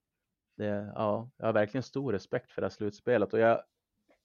Det, 0.56 0.92
ja, 0.94 1.30
jag 1.36 1.46
har 1.46 1.52
verkligen 1.52 1.82
stor 1.82 2.12
respekt 2.12 2.52
för 2.52 2.62
det 2.62 2.66
här 2.66 2.70
slutspelet 2.70 3.32
och 3.32 3.38
jag, 3.38 3.62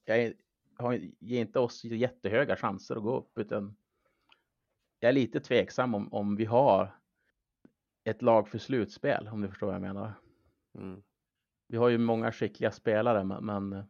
jag 0.06 0.34
har, 0.78 0.94
ger 1.20 1.42
inte 1.42 1.60
oss 1.60 1.84
jättehöga 1.84 2.56
chanser 2.56 2.96
att 2.96 3.04
gå 3.04 3.18
upp 3.18 3.38
utan 3.38 3.78
jag 5.00 5.10
är 5.10 5.14
lite 5.14 5.40
tveksam 5.40 5.96
om, 5.96 6.14
om 6.14 6.36
vi 6.36 6.46
har 6.46 7.00
ett 8.04 8.22
lag 8.22 8.50
för 8.50 8.58
slutspel 8.58 9.28
om 9.28 9.42
du 9.42 9.48
förstår 9.48 9.68
vad 9.68 9.76
jag 9.76 9.82
menar. 9.82 10.14
Mm. 10.78 11.04
Vi 11.68 11.78
har 11.78 11.90
ju 11.90 11.98
många 11.98 12.32
skickliga 12.32 12.72
spelare 12.72 13.24
men, 13.24 13.46
men 13.46 13.84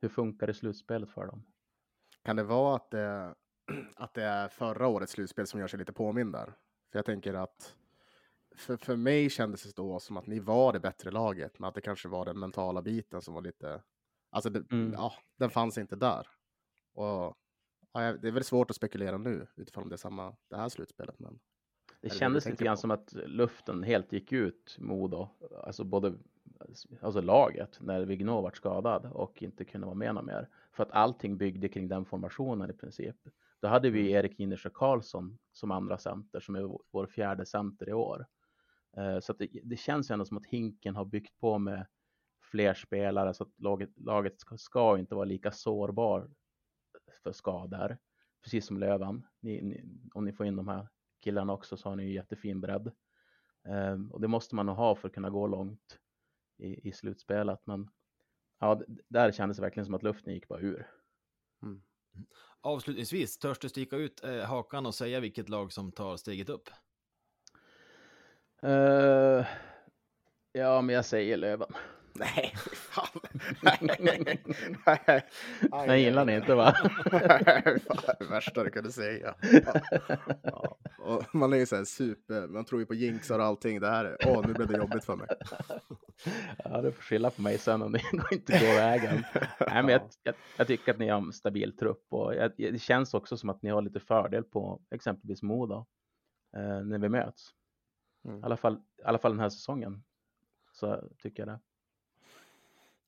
hur 0.00 0.08
funkar 0.08 0.46
det 0.46 0.54
slutspelet 0.54 1.10
för 1.10 1.26
dem? 1.26 1.46
Kan 2.22 2.36
det 2.36 2.44
vara 2.44 2.76
att 2.76 2.90
det, 2.90 3.34
att 3.96 4.14
det 4.14 4.22
är 4.22 4.48
förra 4.48 4.86
årets 4.88 5.12
slutspel 5.12 5.46
som 5.46 5.60
gör 5.60 5.66
sig 5.68 5.78
lite 5.78 5.92
påmind 5.92 6.32
där? 6.32 6.52
För 6.92 6.98
jag 6.98 7.04
tänker 7.06 7.34
att 7.34 7.76
för, 8.56 8.76
för 8.76 8.96
mig 8.96 9.30
kändes 9.30 9.62
det 9.62 9.76
då 9.82 10.00
som 10.00 10.16
att 10.16 10.26
ni 10.26 10.38
var 10.38 10.72
det 10.72 10.80
bättre 10.80 11.10
laget, 11.10 11.58
men 11.58 11.68
att 11.68 11.74
det 11.74 11.80
kanske 11.80 12.08
var 12.08 12.24
den 12.24 12.38
mentala 12.38 12.82
biten 12.82 13.22
som 13.22 13.34
var 13.34 13.42
lite, 13.42 13.82
alltså 14.30 14.50
det, 14.50 14.72
Mm. 14.72 14.92
ja, 14.92 15.12
den 15.36 15.50
fanns 15.50 15.78
inte 15.78 15.96
där. 15.96 16.26
Och 16.92 17.36
ja, 17.92 18.12
det 18.22 18.28
är 18.28 18.32
väl 18.32 18.44
svårt 18.44 18.70
att 18.70 18.76
spekulera 18.76 19.18
nu 19.18 19.46
utifrån 19.56 19.82
om 19.82 19.88
det 19.88 19.94
är 19.94 19.96
samma 19.96 20.36
det 20.50 20.56
här 20.56 20.68
slutspelet, 20.68 21.18
men 21.18 21.38
Det 22.00 22.10
kändes 22.10 22.46
lite 22.46 22.64
grann 22.64 22.76
på? 22.76 22.80
som 22.80 22.90
att 22.90 23.12
luften 23.12 23.82
helt 23.82 24.12
gick 24.12 24.32
ut 24.32 24.76
Modo, 24.80 25.28
alltså 25.64 25.84
både 25.84 26.14
alltså 27.00 27.20
laget 27.20 27.78
när 27.80 28.04
Vigneault 28.04 28.42
vart 28.42 28.56
skadad 28.56 29.06
och 29.12 29.42
inte 29.42 29.64
kunde 29.64 29.86
vara 29.86 29.94
med 29.96 30.14
någon 30.14 30.26
mer. 30.26 30.48
För 30.72 30.82
att 30.82 30.90
allting 30.92 31.36
byggde 31.36 31.68
kring 31.68 31.88
den 31.88 32.04
formationen 32.04 32.70
i 32.70 32.72
princip. 32.72 33.16
Då 33.60 33.68
hade 33.68 33.90
vi 33.90 34.10
Erik 34.10 34.38
Ginesjö 34.38 34.70
Karlsson 34.74 35.38
som 35.52 35.70
andra 35.70 35.98
center 35.98 36.40
som 36.40 36.56
är 36.56 36.78
vår- 36.92 37.06
fjärde 37.06 37.46
center 37.46 37.88
i 37.88 37.92
år. 37.92 38.26
Eh, 38.96 39.18
Så 39.20 39.32
det, 39.32 39.48
det 39.64 39.76
känns 39.76 40.10
ju 40.10 40.12
ändå 40.12 40.24
som 40.24 40.36
att 40.36 40.46
Hinken 40.46 40.96
har 40.96 41.04
byggt 41.04 41.38
på 41.38 41.58
med 41.58 41.86
fler 42.40 42.74
spelare 42.74 43.34
så 43.34 43.42
att 43.44 43.60
laget, 43.60 43.90
laget 43.96 44.40
ska, 44.40 44.56
ska 44.56 44.98
inte 44.98 45.14
vara 45.14 45.24
lika 45.24 45.52
sårbar 45.52 46.30
för 47.22 47.32
skador. 47.32 47.98
Precis 48.42 48.66
som 48.66 48.78
Löven. 48.78 49.26
Ni, 49.40 49.62
ni, 49.62 49.84
om 50.14 50.24
ni 50.24 50.32
får 50.32 50.46
in 50.46 50.56
de 50.56 50.68
här 50.68 50.88
killarna 51.20 51.52
också 51.52 51.76
så 51.76 51.88
har 51.88 51.96
ni 51.96 52.04
ju 52.04 52.12
jättefin 52.12 52.60
bredd. 52.60 52.92
Ehm, 53.64 54.12
och 54.12 54.20
det 54.20 54.28
måste 54.28 54.54
man 54.54 54.66
nog 54.66 54.76
ha 54.76 54.94
för 54.94 55.08
att 55.08 55.14
kunna 55.14 55.30
gå 55.30 55.46
långt 55.46 55.98
i, 56.58 56.88
i 56.88 56.92
slutspelet. 56.92 57.60
Men 57.64 57.90
ja, 58.58 58.82
där 59.08 59.32
kändes 59.32 59.56
det 59.56 59.62
verkligen 59.62 59.84
som 59.86 59.94
att 59.94 60.02
luften 60.02 60.34
gick 60.34 60.48
bara 60.48 60.60
ur. 60.60 60.86
Avslutningsvis, 62.60 63.38
törs 63.38 63.58
du 63.58 63.68
sticka 63.68 63.96
ut 63.96 64.24
eh, 64.24 64.38
hakan 64.38 64.86
och 64.86 64.94
säga 64.94 65.20
vilket 65.20 65.48
lag 65.48 65.72
som 65.72 65.92
tar 65.92 66.16
steget 66.16 66.48
upp? 66.48 66.70
Uh, 68.64 69.46
ja, 70.52 70.80
men 70.80 70.94
jag 70.94 71.04
säger 71.04 71.36
Löven 71.36 71.72
nej, 72.18 72.52
fan. 72.72 73.20
nej, 73.62 74.42
nej. 74.96 75.22
Jag 75.70 75.98
gillar 75.98 76.24
ni 76.24 76.34
inte 76.34 76.54
va? 76.54 76.74
Det 78.18 78.26
värsta 78.30 78.64
du 78.64 78.70
kunde 78.70 78.92
säga. 78.92 79.34
Ja. 79.42 79.80
Ja. 80.42 80.78
Och 80.98 81.34
man 81.34 81.52
är 81.52 81.56
ju 81.56 81.66
så 81.66 81.76
här 81.76 81.84
super, 81.84 82.48
man 82.48 82.64
tror 82.64 82.80
ju 82.80 82.86
på 82.86 82.94
jinxar 82.94 83.38
och 83.38 83.44
allting. 83.44 83.80
Det 83.80 83.88
här 83.88 84.04
är, 84.04 84.16
åh, 84.26 84.46
nu 84.46 84.54
blev 84.54 84.68
det 84.68 84.78
jobbigt 84.78 85.04
för 85.04 85.16
mig. 85.16 85.28
Ja, 86.64 86.82
du 86.82 86.92
får 86.92 87.02
skylla 87.02 87.30
på 87.30 87.42
mig 87.42 87.58
sen 87.58 87.82
om 87.82 87.92
det 87.92 88.00
inte 88.32 88.52
går 88.52 88.74
vägen. 88.74 89.24
Nej, 89.60 89.82
men 89.82 89.88
jag, 89.88 90.02
jag, 90.22 90.34
jag 90.56 90.66
tycker 90.66 90.92
att 90.92 90.98
ni 90.98 91.08
har 91.08 91.18
en 91.18 91.32
stabil 91.32 91.76
trupp 91.76 92.06
och 92.10 92.34
jag, 92.34 92.52
det 92.56 92.82
känns 92.82 93.14
också 93.14 93.36
som 93.36 93.50
att 93.50 93.62
ni 93.62 93.70
har 93.70 93.82
lite 93.82 94.00
fördel 94.00 94.44
på 94.44 94.82
exempelvis 94.90 95.42
Modo 95.42 95.86
eh, 96.56 96.84
när 96.84 96.98
vi 96.98 97.08
möts. 97.08 97.50
Mm. 98.24 98.40
I, 98.40 98.42
alla 98.42 98.56
fall, 98.56 98.74
I 98.74 99.02
alla 99.04 99.18
fall 99.18 99.32
den 99.32 99.40
här 99.40 99.48
säsongen. 99.48 100.04
Så 100.72 101.08
tycker 101.18 101.42
jag 101.42 101.48
det. 101.48 101.60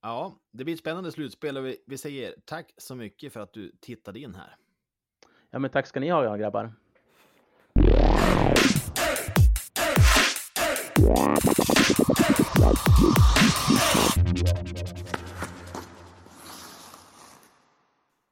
Ja, 0.00 0.38
det 0.50 0.64
blir 0.64 0.74
ett 0.74 0.80
spännande 0.80 1.12
slutspel 1.12 1.56
och 1.56 1.66
vi, 1.66 1.76
vi 1.86 1.98
säger 1.98 2.34
tack 2.44 2.74
så 2.76 2.94
mycket 2.94 3.32
för 3.32 3.40
att 3.40 3.52
du 3.52 3.72
tittade 3.80 4.20
in 4.20 4.34
här. 4.34 4.56
Ja, 5.50 5.58
men 5.58 5.70
tack 5.70 5.86
ska 5.86 6.00
ni 6.00 6.08
ha, 6.08 6.24
ja, 6.24 6.36
grabbar. 6.36 6.72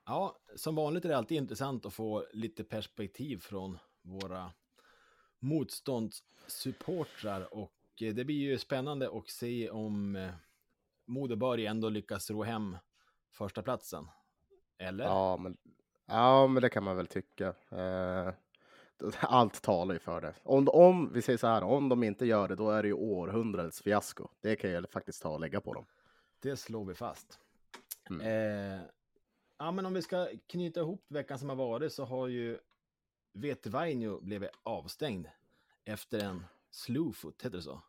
Ja, 0.07 0.37
som 0.57 0.75
vanligt 0.75 1.05
är 1.05 1.09
det 1.09 1.17
alltid 1.17 1.39
intressant 1.39 1.87
att 1.87 1.95
få 1.95 2.27
lite 2.33 2.65
perspektiv 2.65 3.39
från 3.39 3.79
våra 4.03 4.53
motståndssupportrar 5.39 7.55
och 7.55 7.73
eh, 8.01 8.15
det 8.15 8.25
blir 8.25 8.37
ju 8.37 8.59
spännande 8.59 9.19
att 9.19 9.29
se 9.29 9.71
om 9.71 10.17
eh, 11.09 11.13
Modeborg 11.13 11.67
ändå 11.67 11.89
lyckas 11.89 12.31
ro 12.31 12.43
hem 12.43 12.77
första 13.33 13.63
platsen. 13.63 14.09
Eller? 14.79 15.05
Ja, 15.05 15.37
men, 15.37 15.57
ja, 16.07 16.47
men 16.47 16.63
det 16.63 16.69
kan 16.69 16.85
man 16.85 16.97
väl 16.97 17.07
tycka. 17.07 17.55
Eh, 17.71 18.33
allt 19.21 19.63
talar 19.63 19.95
ju 19.95 19.99
för 19.99 20.21
det. 20.21 20.35
Om, 20.43 20.69
om 20.69 21.13
vi 21.13 21.23
säger 21.23 21.39
så 21.39 21.47
här, 21.47 21.63
om 21.63 21.89
de 21.89 22.03
inte 22.03 22.27
gör 22.27 22.49
det, 22.49 22.55
då 22.55 22.71
är 22.71 22.83
det 22.83 22.89
ju 22.89 22.95
århundradets 22.95 23.83
fiasko. 23.83 24.29
Det 24.41 24.57
kan 24.57 24.71
jag 24.71 24.91
faktiskt 24.91 25.23
ta 25.23 25.29
och 25.29 25.41
lägga 25.41 25.61
på 25.61 25.73
dem. 25.73 25.87
Det 26.41 26.57
slår 26.57 26.85
vi 26.85 26.95
fast. 26.95 27.39
Mm. 28.11 28.21
Eh, 28.21 28.81
ja, 29.59 29.71
men 29.71 29.87
om 29.87 29.95
vi 29.95 30.03
ska 30.03 30.29
knyta 30.47 30.81
ihop 30.81 31.05
veckan 31.09 31.39
som 31.39 31.49
har 31.49 31.57
varit 31.57 31.93
så 31.93 32.05
har 32.05 32.29
ju 32.29 32.59
Vetevainio 33.33 34.21
blivit 34.21 34.51
avstängd 34.63 35.29
efter 35.85 36.25
en 36.25 36.45
slowfoot, 36.71 37.43
heter 37.43 37.57
det 37.57 37.63
så? 37.63 37.83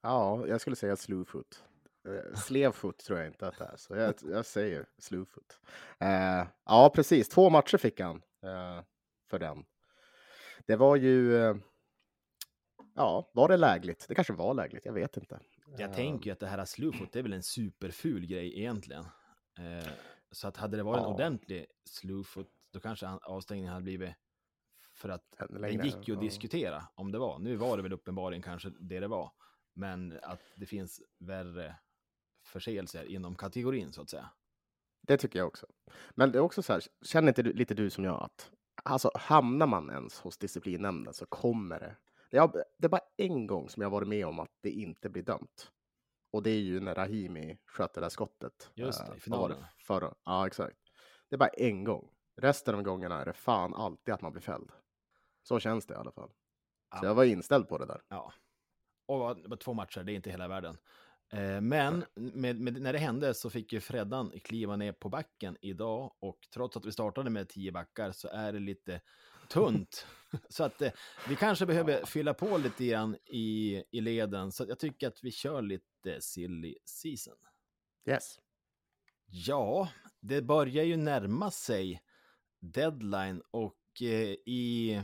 Ja, 0.00 0.46
jag 0.46 0.60
skulle 0.60 0.76
säga 0.76 0.96
slewfoot. 0.96 1.64
Eh, 2.08 2.34
Slevfoot 2.34 2.98
tror 2.98 3.18
jag 3.18 3.28
inte 3.28 3.48
att 3.48 3.58
det 3.58 3.64
är, 3.64 3.76
så 3.76 3.96
jag, 3.96 4.14
jag 4.22 4.46
säger 4.46 4.86
slewfoot. 4.98 5.60
Eh, 5.98 6.46
ja, 6.64 6.92
precis. 6.94 7.28
Två 7.28 7.50
matcher 7.50 7.78
fick 7.78 8.00
han 8.00 8.16
eh, 8.42 8.82
för 9.30 9.38
den. 9.38 9.64
Det 10.66 10.76
var 10.76 10.96
ju... 10.96 11.36
Eh, 11.36 11.56
ja, 12.94 13.30
var 13.34 13.48
det 13.48 13.56
lägligt? 13.56 14.04
Det 14.08 14.14
kanske 14.14 14.32
var 14.32 14.54
lägligt, 14.54 14.84
jag 14.86 14.92
vet 14.92 15.16
inte. 15.16 15.40
Jag 15.78 15.94
tänker 15.94 16.26
ju 16.26 16.32
att 16.32 16.40
det 16.40 16.46
här 16.46 16.64
slowfoot 16.64 17.12
det 17.12 17.18
är 17.18 17.22
väl 17.22 17.32
en 17.32 17.42
superful 17.42 18.26
grej 18.26 18.58
egentligen. 18.58 19.04
Eh, 19.58 19.88
så 20.30 20.48
att 20.48 20.56
hade 20.56 20.76
det 20.76 20.82
varit 20.82 20.98
en 20.98 21.04
Ja. 21.08 21.14
ordentlig 21.14 21.66
slowfoot 21.84 22.48
då 22.72 22.80
kanske 22.80 23.06
avstängningen 23.08 23.72
hade 23.72 23.82
blivit 23.84 24.14
för 24.92 25.08
att 25.08 25.24
det 25.48 25.70
gick 25.70 26.08
ju 26.08 26.14
att 26.14 26.20
diskutera 26.20 26.82
om 26.94 27.12
det 27.12 27.18
var. 27.18 27.38
Nu 27.38 27.56
var 27.56 27.76
det 27.76 27.82
väl 27.82 27.92
uppenbarligen 27.92 28.42
kanske 28.42 28.70
det 28.80 29.00
det 29.00 29.08
var. 29.08 29.32
Men 29.72 30.18
att 30.22 30.40
det 30.56 30.66
finns 30.66 31.02
värre 31.18 31.76
förseelser 32.50 33.04
inom 33.04 33.34
kategorin 33.36 33.92
så 33.92 34.02
att 34.02 34.10
säga. 34.10 34.30
Det 35.02 35.16
tycker 35.16 35.38
jag 35.38 35.48
också. 35.48 35.66
Men 36.10 36.32
det 36.32 36.38
är 36.38 36.42
också 36.42 36.62
så 36.62 36.72
här, 36.72 36.82
känner 37.02 37.28
inte 37.28 37.42
du, 37.42 37.52
lite 37.52 37.74
du 37.74 37.90
som 37.90 38.04
jag 38.04 38.22
att 38.22 38.50
alltså 38.84 39.10
hamnar 39.14 39.66
man 39.66 39.90
ens 39.90 40.20
hos 40.20 40.38
disciplinnämnden 40.38 41.14
så 41.14 41.26
kommer 41.26 41.80
det. 41.80 41.96
Är, 42.38 42.48
det 42.78 42.86
är 42.86 42.88
bara 42.88 43.00
en 43.16 43.46
gång 43.46 43.68
som 43.68 43.82
jag 43.82 43.90
varit 43.90 44.08
med 44.08 44.26
om 44.26 44.38
att 44.40 44.50
det 44.60 44.70
inte 44.70 45.08
blir 45.08 45.22
dömt. 45.22 45.70
Och 46.32 46.42
det 46.42 46.50
är 46.50 46.60
ju 46.60 46.80
när 46.80 46.94
Rahimi 46.94 47.58
sköt 47.66 47.94
det 47.94 48.00
där 48.00 48.08
skottet. 48.08 48.70
Just 48.74 48.98
det, 48.98 49.04
eh, 49.04 49.08
i 49.08 49.12
vad 49.12 49.22
finalen. 49.22 49.64
Förra. 49.78 50.14
Ja, 50.24 50.46
exakt. 50.46 50.76
Det 51.28 51.36
är 51.36 51.38
bara 51.38 51.48
en 51.48 51.84
gång. 51.84 52.10
Resten 52.36 52.74
av 52.74 52.82
gångerna 52.82 53.20
är 53.20 53.24
det 53.24 53.32
fan 53.32 53.74
alltid 53.74 54.14
att 54.14 54.22
man 54.22 54.32
blir 54.32 54.42
fälld. 54.42 54.72
Så 55.42 55.60
känns 55.60 55.86
det 55.86 55.94
i 55.94 55.96
alla 55.96 56.12
fall. 56.12 56.28
Så 56.28 56.34
Ja. 57.02 57.06
jag 57.08 57.14
var 57.14 57.24
inställd 57.24 57.68
på 57.68 57.78
det 57.78 57.86
där. 57.86 58.02
Ja. 58.08 58.32
Och 59.06 59.60
två 59.60 59.72
matcher, 59.74 60.02
det 60.04 60.12
är 60.12 60.14
inte 60.16 60.30
hela 60.30 60.48
världen. 60.48 60.76
Eh, 61.32 61.60
Men 61.60 62.04
med, 62.14 62.60
med, 62.60 62.82
när 62.82 62.92
det 62.92 62.98
hände 62.98 63.34
så 63.34 63.50
fick 63.50 63.72
ju 63.72 63.80
Freddan 63.80 64.32
kliva 64.44 64.76
ner 64.76 64.92
på 64.92 65.08
backen 65.08 65.56
idag 65.60 66.12
och 66.20 66.38
trots 66.54 66.76
att 66.76 66.84
vi 66.86 66.92
startade 66.92 67.30
med 67.30 67.48
tio 67.48 67.72
backar 67.72 68.12
så 68.12 68.28
är 68.28 68.52
det 68.52 68.58
lite 68.58 69.00
tunt. 69.48 70.06
så 70.48 70.64
att 70.64 70.82
eh, 70.82 70.92
vi 71.28 71.36
kanske 71.36 71.66
behöver 71.66 72.06
fylla 72.06 72.34
på 72.34 72.58
lite 72.58 72.86
grann 72.86 73.16
i, 73.26 73.82
i 73.90 74.00
leden. 74.00 74.52
Så 74.52 74.64
jag 74.68 74.78
tycker 74.78 75.08
att 75.08 75.24
vi 75.24 75.30
kör 75.30 75.62
lite 75.62 76.20
silly 76.20 76.74
season. 76.84 77.36
Yes. 78.08 78.38
Ja, 79.26 79.88
det 80.20 80.42
börjar 80.42 80.84
ju 80.84 80.96
närma 80.96 81.50
sig 81.50 82.02
deadline 82.60 83.42
och 83.50 84.02
eh, 84.02 84.36
i 84.46 85.02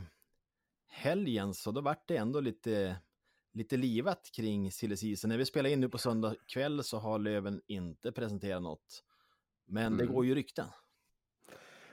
helgen 0.89 1.55
så 1.55 1.71
då 1.71 1.81
vart 1.81 2.09
det 2.09 2.17
ändå 2.17 2.41
lite, 2.41 2.97
lite 3.57 3.77
livat 3.77 4.31
kring 4.37 4.73
silly 4.73 4.97
season. 4.97 5.29
När 5.29 5.39
vi 5.39 5.45
spelar 5.45 5.71
in 5.71 5.81
nu 5.81 5.89
på 5.89 5.99
söndag 5.99 6.35
kväll 6.47 6.85
så 6.85 6.99
har 6.99 7.19
Löven 7.19 7.61
inte 7.67 8.13
presenterat 8.13 8.63
något. 8.63 9.03
Men 9.67 9.97
det 9.97 10.03
Mm. 10.05 10.15
går 10.15 10.27
ju 10.27 10.35
rykten. 10.35 10.67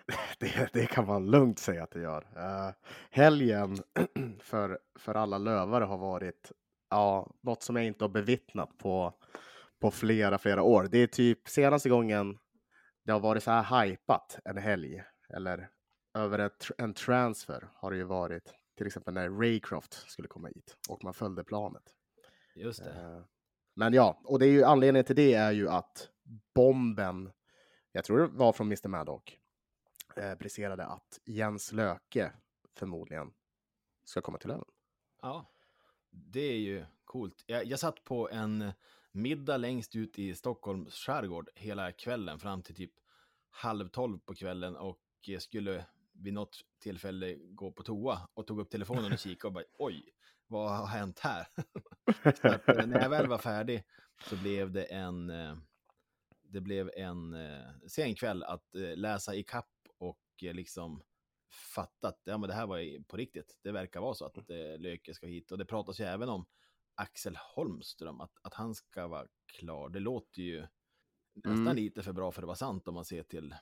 Det, 0.39 0.69
det 0.73 0.85
kan 0.85 1.05
man 1.05 1.31
lugnt 1.31 1.59
säga 1.59 1.83
att 1.83 1.91
det 1.91 2.01
gör. 2.01 2.21
Uh, 2.37 2.73
helgen 3.11 3.77
för, 4.39 4.79
för 4.99 5.15
alla 5.15 5.37
lövare 5.37 5.83
har 5.83 5.97
varit 5.97 6.51
ja, 6.89 7.31
något 7.41 7.63
som 7.63 7.75
jag 7.75 7.85
inte 7.85 8.03
har 8.03 8.09
bevittnat 8.09 8.77
på, 8.77 9.13
på 9.81 9.91
flera, 9.91 10.37
flera 10.37 10.61
år. 10.63 10.87
Det 10.91 10.97
är 10.97 11.07
typ 11.07 11.49
senaste 11.49 11.89
gången 11.89 12.37
det 13.05 13.11
har 13.11 13.19
varit 13.19 13.43
så 13.43 13.51
här 13.51 13.85
hypat 13.85 14.39
en 14.45 14.57
helg 14.57 15.03
eller 15.33 15.69
över 16.13 16.39
ett, 16.39 16.67
en 16.77 16.93
transfer 16.93 17.69
har 17.75 17.91
det 17.91 17.97
ju 17.97 18.03
varit 18.03 18.53
till 18.83 18.87
exempel 18.87 19.13
när 19.13 19.29
Raycroft 19.29 19.93
skulle 19.93 20.27
komma 20.27 20.47
hit 20.47 20.77
och 20.89 21.03
man 21.03 21.13
följde 21.13 21.43
planet. 21.43 21.83
Just 22.55 22.83
det. 22.83 22.89
Eh, 22.89 23.21
Men 23.73 23.93
ja, 23.93 24.21
och 24.23 24.39
det 24.39 24.45
är 24.45 24.51
ju 24.51 24.63
anledningen 24.63 25.05
till 25.05 25.15
det 25.15 25.33
är 25.33 25.51
ju 25.51 25.69
att 25.69 26.09
bomben, 26.55 27.31
jag 27.91 28.05
tror 28.05 28.19
det 28.19 28.27
var 28.27 28.53
från 28.53 28.67
Mr. 28.67 28.87
Maddock, 28.87 29.39
eh, 30.15 30.35
briserade 30.35 30.85
att 30.85 31.19
Jens 31.25 31.71
Löke 31.71 32.31
förmodligen 32.75 33.33
ska 34.03 34.21
komma 34.21 34.37
till 34.37 34.49
Löven. 34.49 34.65
Ja, 35.21 35.51
det 36.09 36.41
är 36.41 36.59
ju 36.59 36.85
coolt. 37.05 37.43
Jag, 37.47 37.65
jag 37.65 37.79
satt 37.79 38.03
på 38.03 38.29
en 38.29 38.71
middag 39.11 39.57
längst 39.57 39.95
ut 39.95 40.19
i 40.19 40.35
Stockholms 40.35 40.95
skärgård 40.95 41.49
hela 41.55 41.91
kvällen 41.91 42.39
fram 42.39 42.61
till 42.61 42.75
typ 42.75 42.93
halv 43.49 43.87
tolv 43.87 44.19
på 44.19 44.35
kvällen 44.35 44.75
och 44.75 44.99
skulle 45.39 45.85
vid 46.13 46.33
något 46.33 46.57
tillfälle 46.79 47.35
gå 47.35 47.71
på 47.71 47.83
toa 47.83 48.29
och 48.33 48.47
tog 48.47 48.59
upp 48.59 48.69
telefonen 48.69 49.13
och 49.13 49.19
kikade 49.19 49.47
och 49.47 49.53
bara 49.53 49.63
oj, 49.79 50.09
vad 50.47 50.77
har 50.77 50.87
hänt 50.87 51.19
här? 51.19 51.47
Att, 52.41 52.69
eh, 52.69 52.85
när 52.87 53.01
jag 53.01 53.09
väl 53.09 53.27
var 53.27 53.37
färdig 53.37 53.83
så 54.29 54.35
blev 54.35 54.71
det 54.71 54.83
en, 54.83 55.29
eh, 55.29 55.57
det 56.41 56.61
blev 56.61 56.91
en 56.95 57.33
eh, 57.33 57.65
sen 57.87 58.15
kväll 58.15 58.43
att 58.43 58.67
läsa 58.95 59.35
i 59.35 59.43
kapp 59.43 59.69
och 59.97 60.19
liksom 60.39 61.03
fatta 61.75 62.07
att 62.07 62.21
ja, 62.23 62.37
men 62.37 62.49
det 62.49 62.55
här 62.55 62.67
var 62.67 63.03
på 63.03 63.17
riktigt. 63.17 63.59
Det 63.61 63.71
verkar 63.71 64.01
vara 64.01 64.13
så 64.13 64.25
att 64.25 64.37
eh, 64.37 64.77
Löke 64.77 65.13
ska 65.13 65.27
hit 65.27 65.51
och 65.51 65.57
det 65.57 65.65
pratas 65.65 65.99
ju 65.99 66.03
även 66.05 66.29
om 66.29 66.45
Axel 66.95 67.37
Holmström, 67.55 68.21
att, 68.21 68.37
att 68.41 68.53
han 68.53 68.75
ska 68.75 69.07
vara 69.07 69.27
klar. 69.45 69.89
Det 69.89 69.99
låter 69.99 70.41
ju 70.41 70.67
nästan 71.35 71.57
Mm. 71.61 71.75
lite 71.75 72.03
för 72.03 72.13
bra 72.13 72.31
för 72.31 72.41
att 72.41 72.47
vara 72.47 72.55
sant 72.55 72.87
om 72.87 72.93
man 72.93 73.05
ser 73.05 73.23
till 73.23 73.55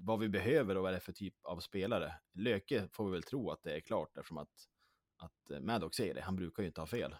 vad 0.00 0.18
vi 0.18 0.28
behöver 0.28 0.76
och 0.76 0.82
vad 0.82 0.92
det 0.92 0.96
är 0.96 1.00
för 1.00 1.12
typ 1.12 1.34
av 1.44 1.60
spelare. 1.60 2.14
Löke 2.32 2.88
får 2.92 3.04
vi 3.04 3.10
väl 3.12 3.22
tro 3.22 3.50
att 3.50 3.62
det 3.62 3.76
är 3.76 3.80
klart 3.80 4.16
eftersom 4.16 4.38
att, 4.38 4.68
att 5.18 5.50
eh, 5.50 5.60
Maddox 5.60 5.96
säger 5.96 6.14
det. 6.14 6.20
Han 6.20 6.36
brukar 6.36 6.62
ju 6.62 6.66
inte 6.66 6.80
ha 6.80 6.86
fel. 6.86 7.16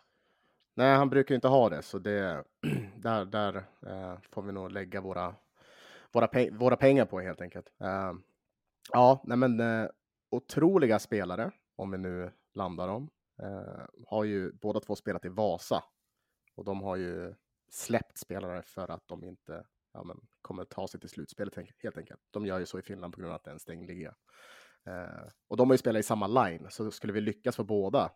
Nej, 0.74 0.96
han 0.96 1.10
brukar 1.10 1.32
ju 1.32 1.36
inte 1.36 1.48
ha 1.48 1.68
det, 1.68 1.82
så 1.82 1.98
det, 1.98 2.44
där, 2.96 3.24
där 3.24 3.56
eh, 3.86 4.18
får 4.30 4.42
vi 4.42 4.52
nog 4.52 4.72
lägga 4.72 5.00
våra, 5.00 5.34
våra, 6.12 6.26
pe- 6.26 6.58
våra 6.58 6.76
pengar 6.76 7.04
på 7.04 7.20
helt 7.20 7.40
enkelt. 7.40 7.72
Eh, 7.80 8.12
ja, 8.92 9.22
nej 9.24 9.36
men 9.36 9.60
eh, 9.60 9.88
otroliga 10.30 10.98
spelare, 10.98 11.50
om 11.76 11.90
vi 11.90 11.98
nu 11.98 12.32
landar 12.54 12.88
dem, 12.88 13.10
eh, 13.42 13.84
har 14.06 14.24
ju 14.24 14.52
båda 14.52 14.80
två 14.80 14.96
spelat 14.96 15.24
i 15.24 15.28
Vasa 15.28 15.84
och 16.54 16.64
de 16.64 16.82
har 16.82 16.96
ju 16.96 17.34
släppt 17.70 18.18
spelare 18.18 18.62
för 18.62 18.90
att 18.90 19.08
de 19.08 19.24
inte 19.24 19.64
ja, 19.94 20.04
men, 20.04 20.20
kommer 20.42 20.64
ta 20.64 20.88
sig 20.88 21.00
till 21.00 21.08
slutspelet 21.08 21.56
helt- 21.82 21.98
enkelt. 21.98 22.20
De 22.30 22.46
gör 22.46 22.58
ju 22.58 22.66
så 22.66 22.78
i 22.78 22.82
Finland 22.82 23.14
på 23.14 23.20
grund 23.20 23.30
av 23.30 23.36
att 23.36 23.44
det 23.44 23.50
är 23.50 23.52
en 23.52 23.60
stängd 23.60 23.86
liga. 23.86 24.14
Eh, 24.84 25.28
och 25.48 25.56
de 25.56 25.68
har 25.68 25.74
ju 25.74 25.78
spelat 25.78 26.00
i 26.00 26.02
samma 26.02 26.26
line, 26.26 26.66
så 26.70 26.90
skulle 26.90 27.12
vi 27.12 27.20
lyckas 27.20 27.56
för 27.56 27.64
båda, 27.64 28.10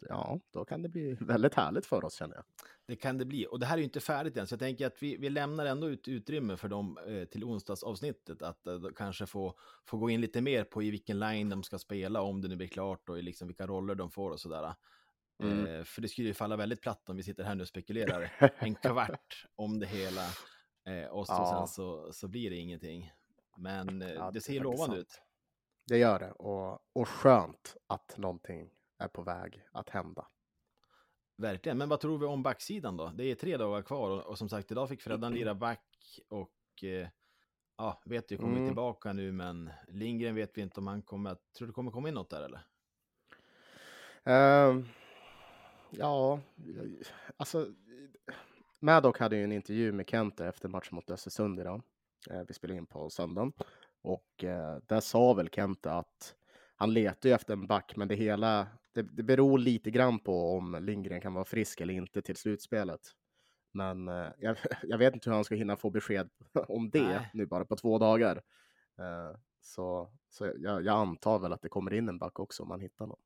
ja, 0.00 0.40
då 0.50 0.64
kan 0.64 0.82
det 0.82 0.88
bli 0.88 1.16
väldigt 1.20 1.54
härligt 1.54 1.86
för 1.86 2.04
oss 2.04 2.14
känner 2.14 2.34
jag. 2.34 2.44
Det 2.86 2.96
kan 2.96 3.18
det 3.18 3.24
bli. 3.24 3.46
Och 3.50 3.60
det 3.60 3.66
här 3.66 3.74
är 3.74 3.78
ju 3.78 3.84
inte 3.84 4.00
färdigt 4.00 4.36
än, 4.36 4.46
så 4.46 4.52
jag 4.52 4.60
tänker 4.60 4.86
att 4.86 5.02
vi, 5.02 5.16
vi 5.16 5.30
lämnar 5.30 5.66
ändå 5.66 5.88
ut 5.88 6.08
utrymme 6.08 6.56
för 6.56 6.68
dem 6.68 6.98
eh, 7.06 7.24
till 7.24 7.44
onsdagsavsnittet. 7.44 8.42
Att 8.42 8.66
eh, 8.66 8.80
kanske 8.96 9.26
få, 9.26 9.58
få 9.84 9.96
gå 9.96 10.10
in 10.10 10.20
lite 10.20 10.40
mer 10.40 10.64
på 10.64 10.82
i 10.82 10.90
vilken 10.90 11.18
line 11.18 11.48
de 11.48 11.62
ska 11.62 11.78
spela, 11.78 12.22
om 12.22 12.40
det 12.40 12.48
nu 12.48 12.56
blir 12.56 12.68
klart 12.68 13.08
och 13.08 13.22
liksom 13.22 13.48
vilka 13.48 13.66
roller 13.66 13.94
de 13.94 14.10
får 14.10 14.30
och 14.30 14.40
sådär. 14.40 14.74
Mm. 15.42 15.66
Eh, 15.66 15.84
för 15.84 16.02
det 16.02 16.08
skulle 16.08 16.28
ju 16.28 16.34
falla 16.34 16.56
väldigt 16.56 16.80
platt 16.80 17.08
om 17.08 17.16
vi 17.16 17.22
sitter 17.22 17.44
här 17.44 17.54
nu 17.54 17.62
och 17.62 17.68
spekulerar 17.68 18.32
en 18.58 18.74
kvart 18.74 19.46
om 19.56 19.78
det 19.78 19.86
hela. 19.86 20.22
Eh, 20.88 21.06
och 21.06 21.26
så, 21.26 21.32
Ja. 21.32 21.46
sen 21.46 21.68
så, 21.68 22.12
så 22.12 22.28
blir 22.28 22.50
det 22.50 22.56
ingenting. 22.56 23.12
Men 23.56 24.02
eh, 24.02 24.08
Ja, 24.12 24.24
det 24.24 24.30
det 24.30 24.40
ser 24.40 24.52
faktiskt 24.52 24.62
lovande 24.62 24.86
sant. 24.96 24.98
ut. 24.98 25.22
Det 25.86 25.98
gör 25.98 26.18
det 26.18 26.32
och, 26.32 26.80
och 26.92 27.08
skönt 27.08 27.76
att 27.86 28.16
någonting 28.18 28.70
är 28.98 29.08
på 29.08 29.22
väg 29.22 29.62
att 29.72 29.88
hända. 29.88 30.26
Verkligen. 31.36 31.78
Men 31.78 31.88
vad 31.88 32.00
tror 32.00 32.18
vi 32.18 32.26
om 32.26 32.42
backsidan 32.42 32.96
då? 32.96 33.12
Det 33.14 33.24
är 33.24 33.34
tre 33.34 33.56
dagar 33.56 33.82
kvar 33.82 34.10
och, 34.10 34.26
och 34.26 34.38
som 34.38 34.48
sagt, 34.48 34.70
idag 34.70 34.88
fick 34.88 35.02
Freddan 35.02 35.34
lira 35.34 35.54
back 35.54 36.20
och 36.28 36.84
eh, 36.84 37.08
ja, 37.76 38.02
vet 38.04 38.30
ju 38.30 38.36
kommer 38.36 38.56
Mm. 38.56 38.66
tillbaka 38.68 39.12
nu, 39.12 39.32
men 39.32 39.70
Lindgren 39.88 40.34
vet 40.34 40.58
vi 40.58 40.62
inte 40.62 40.80
om 40.80 40.86
han 40.86 41.02
kommer 41.02 41.36
tror 41.58 41.66
du 41.66 41.72
kommer 41.72 41.90
komma 41.90 42.08
in 42.08 42.14
något 42.14 42.30
där 42.30 42.42
eller? 42.42 42.60
Ehm, 44.24 44.88
ja, 45.90 46.40
alltså. 47.36 47.66
Maddock 48.80 49.18
hade 49.18 49.36
ju 49.36 49.44
en 49.44 49.52
intervju 49.52 49.92
med 49.92 50.08
Kente 50.08 50.46
efter 50.46 50.68
matchen 50.68 50.94
mot 50.94 51.10
Östersund 51.10 51.60
idag. 51.60 51.82
Eh, 52.30 52.42
vi 52.48 52.54
spelade 52.54 52.78
in 52.78 52.86
på 52.86 53.10
söndagen 53.10 53.52
och 54.02 54.44
eh, 54.44 54.78
där 54.86 55.00
sa 55.00 55.34
väl 55.34 55.48
Kente 55.48 55.92
att 55.92 56.34
han 56.76 56.92
letar 56.92 57.28
ju 57.28 57.34
efter 57.34 57.52
en 57.52 57.66
back, 57.66 57.96
men 57.96 58.08
det 58.08 58.14
hela 58.14 58.66
det, 58.92 59.02
det 59.02 59.22
beror 59.22 59.58
lite 59.58 59.90
grann 59.90 60.18
på 60.18 60.56
om 60.56 60.78
Lindgren 60.84 61.20
kan 61.20 61.34
vara 61.34 61.44
frisk 61.44 61.80
eller 61.80 61.94
inte 61.94 62.22
till 62.22 62.36
slutspelet. 62.36 63.00
Men 63.72 64.08
eh, 64.08 64.28
jag, 64.38 64.56
jag 64.82 64.98
vet 64.98 65.14
inte 65.14 65.30
hur 65.30 65.34
han 65.34 65.44
ska 65.44 65.54
hinna 65.54 65.76
få 65.76 65.90
besked 65.90 66.30
om 66.68 66.90
det 66.90 67.02
Nej. 67.02 67.30
nu 67.34 67.46
bara 67.46 67.64
på 67.64 67.76
två 67.76 67.98
dagar. 67.98 68.42
Eh, 68.98 69.38
så 69.60 70.12
så 70.30 70.52
jag, 70.56 70.84
jag 70.84 70.88
antar 70.88 71.38
väl 71.38 71.52
att 71.52 71.62
det 71.62 71.68
kommer 71.68 71.94
in 71.94 72.08
en 72.08 72.18
back 72.18 72.38
också 72.40 72.62
om 72.62 72.68
man 72.68 72.80
hittar 72.80 73.06
någon. 73.06 73.20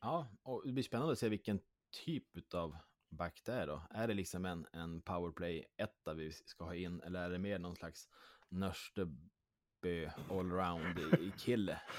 Ja, 0.00 0.26
och 0.42 0.62
det 0.66 0.72
blir 0.72 0.84
spännande 0.84 1.12
att 1.12 1.18
se 1.18 1.28
vilken 1.28 1.60
typ 2.04 2.54
av 2.54 2.76
back 3.10 3.42
det 3.44 3.52
är 3.52 3.66
då. 3.66 3.82
Är 3.90 4.08
det 4.08 4.14
liksom 4.14 4.44
en, 4.44 4.66
en 4.72 5.02
powerplay 5.02 5.64
etta 5.76 6.14
vi 6.14 6.32
ska 6.32 6.64
ha 6.64 6.74
in, 6.74 7.00
eller 7.00 7.22
är 7.22 7.30
det 7.30 7.38
mer 7.38 7.58
någon 7.58 7.76
slags 7.76 8.08
Nörstebö 8.48 10.10
allround 10.30 10.98
i, 10.98 11.24
i 11.26 11.32
kille? 11.38 11.80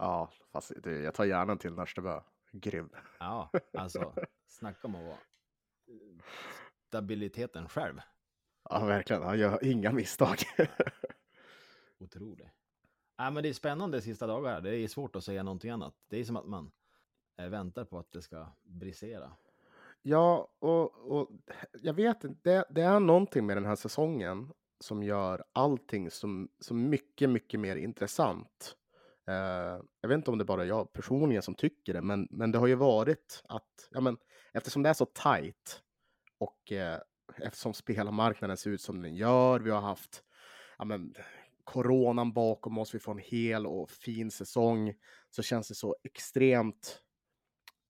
Ja, 0.00 0.30
fast 0.52 0.72
det, 0.82 1.00
jag 1.00 1.14
tar 1.14 1.24
gärna 1.24 1.56
till 1.56 1.72
Nörstebö. 1.72 2.20
Grym. 2.52 2.90
Ja, 3.18 3.50
alltså 3.72 4.14
snacka 4.46 4.86
om 4.86 4.94
att 4.94 5.04
vara 5.04 5.18
stabiliteten 6.86 7.68
själv. 7.68 8.00
Ja, 8.70 8.84
verkligen. 8.84 9.22
Han 9.22 9.38
gör 9.38 9.64
inga 9.64 9.92
misstag. 9.92 10.36
Otrolig. 11.98 12.50
Ja, 13.16 13.30
men 13.30 13.42
det 13.42 13.48
är 13.48 13.52
spännande 13.52 14.02
sista 14.02 14.26
dagar. 14.26 14.60
Det 14.60 14.76
är 14.76 14.88
svårt 14.88 15.16
att 15.16 15.24
säga 15.24 15.42
någonting 15.42 15.70
annat. 15.70 15.94
Det 16.08 16.16
är 16.18 16.24
som 16.24 16.36
att 16.36 16.46
man 16.46 16.72
eh, 17.36 17.48
väntar 17.48 17.84
på 17.84 17.98
att 17.98 18.12
det 18.12 18.22
ska 18.22 18.46
brisera 18.62 19.32
ja, 20.02 20.50
och, 20.58 21.18
och 21.20 21.28
jag 21.82 21.94
vet 21.94 22.24
inte. 22.24 22.50
Det, 22.50 22.64
det 22.70 22.82
är 22.82 23.00
någonting 23.00 23.46
med 23.46 23.56
den 23.56 23.66
här 23.66 23.76
säsongen 23.76 24.52
som 24.80 25.02
gör 25.02 25.44
allting 25.52 26.10
som, 26.10 26.48
mycket, 26.70 27.30
mycket 27.30 27.60
mer 27.60 27.76
intressant. 27.76 28.76
Eh, 29.28 29.82
jag 30.00 30.08
vet 30.08 30.16
inte 30.16 30.30
om 30.30 30.38
det 30.38 30.44
bara 30.44 30.62
är 30.62 30.66
jag 30.66 30.92
personligen 30.92 31.42
som 31.42 31.54
tycker 31.54 31.94
det, 31.94 32.02
men, 32.02 32.28
men 32.30 32.52
det 32.52 32.58
har 32.58 32.66
ju 32.66 32.74
varit 32.74 33.42
att, 33.48 33.88
ja 33.90 34.00
men, 34.00 34.16
eftersom 34.52 34.82
det 34.82 34.88
är 34.88 34.94
så 34.94 35.06
tajt 35.06 35.82
och 36.38 36.72
eh, 36.72 36.98
eftersom 37.36 37.74
spelarmarknaden 37.74 38.56
ser 38.56 38.70
ut 38.70 38.80
som 38.80 39.02
den 39.02 39.14
gör, 39.14 39.60
vi 39.60 39.70
har 39.70 39.80
haft 39.80 40.22
ja, 40.78 40.84
men, 40.84 41.14
coronan 41.64 42.32
bakom 42.32 42.78
oss, 42.78 42.94
vi 42.94 42.98
får 42.98 43.12
en 43.12 43.18
hel 43.18 43.66
och 43.66 43.90
fin 43.90 44.30
säsong, 44.30 44.94
så 45.30 45.42
känns 45.42 45.68
det 45.68 45.74
så 45.74 45.96
extremt 46.04 47.00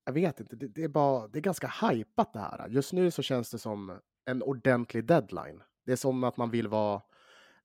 jag 0.09 0.13
vet 0.13 0.41
inte, 0.41 0.57
det, 0.57 0.69
det, 0.69 0.85
är 0.85 0.89
bara, 0.89 1.29
det 1.29 1.39
är 1.39 1.43
ganska 1.43 1.73
hypat 1.91 2.33
det 2.33 2.39
här. 2.39 2.69
Just 2.69 2.93
nu 2.93 3.11
så 3.11 3.23
känns 3.23 3.51
det 3.51 3.59
som 3.59 4.01
en 4.25 4.43
ordentlig 4.43 5.05
deadline. 5.05 5.63
Det 5.85 5.93
är 5.93 5.97
som 5.97 6.25
att 6.25 6.37
man 6.37 6.51
vill 6.51 6.69
vara, 6.69 7.03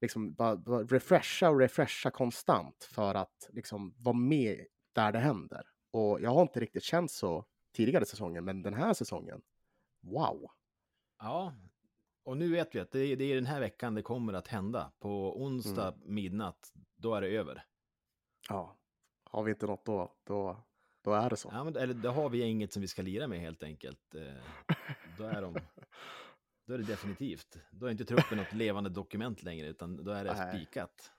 liksom, 0.01 0.33
bara, 0.33 0.55
bara 0.55 0.83
refresha 0.83 1.49
och 1.49 1.59
refresha 1.59 2.11
konstant 2.11 2.83
för 2.83 3.15
att 3.15 3.49
liksom 3.53 3.95
vara 3.97 4.15
med 4.15 4.65
där 4.93 5.11
det 5.11 5.19
händer. 5.19 5.63
Och 5.91 6.21
jag 6.21 6.29
har 6.29 6.41
inte 6.41 6.59
riktigt 6.59 6.83
känt 6.83 7.11
så 7.11 7.45
tidigare 7.75 8.05
säsonger, 8.05 8.41
men 8.41 8.61
den 8.61 8.73
här 8.73 8.93
säsongen, 8.93 9.41
wow. 10.01 10.51
Ja, 11.19 11.53
och 12.25 12.37
nu 12.37 12.51
vet 12.51 12.75
vi 12.75 12.79
att 12.79 12.91
det 12.91 12.99
är, 12.99 13.15
det 13.15 13.23
är 13.23 13.35
den 13.35 13.45
här 13.45 13.59
veckan 13.59 13.95
det 13.95 14.01
kommer 14.01 14.33
att 14.33 14.47
hända. 14.47 14.91
På 14.99 15.43
onsdag 15.43 15.87
Mm. 15.93 16.13
midnatt, 16.13 16.73
då 16.95 17.15
är 17.15 17.21
det 17.21 17.27
över. 17.27 17.65
Ja, 18.49 18.77
har 19.23 19.43
vi 19.43 19.51
inte 19.51 19.65
något 19.67 19.85
då, 19.85 20.15
då, 20.23 20.63
då 21.03 21.13
är 21.13 21.29
det 21.29 21.35
så. 21.37 21.49
Ja, 21.53 21.63
men, 21.63 21.75
eller 21.75 21.93
då 21.93 22.09
har 22.09 22.29
vi 22.29 22.41
inget 22.41 22.73
som 22.73 22.81
vi 22.81 22.87
ska 22.87 23.01
lira 23.01 23.27
med 23.27 23.39
helt 23.39 23.63
enkelt. 23.63 24.15
Eh, 24.15 24.33
Då 25.17 25.23
är, 25.23 25.41
de, 25.41 25.53
då 26.67 26.73
är 26.73 26.77
det 26.77 26.83
definitivt. 26.83 27.57
Då 27.71 27.85
är 27.85 27.91
inte 27.91 28.05
truppen 28.05 28.37
något 28.37 28.53
levande 28.53 28.89
dokument 28.89 29.43
längre, 29.43 29.67
utan 29.67 30.03
då 30.03 30.11
är 30.11 30.23
det 30.23 30.33
Nej. 30.33 30.55
spikat. 30.55 31.11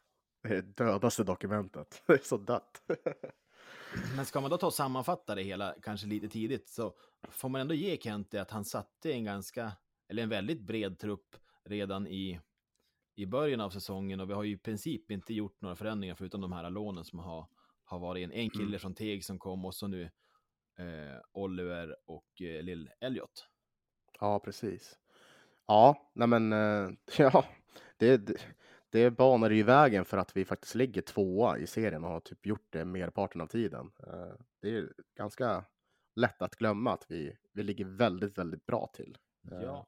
Det 0.42 0.56
är 0.56 0.62
dödaste 0.62 1.24
dokumentet. 1.24 2.02
Det 2.06 2.12
är 2.12 2.18
så 2.24 2.36
dött. 2.36 2.82
Men 4.16 4.26
ska 4.26 4.40
man 4.40 4.50
då 4.50 4.56
ta 4.56 4.66
och 4.66 4.74
sammanfatta 4.74 5.34
det 5.34 5.42
hela, 5.42 5.74
kanske 5.82 6.06
lite 6.06 6.28
tidigt, 6.28 6.68
så 6.68 6.94
får 7.28 7.48
man 7.48 7.60
ändå 7.60 7.74
ge 7.74 7.96
Kent 7.96 8.34
att 8.34 8.50
han 8.50 8.64
satte 8.64 9.12
en 9.12 9.24
ganska, 9.24 9.72
eller 10.08 10.22
en 10.22 10.28
väldigt 10.28 10.60
bred 10.60 10.98
trupp 10.98 11.36
redan 11.64 12.06
i, 12.06 12.40
i 13.14 13.26
början 13.26 13.60
av 13.60 13.70
säsongen 13.70 14.20
och 14.20 14.30
vi 14.30 14.34
har 14.34 14.42
ju 14.42 14.52
i 14.52 14.58
princip 14.58 15.10
inte 15.10 15.34
gjort 15.34 15.60
några 15.60 15.76
förändringar 15.76 16.14
förutom 16.14 16.40
de 16.40 16.52
här 16.52 16.70
lånen 16.70 17.04
som 17.04 17.18
har, 17.18 17.46
har 17.94 18.00
varit 18.00 18.24
en, 18.24 18.32
en 18.32 18.50
kille 18.50 18.64
Mm. 18.66 18.78
från 18.80 18.94
Teg 18.94 19.24
som 19.24 19.38
kom 19.38 19.64
och 19.64 19.74
så 19.74 19.86
nu 19.86 20.02
eh, 20.78 21.20
Oliver 21.32 21.96
och 22.06 22.42
eh, 22.42 22.62
Lill 22.62 22.90
Elliot. 23.00 23.48
Ja, 24.20 24.38
precis. 24.38 24.98
Ja, 25.66 26.10
nej 26.14 26.28
men 26.28 26.52
eh, 26.52 26.90
ja, 27.18 27.44
det, 27.96 28.16
det, 28.16 28.46
det 28.90 29.10
banar 29.10 29.50
ju 29.50 29.62
vägen 29.62 30.04
för 30.04 30.16
att 30.18 30.36
vi 30.36 30.44
faktiskt 30.44 30.74
ligger 30.74 31.02
tvåa 31.02 31.58
i 31.58 31.66
serien 31.66 32.04
och 32.04 32.10
har 32.10 32.20
typ 32.20 32.46
gjort 32.46 32.66
det 32.70 32.84
merparten 32.84 33.40
av 33.40 33.46
tiden. 33.46 33.90
Eh, 34.06 34.32
Det 34.60 34.76
är 34.76 34.92
ganska 35.16 35.64
lätt 36.16 36.42
att 36.42 36.56
glömma 36.56 36.92
att 36.92 37.10
vi, 37.10 37.36
vi 37.52 37.62
ligger 37.62 37.84
väldigt, 37.84 38.38
väldigt 38.38 38.66
bra 38.66 38.90
till. 38.94 39.18
Eh, 39.52 39.62
Ja, 39.62 39.86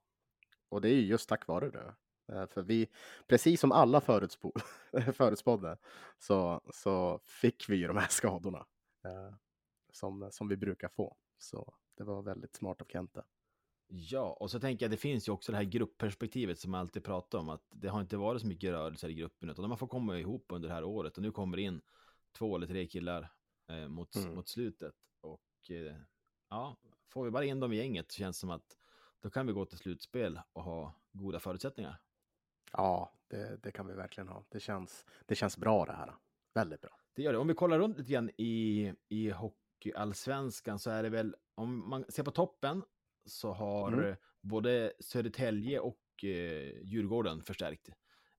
Och 0.69 0.81
det 0.81 0.89
är 0.89 0.95
ju 0.95 1.07
just 1.07 1.29
tack 1.29 1.47
vare 1.47 1.71
det. 1.71 1.95
Eh, 2.29 2.47
För 2.47 2.63
vi, 2.63 2.89
precis 3.27 3.61
som 3.61 3.73
alla 3.73 4.01
förutspå, 4.01 4.53
förutspådde, 5.13 5.79
så, 6.19 6.61
så 6.75 7.21
fick 7.25 7.69
vi 7.69 7.77
ju 7.77 7.87
de 7.87 7.97
här 7.97 8.09
skadorna 8.09 8.67
eh, 9.05 9.35
som, 9.93 10.29
som 10.33 10.49
vi 10.49 10.57
brukar 10.57 10.89
få. 10.89 11.17
Så 11.39 11.75
det 11.97 12.05
var 12.05 12.23
väldigt 12.23 12.57
smart 12.57 12.81
av 12.83 12.87
Kente. 12.87 13.25
ja, 13.89 14.37
och 14.41 14.51
så 14.51 14.61
tänker 14.61 14.85
jag 14.85 14.91
det 14.91 14.97
finns 14.97 15.29
ju 15.29 15.33
också 15.33 15.53
det 15.53 15.59
här 15.59 15.65
gruppperspektivet 15.65 16.59
som 16.59 16.75
jag 16.75 16.81
alltid 16.81 17.05
pratar 17.05 17.39
om, 17.39 17.49
att 17.49 17.63
det 17.71 17.89
har 17.89 18.01
inte 18.01 18.17
varit 18.17 18.41
så 18.41 18.47
mycket 18.49 18.71
rörelser 18.71 19.09
i 19.09 19.15
gruppen, 19.15 19.51
utan 19.51 19.71
har 19.71 19.77
fått 19.77 19.91
komma 19.91 20.19
ihop 20.19 20.47
under 20.49 20.69
det 20.69 20.75
här 20.75 20.85
året 20.85 21.17
och 21.17 21.23
nu 21.23 21.33
kommer 21.33 21.57
det 21.57 21.63
in 21.63 21.81
två 22.39 22.57
eller 22.57 22.67
tre 22.67 22.87
killar 22.87 23.33
eh, 23.69 23.89
mot, 23.89 24.15
Mm. 24.17 24.35
mot 24.35 24.49
slutet. 24.49 24.95
Och 25.21 25.71
eh, 25.71 25.97
ja, 26.51 26.77
får 27.09 27.25
vi 27.25 27.31
bara 27.31 27.45
in 27.45 27.61
dem 27.61 27.73
i 27.73 27.77
gänget 27.77 28.13
så 28.13 28.17
känns 28.19 28.37
det 28.37 28.41
som 28.41 28.51
att 28.51 28.77
då 29.21 29.31
kan 29.31 29.47
vi 29.47 29.53
gå 29.53 29.65
till 29.65 29.79
slutspel 29.79 30.41
och 30.53 30.63
ha 30.63 30.95
goda 31.13 31.41
förutsättningar. 31.41 32.01
Ja, 32.73 33.13
det, 33.29 33.63
det 33.63 33.71
kan 33.73 33.87
vi 33.87 33.95
verkligen 33.95 34.29
ha. 34.29 34.45
Det 34.49 34.61
känns, 34.61 35.07
det 35.27 35.35
känns 35.35 35.57
bra 35.59 35.85
det 35.85 35.93
här. 35.93 36.15
Väldigt 36.55 36.81
bra. 36.81 36.91
Det 37.15 37.23
gör 37.23 37.33
det. 37.33 37.39
Om 37.39 37.49
vi 37.49 37.55
kollar 37.55 37.79
runt 37.79 37.99
lite 37.99 38.13
grann 38.13 38.31
i, 38.37 38.93
i 39.09 39.31
hockeyallsvenskan 39.31 40.79
så 40.79 40.91
är 40.91 41.03
det 41.03 41.09
väl, 41.09 41.37
om 41.55 41.89
man 41.89 42.05
ser 42.09 42.23
på 42.23 42.31
toppen 42.31 42.83
så 43.25 43.53
har 43.53 43.93
Mm. 43.93 44.17
både 44.41 44.93
Södertälje 45.01 45.81
och 45.81 46.25
eh, 46.25 46.81
Djurgården 46.83 47.43
förstärkt. 47.43 47.89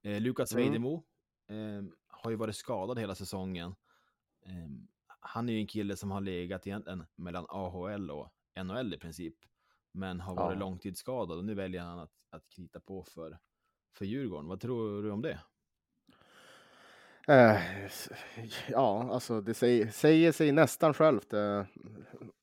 Eh, 0.03 0.21
Lukas 0.21 0.51
Mm. 0.53 0.63
Vejdemo 0.63 1.03
eh, 1.47 1.84
har 2.07 2.32
ju 2.32 2.36
varit 2.38 2.55
skadad 2.55 2.99
hela 2.99 3.15
säsongen. 3.15 3.75
Eh, 4.45 4.67
han 5.19 5.49
är 5.49 5.53
ju 5.53 5.59
en 5.59 5.67
kille 5.67 5.97
som 5.97 6.11
har 6.11 6.21
legat 6.21 6.67
egentligen 6.67 7.05
mellan 7.15 7.45
AHL 7.49 8.11
och 8.11 8.32
NHL 8.63 8.93
i 8.93 8.97
princip, 8.97 9.36
men 9.91 10.19
har 10.21 10.36
varit 10.36 10.55
Ja. 10.55 10.59
långtidsskadad 10.59 11.38
och 11.38 11.45
nu 11.45 11.53
väljer 11.53 11.82
han 11.82 11.99
att, 11.99 12.11
att 12.30 12.49
krita 12.49 12.80
på 12.80 13.03
för, 13.03 13.39
för 13.93 14.05
Djurgården. 14.05 14.47
Vad 14.47 14.59
tror 14.59 15.03
du 15.03 15.11
om 15.11 15.21
det? 15.21 15.39
Eh, 17.27 17.59
ja, 18.69 19.09
alltså 19.13 19.41
det 19.41 19.53
säger, 19.53 19.88
säger 19.88 20.31
sig 20.31 20.51
nästan 20.51 20.93
självt. 20.93 21.33
Eh, 21.33 21.63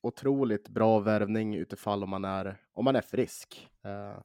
otroligt 0.01 0.69
bra 0.69 0.99
värvning 0.99 1.55
utifall 1.55 2.03
om 2.03 2.09
man 2.09 2.25
är, 2.25 2.61
om 2.73 2.85
man 2.85 2.95
är 2.95 3.01
frisk. 3.01 3.69
Eh, 3.83 4.21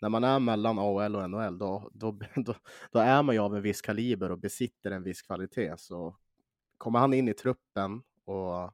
när 0.00 0.08
man 0.08 0.24
är 0.24 0.38
mellan 0.38 0.78
AHL 0.78 1.16
och 1.16 1.30
NHL, 1.30 1.58
då, 1.58 1.90
då, 1.92 2.10
då, 2.34 2.54
då 2.92 2.98
är 2.98 3.22
man 3.22 3.34
ju 3.34 3.40
av 3.40 3.56
en 3.56 3.62
viss 3.62 3.80
kaliber 3.80 4.30
och 4.30 4.38
besitter 4.38 4.90
en 4.90 5.02
viss 5.02 5.22
kvalitet. 5.22 5.74
Så 5.76 6.16
kommer 6.78 6.98
han 6.98 7.14
in 7.14 7.28
i 7.28 7.34
truppen 7.34 8.02
och, 8.24 8.64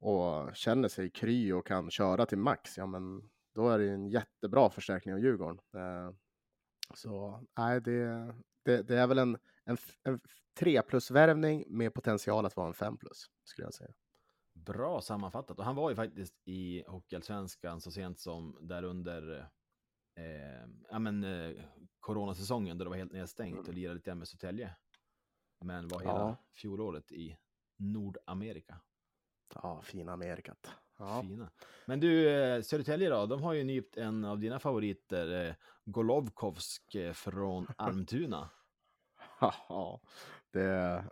och 0.00 0.56
känner 0.56 0.88
sig 0.88 1.10
kry 1.10 1.52
och 1.52 1.66
kan 1.66 1.90
köra 1.90 2.26
till 2.26 2.38
max, 2.38 2.78
ja 2.78 2.86
men 2.86 3.30
då 3.54 3.68
är 3.68 3.78
det 3.78 3.90
en 3.90 4.08
jättebra 4.08 4.70
förstärkning 4.70 5.14
av 5.14 5.20
Djurgården. 5.20 5.58
Eh, 5.74 6.14
så 6.94 7.40
nej, 7.58 7.80
det, 7.80 8.34
det, 8.62 8.82
det 8.82 8.98
är 8.98 9.06
väl 9.06 9.18
en, 9.18 9.38
en, 9.64 9.76
en 10.02 10.14
f- 10.14 10.40
tre 10.54 10.82
plus-värvning 10.82 11.64
med 11.68 11.94
potential 11.94 12.46
att 12.46 12.56
vara 12.56 12.66
en 12.68 12.74
fem 12.74 12.96
plus, 12.96 13.30
skulle 13.44 13.66
jag 13.66 13.74
säga. 13.74 13.90
Bra 14.52 15.00
sammanfattat. 15.00 15.58
Och 15.58 15.64
han 15.64 15.76
var 15.76 15.90
ju 15.90 15.96
faktiskt 15.96 16.34
i 16.44 16.84
Hockeyallsvenskan 16.86 17.80
så 17.80 17.90
sent 17.90 18.18
som 18.18 18.58
där 18.60 18.82
under 18.82 19.50
eh, 20.14 20.68
ja, 20.90 20.98
men, 20.98 21.24
eh, 21.24 21.64
coronasäsongen 22.00 22.78
då 22.78 22.84
det 22.84 22.90
var 22.90 22.96
helt 22.96 23.12
nedstängt 23.12 23.68
och 23.68 23.74
lirade 23.74 23.94
lite 23.94 24.14
med 24.14 24.28
Södertälje. 24.28 24.76
Men 25.60 25.88
var 25.88 26.00
hela 26.00 26.12
Ja. 26.12 26.36
fjolåret 26.52 27.12
i 27.12 27.36
Nordamerika. 27.76 28.80
Ja, 29.54 29.82
fina 29.82 30.12
Amerikat. 30.12 30.70
Ja. 30.98 31.22
Fina. 31.22 31.50
Men 31.86 32.00
du, 32.00 32.30
eh, 32.30 32.62
Södertälje 32.62 33.08
då, 33.08 33.26
de 33.26 33.42
har 33.42 33.52
ju 33.52 33.64
nypt 33.64 33.96
en 33.96 34.24
av 34.24 34.38
dina 34.38 34.58
favoriter, 34.58 35.48
eh, 35.48 35.54
Golovkovsk 35.84 36.94
eh, 36.94 37.12
från 37.12 37.66
Almtuna. 37.76 38.50
Ja, 39.40 40.00
det, 40.50 41.04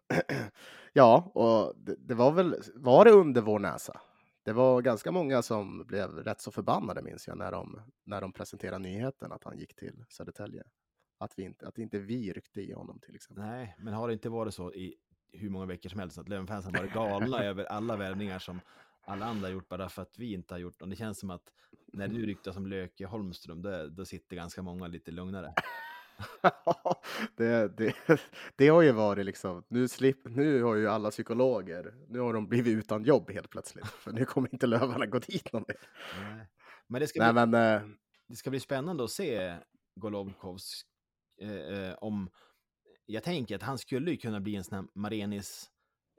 ja, 0.92 1.30
och 1.34 1.76
det, 1.76 1.96
det 1.98 2.14
var 2.14 2.32
väl, 2.32 2.56
var 2.74 3.04
det 3.04 3.10
under 3.10 3.40
vår 3.40 3.58
näsa? 3.58 4.00
Det 4.44 4.52
var 4.52 4.82
ganska 4.82 5.12
många 5.12 5.42
som 5.42 5.84
blev 5.86 6.10
rätt 6.10 6.40
så 6.40 6.50
förbannade 6.50 7.02
minns 7.02 7.28
jag 7.28 7.38
när 7.38 7.52
de, 7.52 7.80
när 8.04 8.20
de 8.20 8.32
presenterade 8.32 8.78
nyheten 8.78 9.32
att 9.32 9.44
han 9.44 9.58
gick 9.58 9.76
till 9.76 10.04
Södertälje. 10.08 10.62
Att, 11.18 11.32
vi 11.36 11.42
inte, 11.42 11.68
att 11.68 11.78
inte 11.78 11.98
vi 11.98 12.32
ryckte 12.32 12.60
i 12.60 12.72
honom 12.72 12.98
till 12.98 13.14
exempel. 13.14 13.44
Nej, 13.44 13.76
men 13.78 13.94
har 13.94 14.08
det 14.08 14.12
inte 14.14 14.28
varit 14.28 14.54
så 14.54 14.72
i 14.72 14.94
hur 15.32 15.50
många 15.50 15.66
veckor 15.66 15.88
som 15.88 16.00
helst 16.00 16.18
att 16.18 16.28
Löwenfansen 16.28 16.72
varit 16.72 16.92
galna 16.92 17.38
över 17.44 17.64
alla 17.64 17.96
värvningar 17.96 18.38
som 18.38 18.60
alla 19.04 19.26
andra 19.26 19.46
har 19.48 19.52
gjort 19.52 19.68
bara 19.68 19.88
för 19.88 20.02
att 20.02 20.18
vi 20.18 20.32
inte 20.32 20.54
har 20.54 20.58
gjort 20.58 20.78
dem. 20.78 20.90
Det 20.90 20.96
känns 20.96 21.18
som 21.18 21.30
att 21.30 21.52
när 21.92 22.08
du 22.08 22.26
ryktas 22.26 22.54
som 22.54 22.66
Löke 22.66 23.06
Holmström, 23.06 23.62
då, 23.62 23.86
då 23.86 24.04
sitter 24.04 24.36
ganska 24.36 24.62
många 24.62 24.86
lite 24.86 25.10
lugnare. 25.10 25.54
det, 27.36 27.76
det, 27.76 27.94
det 28.56 28.68
har 28.68 28.82
ju 28.82 28.92
varit 28.92 29.26
liksom, 29.26 29.64
nu, 29.68 29.88
slip, 29.88 30.18
nu 30.24 30.62
har 30.62 30.74
ju 30.74 30.88
alla 30.88 31.10
psykologer, 31.10 31.94
nu 32.08 32.18
har 32.18 32.34
de 32.34 32.48
blivit 32.48 32.78
utan 32.78 33.04
jobb 33.04 33.30
helt 33.30 33.50
plötsligt. 33.50 33.86
För 33.86 34.12
nu 34.12 34.24
kommer 34.24 34.48
inte 34.52 34.66
Lövarna 34.66 35.06
gå 35.06 35.18
dit 35.18 35.52
någon 35.52 35.64
mer. 35.68 35.76
Nej. 36.20 36.48
Men 36.86 37.00
det 37.00 37.06
ska, 37.06 37.20
Nej 37.20 37.32
bli, 37.32 37.46
men, 37.46 37.82
eh, 37.82 37.88
det 38.28 38.36
ska 38.36 38.50
bli 38.50 38.60
spännande 38.60 39.04
att 39.04 39.10
se 39.10 39.56
Golovkovs 39.94 40.82
eh, 41.40 41.50
eh, 41.52 41.94
om... 41.94 42.30
Jag 43.06 43.22
tänker 43.22 43.56
att 43.56 43.62
han 43.62 43.78
skulle 43.78 44.10
ju 44.10 44.16
kunna 44.16 44.40
bli 44.40 44.56
en 44.56 44.64
sån 44.64 44.78
här 44.78 44.86
Marenis 44.94 45.70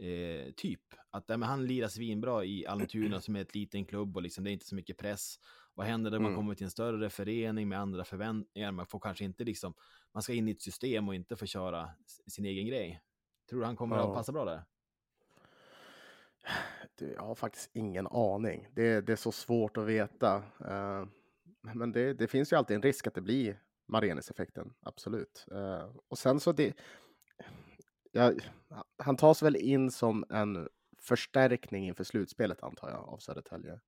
eh, 0.04 0.52
typ. 0.52 0.82
Att 1.12 1.24
ja, 1.28 1.38
men 1.38 1.50
han 1.50 1.66
lirar 1.66 1.88
svinbra 1.88 2.46
i 2.46 2.66
Almtuna 2.68 3.22
som 3.22 3.36
är 3.36 3.42
ett 3.42 3.56
liten 3.56 3.86
klubb 3.86 4.16
och 4.16 4.22
liksom, 4.22 4.44
det 4.44 4.50
är 4.50 4.54
inte 4.54 4.66
så 4.66 4.76
mycket 4.76 4.98
press. 4.98 5.40
Vad 5.74 5.88
händer 5.88 6.12
när 6.12 6.20
man 6.20 6.32
Mm. 6.32 6.38
kommer 6.38 6.56
till 6.56 6.64
en 6.64 6.72
större 6.72 7.10
förening 7.10 7.70
med 7.70 7.80
andra 7.80 8.04
förväntningar? 8.04 8.72
Man 8.72 8.86
får 8.86 9.00
kanske 9.00 9.24
inte 9.24 9.44
liksom, 9.44 9.74
man 10.14 10.24
ska 10.24 10.34
in 10.34 10.48
i 10.48 10.52
ett 10.52 10.62
system 10.62 11.08
och 11.08 11.16
inte 11.16 11.36
få 11.36 11.46
köra 11.46 11.90
sin 12.28 12.46
egen 12.46 12.68
grej. 12.68 13.02
Tror 13.50 13.60
du 13.60 13.66
han 13.66 13.76
kommer 13.76 13.96
Ja. 13.98 14.10
att 14.10 14.16
passa 14.16 14.32
bra 14.32 14.46
där? 14.46 14.64
Du, 16.96 17.12
jag 17.14 17.22
har 17.22 17.36
faktiskt 17.36 17.70
ingen 17.74 18.08
aning. 18.08 18.68
Det, 18.72 19.02
det 19.02 19.12
är 19.12 19.16
så 19.18 19.32
svårt 19.32 19.78
att 19.78 19.86
veta. 19.86 20.36
Eh, 20.66 21.06
men 21.74 21.92
det, 21.92 22.14
det 22.14 22.28
finns 22.28 22.54
ju 22.54 22.58
alltid 22.58 22.76
en 22.76 22.82
risk 22.82 23.08
att 23.08 23.14
det 23.14 23.22
blir 23.22 23.60
Marenis-effekten, 23.88 24.74
absolut. 24.82 25.46
Eh, 25.52 25.90
och 26.08 26.18
sen 26.18 26.40
så 26.40 26.52
det 26.52 26.74
jag, 28.14 28.42
han 28.98 29.18
tas 29.18 29.44
väl 29.44 29.56
in 29.56 29.92
som 29.92 30.26
en 30.30 30.70
förstärkning 31.00 31.88
inför 31.88 32.04
slutspelet 32.04 32.64
antar 32.64 32.90
jag 32.90 33.10
av 33.10 33.18
Södertälje. 33.18 33.80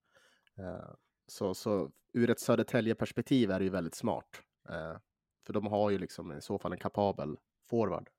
Eh, 0.57 0.93
så, 1.27 1.53
så 1.53 1.91
ur 2.13 2.29
ett 2.29 2.39
Södertälje-perspektiv 2.39 3.51
är 3.51 3.59
det 3.59 3.65
ju 3.65 3.71
väldigt 3.71 3.95
smart. 3.95 4.41
Eh, 4.69 4.97
för 5.45 5.53
de 5.53 5.67
har 5.67 5.89
ju 5.89 5.97
liksom 5.97 6.31
i 6.31 6.41
så 6.41 6.59
fall 6.59 6.71
en 6.71 6.79
kapabel 6.79 7.37
forward. 7.69 8.09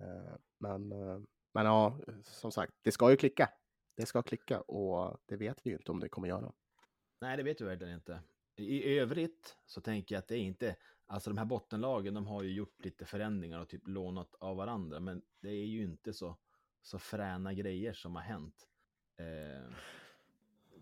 Eh, 0.00 0.34
men, 0.58 0.88
men 1.54 1.66
ja, 1.66 1.98
som 2.22 2.52
sagt, 2.52 2.72
det 2.82 2.92
ska 2.92 3.10
ju 3.10 3.16
klicka. 3.16 3.50
Det 3.96 4.06
ska 4.06 4.22
klicka 4.22 4.60
och 4.60 5.18
det 5.26 5.36
vet 5.36 5.58
vi 5.62 5.70
ju 5.70 5.76
inte 5.76 5.92
om 5.92 6.00
det 6.00 6.08
kommer 6.08 6.28
göra. 6.28 6.52
Nej, 7.20 7.36
det 7.36 7.42
vet 7.42 7.60
vi 7.60 7.64
verkligen 7.64 7.94
inte. 7.94 8.20
I 8.56 8.98
övrigt 8.98 9.56
så 9.66 9.80
tänker 9.80 10.14
jag 10.14 10.20
att 10.20 10.28
det 10.28 10.34
är 10.34 10.40
inte, 10.40 10.76
alltså 11.06 11.30
de 11.30 11.38
här 11.38 11.44
bottenlagen, 11.44 12.14
de 12.14 12.26
har 12.26 12.42
ju 12.42 12.52
gjort 12.52 12.84
lite 12.84 13.04
förändringar 13.04 13.60
och 13.60 13.68
typ 13.68 13.88
lånat 13.88 14.34
av 14.34 14.56
varandra, 14.56 15.00
men 15.00 15.22
det 15.40 15.48
är 15.48 15.66
ju 15.66 15.82
inte 15.82 16.12
så, 16.12 16.36
så 16.82 16.98
fräna 16.98 17.54
grejer 17.54 17.92
som 17.92 18.14
har 18.14 18.22
hänt. 18.22 18.68
Eh, 19.16 19.74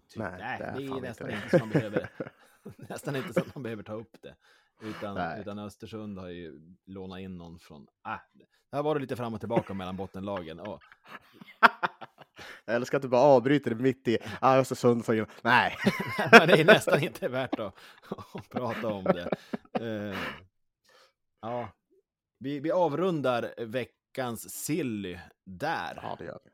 typ, 0.08 0.18
Nej, 0.18 0.36
nej, 0.38 0.58
det 0.58 0.64
är 0.64 0.78
det 0.78 0.98
är 0.98 1.00
nästan 1.00 1.30
inte 1.30 1.40
det. 1.40 1.44
inte 1.44 1.58
så 1.58 1.58
man 1.58 1.68
behöver, 1.70 2.08
nästan 2.88 3.16
inte 3.16 3.32
så 3.32 3.40
att 3.40 3.54
man 3.54 3.62
behöver 3.62 3.82
ta 3.82 3.92
upp 3.92 4.22
det. 4.22 4.36
Utan, 4.82 5.14
Nej. 5.14 5.40
utan 5.40 5.58
Östersund 5.58 6.18
har 6.18 6.28
ju 6.28 6.76
lånat 6.84 7.20
in 7.20 7.38
någon 7.38 7.58
från, 7.58 7.86
ah, 8.02 8.18
det 8.70 8.76
har 8.76 8.82
varit 8.82 9.00
lite 9.02 9.16
fram 9.16 9.34
och 9.34 9.40
tillbaka 9.40 9.74
mellan 9.74 9.96
bottenlagen. 9.96 10.60
Och, 10.60 10.80
Jag 12.72 12.76
älskar 12.76 12.98
att 12.98 13.02
du 13.02 13.08
bara 13.08 13.20
avbryter 13.20 13.70
det 13.70 13.76
mitt 13.76 14.08
i 14.08 14.18
ah, 14.40 14.56
Östersund 14.56 15.04
får 15.04 15.14
ju... 15.14 15.26
Nej. 15.42 15.76
Men 16.30 16.48
det 16.48 16.60
är 16.60 16.64
nästan 16.64 17.02
inte 17.02 17.28
värt 17.28 17.60
att, 17.60 17.74
att 18.34 18.48
prata 18.50 18.88
om 18.88 19.04
det. 19.04 19.28
Eh, 19.80 20.18
ja, 21.42 21.68
vi, 22.38 22.60
vi 22.60 22.70
avrundar 22.70 23.54
veckans 23.58 24.50
silly 24.50 25.18
där. 25.46 25.98
Ja, 26.02 26.16
det 26.18 26.24
gör 26.24 26.38
vi. 26.44 26.50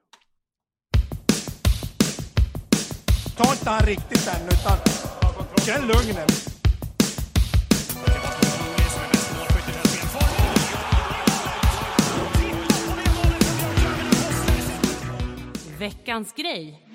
Ta 3.37 3.53
inte 3.53 3.71
han 3.71 3.87
riktigt 3.87 4.29
än, 4.29 4.47
utan 4.47 4.79
känn 5.67 5.87
lugnen. 5.87 6.29
Veckans 15.79 16.33
grej. 16.33 16.87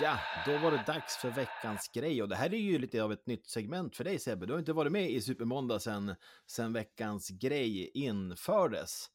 Ja, 0.00 0.18
då 0.46 0.58
var 0.58 0.70
det 0.70 0.84
dags 0.86 1.16
för 1.16 1.30
veckans 1.30 1.90
grej 1.94 2.22
och 2.22 2.28
det 2.28 2.36
här 2.36 2.54
är 2.54 2.58
ju 2.58 2.78
lite 2.78 3.02
av 3.02 3.12
ett 3.12 3.26
nytt 3.26 3.46
segment 3.46 3.96
för 3.96 4.04
dig 4.04 4.18
Sebbe. 4.18 4.46
Du 4.46 4.52
har 4.52 4.58
inte 4.58 4.72
varit 4.72 4.92
med 4.92 5.10
i 5.10 5.20
Supermåndag 5.20 5.80
sen, 5.80 6.14
sen 6.46 6.72
veckans 6.72 7.28
grej 7.28 7.90
infördes. 7.94 9.06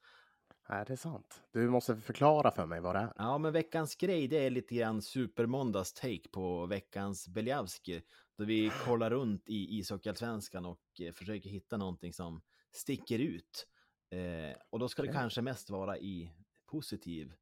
Nej, 0.70 0.86
det 0.88 0.93
är 0.93 0.97
sant. 0.97 1.41
Du 1.53 1.70
måste 1.70 1.95
förklara 1.95 2.51
för 2.51 2.66
mig 2.66 2.82
vad 2.82 2.95
det 2.95 2.99
är. 2.99 3.14
Ja, 3.18 3.38
men 3.38 3.53
veckans 3.53 3.95
grej, 3.95 4.28
det 4.28 4.45
är 4.45 4.49
lite 4.49 4.76
grann 4.76 5.01
Supermåndags 5.01 5.93
take 5.93 6.30
på 6.32 6.66
veckans 6.66 7.28
Beljavski. 7.28 8.01
Då 8.38 8.43
vi 8.43 8.72
kollar 8.86 9.09
runt 9.09 9.49
i 9.49 9.78
ishockeyallsvenskan 9.78 10.66
och 10.66 10.82
eh, 11.01 11.11
försöker 11.14 11.49
hitta 11.49 11.78
någonting 11.78 12.14
som 12.14 12.41
sticker 12.72 13.20
ut. 13.20 13.68
Eh, 14.11 14.57
och 14.70 14.80
då 14.80 14.89
ska 14.89 15.01
det 15.01 15.14
kanske 15.14 15.41
mest 15.41 15.70
vara 15.70 15.97
i 15.97 16.32
positiv 16.72 17.34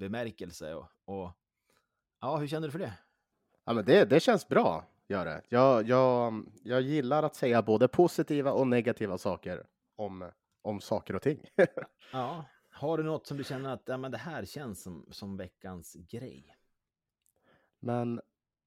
bemärkelse. 0.00 0.74
Och, 0.74 0.86
och 1.04 1.30
ja, 2.20 2.36
hur 2.36 2.46
känner 2.46 2.68
du 2.68 2.72
för 2.72 2.78
det? 2.78 2.92
Ja, 3.64 3.72
men 3.72 3.84
det, 3.84 4.04
det 4.04 4.20
känns 4.20 4.48
bra, 4.48 4.84
gör 5.08 5.24
det. 5.24 5.42
Jag, 5.48 5.88
jag, 5.88 6.44
jag 6.62 6.80
gillar 6.80 7.22
att 7.22 7.34
säga 7.34 7.62
både 7.62 7.88
positiva 7.88 8.52
och 8.52 8.66
negativa 8.66 9.18
saker 9.18 9.66
om, 9.96 10.30
om 10.62 10.80
saker 10.80 11.16
och 11.16 11.22
ting. 11.22 11.50
Ja, 12.12 12.44
har 12.70 12.98
du 12.98 13.04
något 13.04 13.26
som 13.26 13.36
du 13.36 13.44
känner 13.44 13.72
att 13.72 13.82
ja, 13.84 13.96
men 13.96 14.10
det 14.10 14.18
här 14.18 14.44
känns 14.44 14.82
som, 14.82 15.06
som 15.10 15.36
veckans 15.36 15.94
grej? 15.94 16.56
Men 17.78 18.20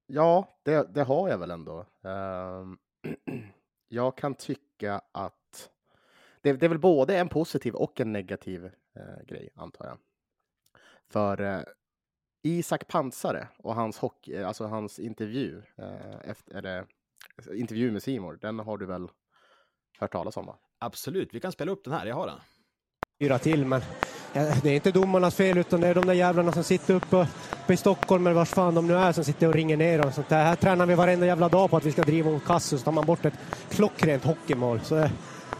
ja, 0.05 0.59
det, 0.63 0.93
det 0.93 1.03
har 1.03 1.29
jag 1.29 1.37
väl 1.37 1.51
ändå. 1.51 1.85
Ehm, 2.01 2.77
jag 3.87 4.17
kan 4.17 4.35
tycka 4.35 5.01
att 5.11 5.71
det, 6.41 6.53
det 6.53 6.65
är 6.65 6.69
väl 6.69 6.79
både 6.79 7.17
en 7.17 7.29
positiv 7.29 7.75
och 7.75 7.99
en 7.99 8.11
negativ 8.11 8.65
eh, 8.65 9.25
grej, 9.27 9.49
antar 9.55 9.85
jag. 9.85 9.97
För 11.11 11.41
eh, 11.41 11.61
Isak 12.43 12.87
Pansare 12.87 13.47
och 13.57 13.75
hans, 13.75 13.97
hockey, 13.97 14.33
eh, 14.35 14.47
alltså 14.47 14.65
hans 14.65 14.99
intervju, 14.99 15.61
eh, 15.77 16.29
efter, 16.29 16.55
eller, 16.55 16.85
intervju 17.53 17.91
med 17.91 18.03
Simor, 18.03 18.37
den 18.41 18.59
har 18.59 18.77
du 18.77 18.85
väl 18.85 19.07
hört 19.99 20.11
talas 20.11 20.37
om? 20.37 20.45
Va? 20.45 20.55
Absolut, 20.79 21.33
vi 21.33 21.39
kan 21.39 21.51
spela 21.51 21.71
upp 21.71 21.83
den 21.83 21.93
här, 21.93 22.05
jag 22.05 22.15
har 22.15 22.27
den. 22.27 22.39
Fyra 23.19 23.39
till, 23.39 23.65
men 23.65 23.81
det 24.33 24.69
är 24.69 24.75
inte 24.75 24.91
domarnas 24.91 25.35
fel 25.35 25.57
utan 25.57 25.81
det 25.81 25.87
är 25.87 25.95
de 25.95 26.05
där 26.05 26.13
jävlarna 26.13 26.51
som 26.51 26.63
sitter 26.63 26.93
uppe, 26.93 27.27
uppe 27.63 27.73
i 27.73 27.77
Stockholm 27.77 28.27
eller 28.27 28.35
vars 28.35 28.49
fan 28.49 28.75
de 28.75 28.87
nu 28.87 28.95
är 28.95 29.11
som 29.11 29.23
sitter 29.23 29.47
och 29.47 29.53
ringer 29.53 29.77
ner 29.77 30.05
och 30.05 30.13
sånt 30.13 30.29
där. 30.29 30.43
Här 30.43 30.55
tränar 30.55 30.85
vi 30.85 30.95
varenda 30.95 31.25
jävla 31.25 31.49
dag 31.49 31.69
på 31.69 31.77
att 31.77 31.85
vi 31.85 31.91
ska 31.91 32.01
driva 32.01 32.31
mot 32.31 32.45
kassen 32.45 32.79
så 32.79 32.85
tar 32.85 32.91
man 32.91 33.05
bort 33.05 33.25
ett 33.25 33.33
klockrent 33.69 34.23
hockeymål. 34.23 34.81
Så 34.81 34.95
det, 34.95 35.11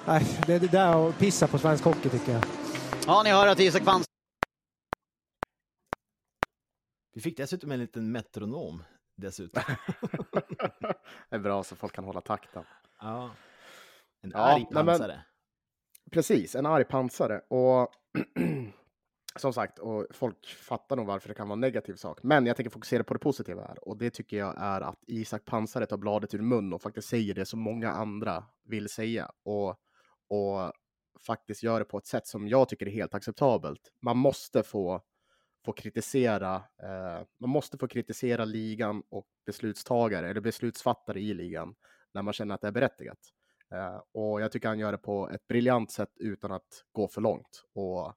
nej, 0.06 0.26
det 0.48 0.54
är 0.54 0.60
det 0.60 0.72
där 0.72 1.10
att 1.10 1.18
pissa 1.20 1.48
på 1.48 1.58
svensk 1.58 1.84
hockey 1.84 2.10
tycker 2.10 2.32
jag. 2.32 2.44
Ja, 3.08 3.24
ni 3.24 3.32
hör 3.32 3.48
att 3.48 3.60
Isak 3.60 3.86
Pans 3.86 4.06
Vi 7.14 7.22
fick 7.22 7.38
dessutom 7.38 7.72
en 7.72 7.80
liten 7.80 8.12
metronom 8.12 8.84
dessutom. 9.16 9.64
det 11.30 11.36
är 11.36 11.40
bra 11.40 11.64
så 11.64 11.76
folk 11.76 11.94
kan 11.94 12.04
hålla 12.04 12.22
takten. 12.22 12.64
ja. 13.00 13.32
En 14.22 14.32
Ja, 14.34 14.40
arg 14.40 14.60
nej, 14.62 14.68
men- 14.72 14.86
pansare. 14.86 15.26
Precis, 16.12 16.56
en 16.56 16.66
arg 16.66 16.84
pansare. 16.84 17.42
Och 17.50 17.90
som 19.36 19.54
sagt, 19.54 19.80
och 19.80 20.08
folk 20.12 20.46
fattar 20.48 20.96
nog 20.96 21.06
varför 21.08 21.30
det 21.30 21.36
kan 21.36 21.48
vara 21.48 21.54
en 21.54 21.60
negativ 21.60 21.94
sak. 21.96 22.24
Men 22.24 22.46
jag 22.46 22.56
tänker 22.56 22.70
fokusera 22.70 23.04
på 23.04 23.14
det 23.14 23.20
positiva 23.20 23.62
här. 23.62 23.88
Och 23.88 23.98
det 23.98 24.10
tycker 24.10 24.38
jag 24.38 24.56
är 24.58 24.82
att 24.82 25.00
Isak 25.08 25.46
Pansare 25.46 25.86
tar 25.86 25.98
bladet 25.98 26.34
ur 26.34 26.42
mun 26.42 26.74
och 26.74 26.82
faktiskt 26.82 27.08
säger 27.10 27.34
det 27.34 27.46
som 27.46 27.60
många 27.60 27.92
andra 27.92 28.44
vill 28.64 28.90
säga. 28.90 29.32
Och, 29.44 29.70
och 30.30 30.72
faktiskt 31.28 31.64
gör 31.64 31.80
det 31.80 31.86
på 31.86 31.98
ett 31.98 32.08
sätt 32.08 32.28
som 32.28 32.48
jag 32.48 32.70
tycker 32.70 32.86
är 32.86 32.92
helt 32.92 33.14
acceptabelt. 33.14 33.82
Man 34.02 34.18
måste 34.18 34.64
få, 34.64 35.02
få 35.66 35.74
kritisera, 35.74 36.56
eh, 36.84 37.26
man 37.40 37.50
måste 37.50 37.78
få 37.78 37.88
kritisera 37.88 38.46
ligan 38.46 39.04
och 39.10 39.28
beslutstagare 39.46 40.30
eller 40.30 40.42
beslutsfattare 40.42 41.20
i 41.20 41.34
ligan 41.34 41.76
när 42.14 42.22
man 42.22 42.34
känner 42.34 42.56
att 42.56 42.62
det 42.62 42.68
är 42.68 42.72
berättigat. 42.72 43.20
Eh, 43.74 44.02
och 44.12 44.42
jag 44.42 44.52
tycker 44.52 44.68
han 44.68 44.80
gör 44.80 44.92
det 44.92 44.98
på 44.98 45.30
ett 45.30 45.48
briljant 45.48 45.92
sätt 45.92 46.12
utan 46.20 46.52
att 46.52 46.84
gå 46.92 47.08
för 47.08 47.22
långt. 47.22 47.66
Och 47.74 48.08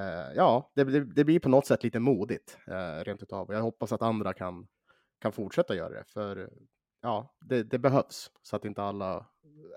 eh, 0.00 0.32
ja, 0.36 0.72
det, 0.74 0.84
det, 0.84 1.04
det 1.04 1.24
blir 1.24 1.40
på 1.40 1.48
något 1.48 1.66
sätt 1.66 1.84
lite 1.84 2.00
modigt 2.00 2.58
eh, 2.66 3.04
rent 3.04 3.22
utav. 3.22 3.52
Jag 3.52 3.62
hoppas 3.62 3.92
att 3.92 4.02
andra 4.02 4.32
kan, 4.32 4.66
kan 5.20 5.32
fortsätta 5.32 5.74
göra 5.74 5.94
det. 5.94 6.04
För 6.06 6.50
ja, 7.02 7.36
det, 7.40 7.62
det 7.62 7.78
behövs 7.78 8.30
så 8.42 8.56
att 8.56 8.64
inte 8.64 8.82
alla 8.82 9.26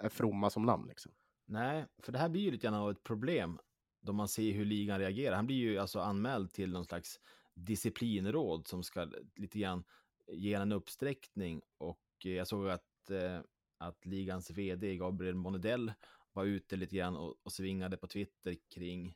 är 0.02 0.10
fromma 0.10 0.50
som 0.50 0.66
namn. 0.66 0.88
Liksom. 0.88 1.12
Nej, 1.47 1.86
för 2.04 2.12
det 2.12 2.18
här 2.18 2.30
blir 2.30 2.41
ju 2.41 2.52
lite 2.52 2.68
grann 2.68 2.74
av 2.74 2.91
ett 2.91 3.04
problem 3.04 3.60
då 4.02 4.14
man 4.14 4.28
ser 4.28 4.52
hur 4.54 4.66
ligan 4.66 5.00
reagerar. 5.00 5.36
Han 5.36 5.47
blir 5.47 5.56
ju 5.58 5.78
alltså 5.78 6.00
anmäld 6.00 6.54
till 6.54 6.72
någon 6.72 6.86
slags 6.86 7.20
disciplinråd 7.54 8.68
som 8.68 8.84
ska 8.84 9.12
lite 9.36 9.60
grann 9.60 9.84
ge 10.32 10.54
en 10.54 10.72
uppsträckning 10.72 11.62
och 11.78 12.02
eh, 12.26 12.32
jag 12.32 12.47
såg 12.47 12.70
att, 12.70 13.10
eh, 13.10 13.39
att 13.78 14.06
ligans 14.06 14.52
vd 14.52 14.97
Gabriel 14.97 15.36
Monedell 15.36 15.93
var 16.34 16.45
ute 16.45 16.76
lite 16.76 16.95
grann 16.95 17.18
och, 17.18 17.36
och 17.43 17.52
svingade 17.52 17.97
på 17.97 18.08
Twitter 18.08 18.58
kring, 18.76 19.16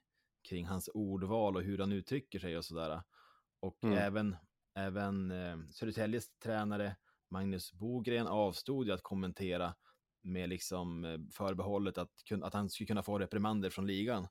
kring 0.49 0.65
hans 0.65 0.89
ordval 0.93 1.55
och 1.55 1.63
hur 1.63 1.77
han 1.77 1.91
uttrycker 1.91 2.39
sig 2.39 2.57
och 2.57 2.65
sådär. 2.65 3.01
Och 3.59 3.83
Mm. 3.83 3.97
även, 3.97 4.35
även 4.75 5.31
eh, 5.31 5.57
Södertäljes 5.71 6.37
tränare 6.43 6.95
Magnus 7.29 7.73
Bogren 7.73 8.27
avstod 8.27 8.87
ju 8.87 8.93
att 8.93 9.03
kommentera 9.03 9.75
med 10.21 10.49
liksom 10.49 11.05
eh, 11.05 11.19
förbehållet 11.31 11.97
att, 11.97 12.11
att 12.43 12.53
han 12.53 12.69
skulle 12.69 12.87
kunna 12.87 13.03
få 13.03 13.19
reprimander 13.19 13.69
från 13.69 13.87
ligan. 13.87 14.27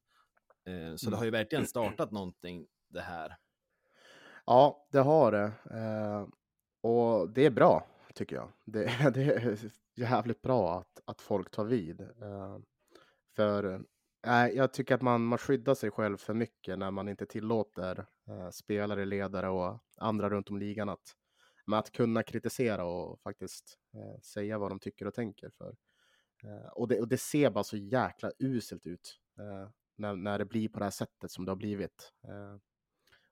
Eh, 0.65 0.95
Så 0.97 1.07
det 1.07 1.09
Mm. 1.09 1.19
har 1.19 1.25
ju 1.25 1.31
verkligen 1.31 1.67
startat 1.67 2.11
någonting 2.13 2.67
det 2.89 3.01
här. 3.01 3.37
Ja, 4.47 4.87
det 4.93 4.99
har 4.99 5.33
det. 5.33 5.53
Eh, 5.71 6.27
och 6.81 7.31
det 7.31 7.47
är 7.47 7.51
bra, 7.51 7.87
tycker 8.15 8.37
jag. 8.37 8.49
Det, 8.65 8.85
det 9.15 9.23
är 9.35 9.59
jävligt 9.97 10.43
bra 10.43 10.79
att, 10.81 11.01
att 11.05 11.21
folk 11.21 11.51
tar 11.51 11.65
vid. 11.65 12.01
Eh, 12.01 12.59
för 13.37 13.85
jag 14.53 14.73
tycker 14.73 14.95
att 14.95 15.03
man, 15.03 15.25
man 15.25 15.39
skyddar 15.39 15.75
sig 15.75 15.91
själv 15.91 16.17
för 16.17 16.35
mycket 16.35 16.79
när 16.79 16.91
man 16.91 17.09
inte 17.09 17.27
tillåter 17.27 18.07
spelare, 18.53 19.05
ledare 19.05 19.49
och 19.49 19.79
andra 19.97 20.31
runt 20.31 20.51
om 20.51 20.59
ligan 20.59 20.89
att, 20.89 21.17
men 21.67 21.79
att 21.79 21.93
kunna 21.93 22.23
kritisera 22.23 22.85
och 22.85 23.21
faktiskt 23.21 23.79
säga 24.23 24.59
vad 24.59 24.71
de 24.71 24.79
tycker 24.81 25.07
och 25.07 25.15
tänker. 25.15 25.51
För. 25.51 25.77
Och, 26.73 26.89
det, 26.89 27.01
och 27.01 27.09
det 27.09 27.19
ser 27.19 27.51
bara 27.51 27.65
så 27.65 27.77
jäkla 27.77 28.31
uselt 28.39 28.87
ut 28.87 29.19
när, 29.97 30.17
när 30.17 30.39
det 30.39 30.45
blir 30.45 30.69
på 30.69 30.79
det 30.79 30.85
här 30.85 30.91
sättet 30.91 31.31
som 31.31 31.45
det 31.45 31.51
har 31.51 31.57
blivit. 31.57 32.13
Eh, 32.25 32.57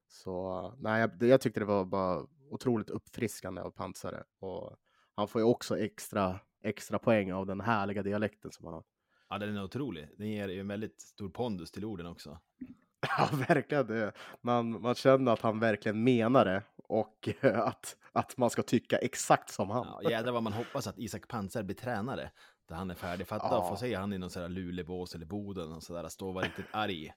så 0.09 0.75
nej, 0.79 1.01
jag, 1.01 1.23
jag 1.23 1.41
tyckte 1.41 1.61
det 1.61 1.67
var 1.67 1.85
bara 1.85 2.27
otroligt 2.51 2.91
uppfriskande 2.91 3.61
av 3.61 3.71
Pansare. 3.71 4.25
Och 4.39 4.77
han 5.15 5.29
får 5.29 5.41
ju 5.41 5.47
också 5.47 5.79
extra, 5.79 6.41
extra 6.63 6.99
poäng 6.99 7.33
av 7.33 7.47
den 7.47 7.61
härliga 7.61 8.03
dialekten 8.03 8.53
som 8.53 8.65
han 8.65 8.75
har. 8.75 8.85
Ja, 9.29 9.39
den 9.39 9.57
är 9.57 9.65
otrolig. 9.65 10.09
Den 10.19 10.29
ger 10.29 10.49
ju 10.49 10.61
en 10.61 10.69
väldigt 10.69 11.01
stor 11.01 11.29
pondus 11.29 11.71
till 11.71 11.85
orden 11.85 12.07
också. 12.07 12.39
Ja, 13.19 13.29
verkligen. 13.49 13.87
Det. 13.87 14.13
Man, 14.41 14.83
man 14.83 14.95
känner 14.95 15.33
att 15.33 15.41
han 15.41 15.61
verkligen 15.61 16.05
menar 16.05 16.45
det 16.45 16.63
och 16.77 17.29
att, 17.43 17.97
att 18.13 18.37
man 18.37 18.51
ska 18.51 18.63
tycka 18.63 18.99
exakt 18.99 19.51
som 19.51 19.71
han. 19.71 19.87
Ja, 20.03 20.11
jädrar 20.11 20.33
vad 20.33 20.43
man 20.43 20.53
hoppas 20.53 20.87
att 20.87 20.99
Isak 20.99 21.29
Pansar 21.29 21.63
blir 21.63 21.77
tränare 21.77 22.31
Där 22.71 22.77
han 22.77 22.91
är 22.91 22.95
färdig. 22.95 23.27
Fatta 23.27 23.47
Ja. 23.51 23.69
få 23.69 23.77
se 23.77 23.95
han 23.95 24.13
i 24.13 24.19
någon 24.19 24.31
sån 24.31 24.43
här 24.43 24.49
Luleåbås 24.49 25.15
eller 25.15 25.27
Boden 25.27 25.73
och 25.73 25.83
sådär. 25.83 26.09
Stå 26.09 26.29
och 26.29 26.35
vara 26.35 26.45
riktigt 26.45 26.67
arg. 26.71 27.13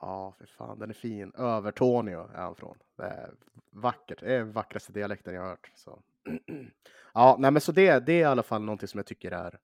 Ja, 0.00 0.34
för 0.38 0.46
fan, 0.46 0.78
den 0.78 0.90
är 0.90 0.94
fin. 0.94 1.32
Övertorneå 1.34 2.20
är 2.34 2.42
han 2.42 2.54
från. 2.54 2.78
Det 2.96 3.02
är 3.04 3.34
vackert. 3.72 4.20
Det 4.20 4.34
är 4.34 4.38
den 4.38 4.52
vackraste 4.52 4.92
dialekten 4.92 5.34
jag 5.34 5.42
har 5.42 5.48
hört. 5.48 5.72
Så. 5.74 6.02
ja, 7.14 7.36
nej, 7.38 7.50
men 7.50 7.60
så 7.60 7.72
det, 7.72 8.06
det 8.06 8.12
är 8.12 8.20
i 8.20 8.24
alla 8.24 8.42
fall 8.42 8.62
någonting 8.62 8.88
som 8.88 8.98
jag 8.98 9.06
tycker 9.06 9.30
är 9.30 9.58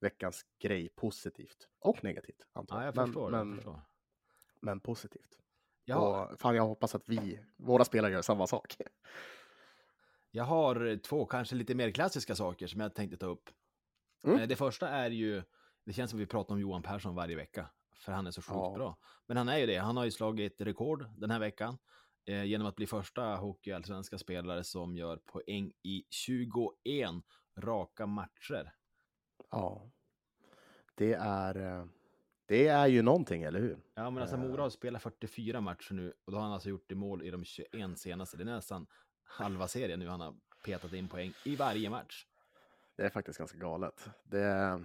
veckans 0.00 0.44
grej. 0.62 0.88
Positivt 0.88 1.68
och 1.80 2.04
negativt. 2.04 2.46
Antar 2.52 2.78
Ja, 2.78 2.84
jag 2.84 2.96
men, 2.96 3.06
förstår. 3.06 3.30
Men, 3.30 3.48
jag 3.48 3.56
förstår. 3.56 3.80
men 4.60 4.80
positivt. 4.80 5.38
Har, 5.90 6.26
Och 6.32 6.40
fan, 6.40 6.56
jag 6.56 6.66
hoppas 6.66 6.94
att 6.94 7.08
vi, 7.08 7.40
våra 7.56 7.84
spelare 7.84 8.12
gör 8.12 8.22
samma 8.22 8.46
sak. 8.46 8.76
jag 10.30 10.44
har 10.44 10.96
två 10.98 11.26
kanske 11.26 11.54
lite 11.54 11.74
mer 11.74 11.90
klassiska 11.90 12.34
saker 12.34 12.66
som 12.66 12.80
jag 12.80 12.94
tänkte 12.94 13.16
ta 13.16 13.26
upp. 13.26 13.50
Mm. 14.22 14.38
Eh, 14.40 14.48
Det 14.48 14.56
första 14.56 14.88
är 14.88 15.10
ju, 15.10 15.42
det 15.84 15.92
känns 15.92 16.10
som 16.10 16.18
vi 16.20 16.26
pratar 16.26 16.54
om 16.54 16.60
Johan 16.60 16.82
Persson 16.82 17.14
varje 17.14 17.36
vecka. 17.36 17.70
För 17.96 18.12
han 18.12 18.26
är 18.26 18.30
så 18.30 18.42
sjukt 18.42 18.56
Ja. 18.56 18.72
bra. 18.76 18.98
Men 19.26 19.36
han 19.36 19.48
är 19.48 19.58
ju 19.58 19.66
det. 19.66 19.76
Han 19.76 19.96
har 19.96 20.04
ju 20.04 20.10
slagit 20.10 20.60
rekord 20.60 21.06
den 21.16 21.30
här 21.30 21.38
veckan. 21.38 21.78
Eh, 22.24 22.44
genom 22.44 22.66
att 22.66 22.76
bli 22.76 22.86
första 22.86 23.22
hockeyallsvenska 23.36 24.18
spelare 24.18 24.64
som 24.64 24.96
gör 24.96 25.16
poäng 25.16 25.72
i 25.82 26.04
21 26.10 27.22
raka 27.56 28.06
matcher. 28.06 28.72
Ja, 29.50 29.90
det 30.94 31.12
är, 31.14 31.56
eh, 31.80 31.84
det 32.46 32.66
är 32.68 32.86
ju 32.86 33.02
någonting, 33.02 33.42
eller 33.42 33.60
hur? 33.60 33.78
Ja, 33.94 34.10
men 34.10 34.22
alltså 34.22 34.36
Eh. 34.36 34.42
Mora 34.42 34.62
har 34.62 34.70
spelat 34.70 35.02
44 35.02 35.60
matcher 35.60 35.94
nu 35.94 36.12
och 36.24 36.32
då 36.32 36.38
har 36.38 36.42
han 36.44 36.52
alltså 36.52 36.68
gjort 36.68 36.92
i 36.92 36.94
mål 36.94 37.22
i 37.22 37.30
de 37.30 37.44
21 37.44 37.96
senaste. 37.98 38.36
Det 38.36 38.42
är 38.42 38.44
nästan 38.44 38.86
halva 39.22 39.68
serien 39.68 39.98
nu 39.98 40.08
han 40.08 40.20
har 40.20 40.34
petat 40.64 40.92
in 40.92 41.08
poäng 41.08 41.32
i 41.44 41.56
varje 41.56 41.90
match. 41.90 42.26
Det 43.00 43.06
är 43.06 43.10
faktiskt 43.10 43.38
ganska 43.38 43.58
galet. 43.58 44.08
Det, 44.24 44.80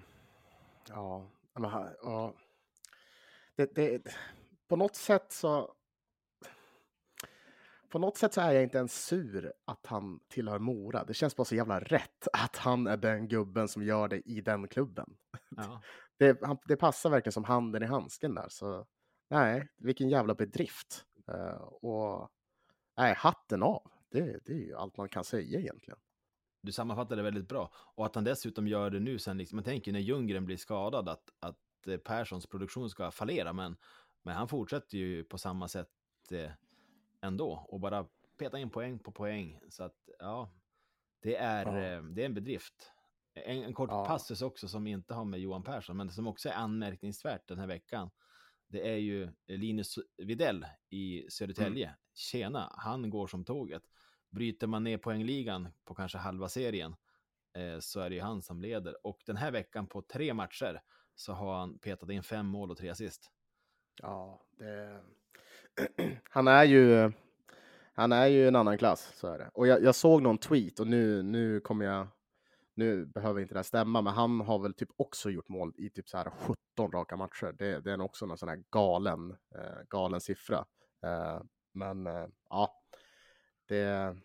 ja, 0.89 1.27
ja, 2.01 2.33
det, 3.55 3.75
det, 3.75 4.03
på 4.67 4.75
något 4.75 4.95
sätt 4.95 5.31
så. 5.31 5.75
På 7.89 7.99
något 7.99 8.17
sätt 8.17 8.33
så 8.33 8.41
är 8.41 8.51
jag 8.51 8.63
inte 8.63 8.77
ens 8.77 9.05
sur 9.05 9.53
att 9.65 9.85
han 9.85 10.19
tillhör 10.27 10.59
Mora. 10.59 11.03
Det 11.03 11.13
känns 11.13 11.35
bara 11.35 11.45
så 11.45 11.55
jävla 11.55 11.79
rätt 11.79 12.27
att 12.33 12.55
han 12.55 12.87
är 12.87 12.97
den 12.97 13.27
gubben 13.27 13.67
som 13.67 13.83
gör 13.83 14.07
det 14.07 14.19
i 14.19 14.41
den 14.41 14.67
klubben. 14.67 15.17
Ja. 15.49 15.81
Det, 16.17 16.43
han, 16.43 16.57
det 16.67 16.75
passar 16.75 17.09
verkligen 17.09 17.33
som 17.33 17.43
handen 17.43 17.83
i 17.83 17.85
handsken 17.85 18.35
där. 18.35 18.49
Så 18.49 18.85
nej, 19.29 19.69
vilken 19.77 20.09
jävla 20.09 20.35
bedrift. 20.35 21.05
Eh, 21.27 21.61
och 21.61 22.29
nej, 22.97 23.13
hatten 23.17 23.63
av. 23.63 23.91
Det, 24.11 24.45
det 24.45 24.53
är 24.53 24.65
ju 24.65 24.75
allt 24.75 24.97
man 24.97 25.09
kan 25.09 25.23
säga 25.23 25.59
egentligen. 25.59 25.99
Du 26.65 26.71
sammanfattade 26.71 27.15
det 27.15 27.23
väldigt 27.23 27.47
bra. 27.47 27.71
Och 27.75 28.05
att 28.05 28.15
han 28.15 28.23
dessutom 28.23 28.67
gör 28.67 28.89
det 28.89 28.99
nu 28.99 29.19
sen, 29.19 29.37
liksom, 29.37 29.55
man 29.55 29.63
tänker 29.63 29.91
när 29.91 29.99
Ljunggren 29.99 30.45
blir 30.45 30.57
skadad 30.57 31.09
att, 31.09 31.29
att 31.39 31.87
eh, 31.87 31.97
Perssons 31.97 32.47
produktion 32.47 32.89
ska 32.89 33.11
fallera, 33.11 33.53
men, 33.53 33.77
men 34.21 34.35
han 34.35 34.47
fortsätter 34.47 34.97
ju 34.97 35.23
på 35.23 35.37
samma 35.37 35.67
sätt 35.67 35.89
eh, 36.31 36.51
ändå 37.21 37.65
och 37.69 37.79
bara 37.79 38.07
peta 38.37 38.59
in 38.59 38.69
poäng 38.69 38.99
på 38.99 39.11
poäng. 39.11 39.59
Så 39.69 39.83
att 39.83 40.09
ja, 40.19 40.51
det 41.21 41.35
är, 41.35 41.65
Ja. 41.65 41.97
eh, 41.97 42.03
det 42.03 42.21
är 42.21 42.25
en 42.25 42.33
bedrift. 42.33 42.91
En, 43.33 43.63
en 43.63 43.73
kort 43.73 43.89
Ja. 43.91 44.05
passus 44.05 44.41
också 44.41 44.67
som 44.67 44.87
inte 44.87 45.13
har 45.13 45.25
med 45.25 45.39
Johan 45.39 45.63
Persson, 45.63 45.97
men 45.97 46.09
som 46.09 46.27
också 46.27 46.49
är 46.49 46.53
anmärkningsvärt 46.53 47.47
den 47.47 47.59
här 47.59 47.67
veckan. 47.67 48.09
Det 48.67 48.89
är 48.89 48.95
ju 48.97 49.29
Linus 49.47 49.95
Videll 50.17 50.65
i 50.89 51.25
Södertälje. 51.29 51.95
Tjena, 52.13 52.73
han 52.77 53.09
går 53.09 53.27
som 53.27 53.45
tåget. 53.45 53.83
Bryter 54.29 54.67
man 54.67 54.83
ner 54.83 54.97
poängligan 54.97 55.67
på 55.85 55.95
kanske 55.95 56.17
halva 56.17 56.49
serien 56.49 56.95
eh, 57.53 57.79
så 57.79 57.99
är 57.99 58.09
det 58.09 58.15
ju 58.15 58.21
han 58.21 58.41
som 58.41 58.61
leder. 58.61 59.07
Och 59.07 59.21
den 59.25 59.37
här 59.37 59.51
veckan 59.51 59.87
på 59.87 60.01
tre 60.01 60.33
matcher 60.33 60.81
så 61.15 61.33
har 61.33 61.59
han 61.59 61.79
petat 61.79 62.09
in 62.09 62.23
fem 62.23 62.45
mål 62.45 62.71
och 62.71 62.77
tre 62.77 62.89
assist. 62.89 63.31
Ja, 64.01 64.41
det... 64.57 65.01
han 66.29 66.47
är 66.47 66.63
ju. 66.63 67.11
Han 67.93 68.11
är 68.11 68.27
ju 68.27 68.47
en 68.47 68.55
annan 68.55 68.77
klass, 68.77 69.11
så 69.15 69.27
är 69.27 69.37
det. 69.37 69.49
Och 69.53 69.67
jag, 69.67 69.83
jag 69.83 69.95
såg 69.95 70.21
någon 70.21 70.37
tweet 70.37 70.79
och 70.79 70.87
nu, 70.87 71.23
nu 71.23 71.59
kommer 71.59 71.85
jag. 71.85 72.07
Nu 72.73 73.05
behöver 73.05 73.41
inte 73.41 73.53
det 73.53 73.57
här 73.57 73.63
stämma, 73.63 74.01
men 74.01 74.13
han 74.13 74.41
har 74.41 74.59
väl 74.59 74.73
typ 74.73 74.89
också 74.95 75.29
gjort 75.29 75.49
mål 75.49 75.73
i 75.77 75.89
typ 75.89 76.09
så 76.09 76.17
här 76.17 76.29
17 76.29 76.91
raka 76.91 77.15
matcher. 77.15 77.55
Det, 77.57 77.79
det 77.79 77.91
är 77.91 77.97
nog 77.97 78.05
också 78.05 78.25
någon 78.25 78.37
sån 78.37 78.49
här 78.49 78.63
galen, 78.71 79.31
eh, 79.31 79.83
galen 79.89 80.21
siffra. 80.21 80.65
Eh, 81.03 81.41
men 81.71 82.07
eh, 82.07 82.27
ja, 82.49 82.81
det. 83.67 84.17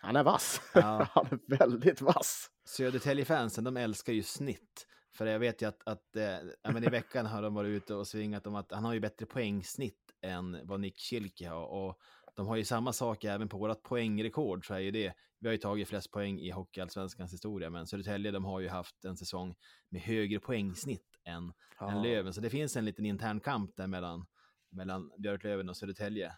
Han 0.00 0.16
är 0.16 0.22
vass. 0.22 0.60
Ja. 0.74 1.08
han 1.10 1.26
är 1.26 1.58
väldigt 1.58 2.00
vass. 2.00 2.50
Södertälje-fansen, 2.64 3.64
de 3.64 3.76
älskar 3.76 4.12
ju 4.12 4.22
snitt. 4.22 4.86
För 5.14 5.26
jag 5.26 5.38
vet 5.38 5.62
ju 5.62 5.68
att, 5.68 5.82
att 5.86 6.16
eh, 6.16 6.38
ja, 6.62 6.72
men 6.72 6.84
i 6.84 6.88
veckan 6.88 7.26
har 7.26 7.42
de 7.42 7.54
varit 7.54 7.68
ute 7.68 7.94
och 7.94 8.06
svingat 8.06 8.46
om 8.46 8.54
att 8.54 8.72
han 8.72 8.84
har 8.84 8.94
ju 8.94 9.00
bättre 9.00 9.26
poängsnitt 9.26 10.12
än 10.22 10.66
vad 10.66 10.80
Nick 10.80 10.98
Schilke 10.98 11.48
har. 11.48 11.66
Och 11.66 11.98
de 12.34 12.46
har 12.46 12.56
ju 12.56 12.64
samma 12.64 12.92
sak 12.92 13.24
även 13.24 13.48
på 13.48 13.58
vårt 13.58 13.82
poängrekord, 13.82 14.66
så 14.66 14.74
är 14.74 14.78
ju 14.78 14.90
det. 14.90 15.12
Vi 15.40 15.48
har 15.48 15.52
ju 15.52 15.58
tagit 15.58 15.88
flest 15.88 16.10
poäng 16.10 16.40
i 16.40 16.50
Hockeyallsvenskans 16.50 17.32
historia, 17.32 17.70
men 17.70 17.86
Södertälje, 17.86 18.30
de 18.30 18.44
har 18.44 18.60
ju 18.60 18.68
haft 18.68 19.04
en 19.04 19.16
säsong 19.16 19.54
med 19.88 20.00
högre 20.00 20.40
poängsnitt 20.40 21.06
än, 21.24 21.52
än 21.80 22.02
Löven. 22.02 22.32
Så 22.32 22.40
det 22.40 22.50
finns 22.50 22.76
en 22.76 22.84
liten 22.84 23.06
intern 23.06 23.40
kamp 23.40 23.76
där 23.76 23.86
mellan, 23.86 24.26
mellan 24.70 25.10
Björklöven 25.18 25.68
och 25.68 25.76
Södertälje. 25.76 26.32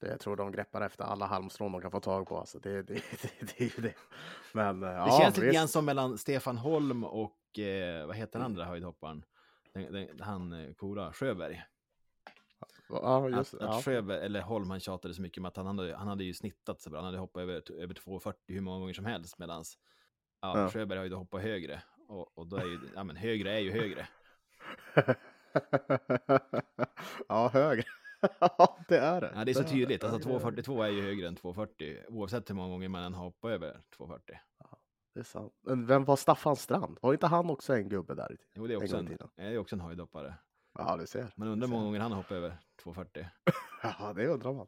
Det, 0.00 0.08
jag 0.08 0.20
tror 0.20 0.36
de 0.36 0.52
greppar 0.52 0.80
efter 0.82 1.04
alla 1.04 1.26
halmstrån 1.26 1.72
de 1.72 1.80
kan 1.80 1.90
få 1.90 2.00
tag 2.00 2.26
på. 2.28 2.38
Alltså 2.38 2.58
det, 2.58 2.82
det, 2.82 2.94
det, 3.38 3.58
det 3.58 3.82
det. 3.82 3.94
Men 4.52 4.82
eh, 4.82 4.88
Det 4.88 4.94
ja, 4.96 5.18
känns 5.22 5.36
lite 5.36 5.52
grann 5.52 5.68
som 5.68 5.84
mellan 5.84 6.18
Stefan 6.18 6.56
Holm 6.56 7.04
och, 7.04 7.58
eh, 7.58 8.06
vad 8.06 8.16
heter 8.16 8.38
den 8.38 8.46
andra 8.46 8.64
höjdhopparen? 8.64 9.24
Den, 9.74 9.92
den, 9.92 10.20
han, 10.20 10.52
eh, 10.52 10.74
Kora, 10.74 11.12
Sjöberg. 11.12 11.62
Ja, 12.88 13.28
just, 13.28 13.54
Att, 13.54 13.60
ja. 13.60 13.78
att 13.78 13.84
Sjöberg, 13.84 14.24
eller 14.24 14.40
Holm, 14.40 14.70
han 14.70 14.80
tjatade 14.80 15.14
så 15.14 15.22
mycket 15.22 15.38
om 15.38 15.44
att 15.44 15.56
han 15.56 15.66
hade, 15.66 15.96
han 15.96 16.08
hade 16.08 16.24
ju 16.24 16.34
snittat 16.34 16.80
så 16.80 16.90
bra. 16.90 16.98
Han 16.98 17.06
hade 17.06 17.18
hoppat 17.18 17.42
över, 17.42 17.72
över 17.72 17.94
2,40 17.94 18.34
hur 18.46 18.60
många 18.60 18.78
gånger 18.78 18.94
som 18.94 19.04
helst. 19.04 19.38
Medan 19.38 19.64
ja, 20.40 20.60
Ja. 20.60 20.70
Sjöberg 20.70 20.98
har 20.98 21.06
ju 21.06 21.14
hoppat 21.14 21.42
högre. 21.42 21.82
Och, 22.08 22.38
och 22.38 22.46
då 22.46 22.56
är 22.56 22.64
ju, 22.64 22.78
ja 22.94 23.04
men 23.04 23.16
högre 23.16 23.52
är 23.52 23.58
ju 23.58 23.72
högre. 23.72 24.08
ja, 27.28 27.48
högre. 27.48 27.84
ja, 28.40 28.78
det 28.88 28.98
är 28.98 29.20
det. 29.20 29.32
Ja, 29.34 29.44
det 29.44 29.52
är 29.52 29.54
så 29.54 29.64
tydligt. 29.64 30.04
Alltså 30.04 30.28
det 30.28 30.34
är 30.34 30.38
det. 30.50 30.62
2,42 30.62 30.84
är 30.84 30.88
ju 30.88 31.02
högre 31.02 31.28
än 31.28 31.36
2,40. 31.36 32.04
Oavsett 32.08 32.50
hur 32.50 32.54
många 32.54 32.68
gånger 32.68 32.88
man 32.88 33.02
än 33.02 33.14
hoppar 33.14 33.50
över 33.50 33.80
2,40. 33.98 34.20
Det 35.14 35.20
är 35.20 35.24
sant. 35.24 35.52
Men 35.62 35.86
vem 35.86 36.04
var 36.04 36.16
Staffan 36.16 36.56
Strand? 36.56 36.98
Var 37.02 37.12
inte 37.12 37.26
han 37.26 37.50
också 37.50 37.74
en 37.76 37.88
gubbe 37.88 38.14
där? 38.14 38.36
Jo, 38.54 38.66
det 38.66 38.74
är 38.74 38.76
En 38.76 38.82
också 38.82 38.96
en, 38.96 39.18
det 39.36 39.42
är 39.42 39.58
också 39.58 39.76
en 39.76 39.80
höjdhoppare. 39.80 40.34
Ja, 40.78 40.96
du 40.96 41.06
ser. 41.06 41.32
Man 41.36 41.48
undrar 41.48 41.68
hur 41.68 41.72
många 41.74 41.84
gånger 41.84 42.00
han 42.00 42.10
har 42.12 42.16
hoppat 42.16 42.32
över 42.32 42.56
2,40. 42.84 43.26
Ja, 43.82 44.12
det 44.16 44.26
undrar 44.26 44.52
man. 44.52 44.66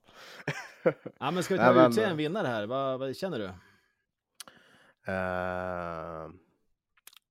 Ja, 1.21 1.31
men 1.31 1.43
ska 1.43 1.55
vi 1.55 1.59
Nej, 1.61 1.69
ta 1.69 1.75
men- 1.75 1.91
utse 1.91 2.03
en 2.05 2.17
vinnare 2.17 2.47
här? 2.47 2.67
Vad, 2.67 2.99
vad 3.01 3.17
känner 3.17 3.39
du? 3.39 3.53
Eh, 5.13 6.31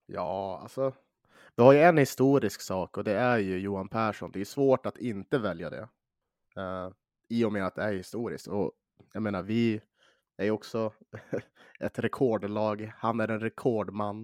ja, 0.05 0.59
alltså. 0.61 0.93
Vi 1.55 1.63
har 1.63 1.73
ju 1.73 1.79
en 1.79 1.97
historisk 1.97 2.61
sak 2.61 2.97
och 2.97 3.03
det 3.03 3.13
är 3.13 3.37
ju 3.37 3.59
Johan 3.59 3.89
Persson. 3.89 4.31
Det 4.31 4.41
är 4.41 4.45
svårt 4.45 4.85
att 4.85 4.97
inte 4.97 5.37
välja 5.39 5.69
det. 5.69 5.87
Eh, 6.57 6.91
I 7.27 7.45
och 7.45 7.53
med 7.53 7.65
att 7.65 7.75
det 7.75 7.81
är 7.83 7.93
historiskt. 7.93 8.47
Och 8.47 8.71
jag 9.13 9.23
menar, 9.23 9.43
vi 9.43 9.81
är 10.37 10.51
också 10.51 10.93
ett 11.79 11.99
rekordlag. 11.99 12.91
Han 12.97 13.19
är 13.19 13.27
en 13.27 13.39
rekordman. 13.39 14.23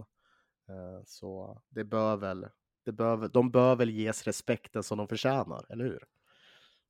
Eh, 0.70 1.04
så 1.06 1.62
det 1.70 1.84
bör 1.84 2.18
väl, 2.18 2.48
det 2.86 2.92
bör, 2.92 3.28
de 3.28 3.52
bör 3.52 3.76
väl 3.76 3.90
ges 3.90 4.24
respekten 4.24 4.84
som 4.84 4.98
de 4.98 5.08
förtjänar, 5.08 5.66
eller 5.70 5.86
hur? 5.86 6.04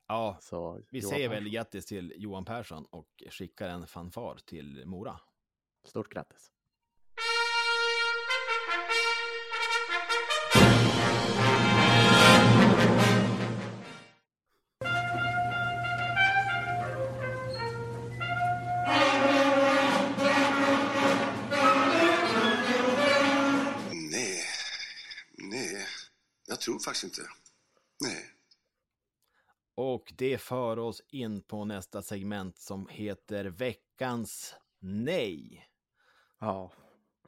Ja, 0.07 0.37
Så, 0.41 0.81
vi 0.89 0.99
Johan 0.99 1.09
säger 1.09 1.29
Persson, 1.29 1.43
väl 1.43 1.53
grattis 1.53 1.85
till 1.85 2.13
Johan 2.17 2.45
Persson 2.45 2.85
och 2.85 3.23
skickar 3.31 3.69
en 3.69 3.87
fanfar 3.87 4.37
till 4.45 4.83
Mora. 4.85 5.19
Stort 5.87 6.13
grattis. 6.13 6.51
Jag 26.55 26.61
tror 26.61 26.79
faktiskt 26.79 27.03
inte. 27.03 27.21
Nej. 28.01 28.31
Och 29.75 30.13
det 30.17 30.37
för 30.37 30.79
oss 30.79 31.01
in 31.07 31.41
på 31.41 31.65
nästa 31.65 32.01
segment 32.01 32.57
som 32.57 32.87
heter 32.87 33.45
Veckans 33.45 34.55
Nej. 34.79 35.67
Ja. 36.39 36.71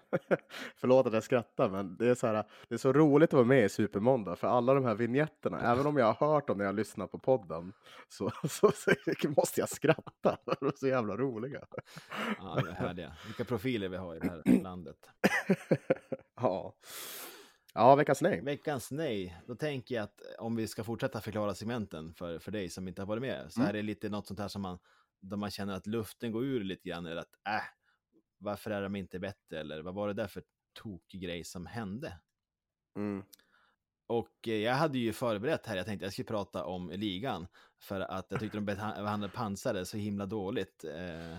Förlåt 0.76 1.08
att 1.08 1.14
jag 1.14 1.24
skrattar, 1.24 1.70
men 1.70 1.98
det 1.98 2.10
är, 2.10 2.16
så 2.16 2.28
här, 2.28 2.44
det 2.68 2.76
är 2.76 2.78
så 2.78 2.94
roligt 2.94 3.30
att 3.30 3.34
vara 3.34 3.46
med 3.46 3.66
i 3.66 3.70
Supermåndag, 3.70 4.36
för 4.36 4.48
alla 4.48 4.74
de 4.74 4.86
här 4.86 4.96
vigneterna, 4.96 5.62
även 5.62 5.86
om 5.86 5.98
jag 5.98 6.14
har 6.14 6.28
hört 6.28 6.48
dem 6.48 6.58
när 6.58 6.66
jag 6.66 6.76
lyssnar 6.76 7.08
på 7.08 7.20
podden, 7.20 7.74
så, 8.10 8.32
så, 8.50 8.72
så 8.72 8.94
måste 9.38 9.60
jag 9.60 9.70
skratta. 9.70 10.38
De 10.60 10.68
är 10.68 10.78
så 10.80 10.88
jävla 10.88 11.18
roliga. 11.18 11.68
Ja, 12.40 12.62
det 12.64 12.70
är 12.70 12.74
härliga. 12.74 13.16
Vilka 13.26 13.46
profiler 13.46 13.90
vi 13.90 13.98
har 13.98 14.16
i 14.16 14.20
det 14.20 14.30
här 14.30 14.62
landet. 14.64 15.10
Ja. 16.36 16.76
Ja, 17.78 17.96
veckans 17.96 18.22
nej. 18.22 18.42
Veckans 18.42 18.92
nej. 18.92 19.42
Då 19.48 19.56
tänker 19.56 19.96
jag 19.96 20.04
att 20.04 20.22
om 20.40 20.56
vi 20.56 20.68
ska 20.68 20.84
fortsätta 20.84 21.22
förklara 21.22 21.54
segmenten 21.56 22.14
för, 22.14 22.40
för 22.40 22.52
dig 22.52 22.70
som 22.70 22.88
inte 22.88 23.02
har 23.02 23.08
varit 23.08 23.22
med, 23.22 23.54
så 23.54 23.60
Mm. 23.60 23.70
är 23.70 23.74
det 23.74 23.82
lite 23.82 24.10
något 24.10 24.28
sånt 24.28 24.40
här 24.40 24.48
som 24.48 24.62
man, 24.62 24.80
där 25.20 25.38
man 25.38 25.50
känner 25.52 25.74
att 25.74 25.88
luften 25.88 26.32
går 26.32 26.46
ur 26.46 26.64
lite 26.64 26.90
grann, 26.90 27.06
eller 27.06 27.22
att 27.22 27.34
äh, 27.48 27.62
varför 28.38 28.72
är 28.72 28.82
de 28.82 28.96
inte 28.96 29.20
bättre, 29.20 29.60
eller 29.60 29.82
vad 29.82 29.94
var 29.94 30.08
det 30.08 30.14
där 30.14 30.28
för 30.28 30.44
tokig 30.74 31.22
grej 31.22 31.44
som 31.44 31.66
hände? 31.66 32.20
Mm. 32.96 33.24
Och 34.08 34.48
eh, 34.48 34.54
jag 34.56 34.74
hade 34.74 34.98
ju 34.98 35.14
förberett 35.14 35.66
här, 35.66 35.78
jag 35.78 35.86
tänkte 35.86 36.06
jag 36.06 36.14
skulle 36.14 36.26
prata 36.28 36.66
om 36.66 36.90
ligan, 36.90 37.48
för 37.82 38.00
att 38.02 38.26
jag 38.30 38.40
tyckte 38.40 38.58
de 38.58 38.66
beha- 38.70 39.02
behandlade 39.04 39.34
pansare 39.34 39.86
så 39.86 39.98
himla 39.98 40.26
dåligt. 40.26 40.84
Eh, 40.84 41.38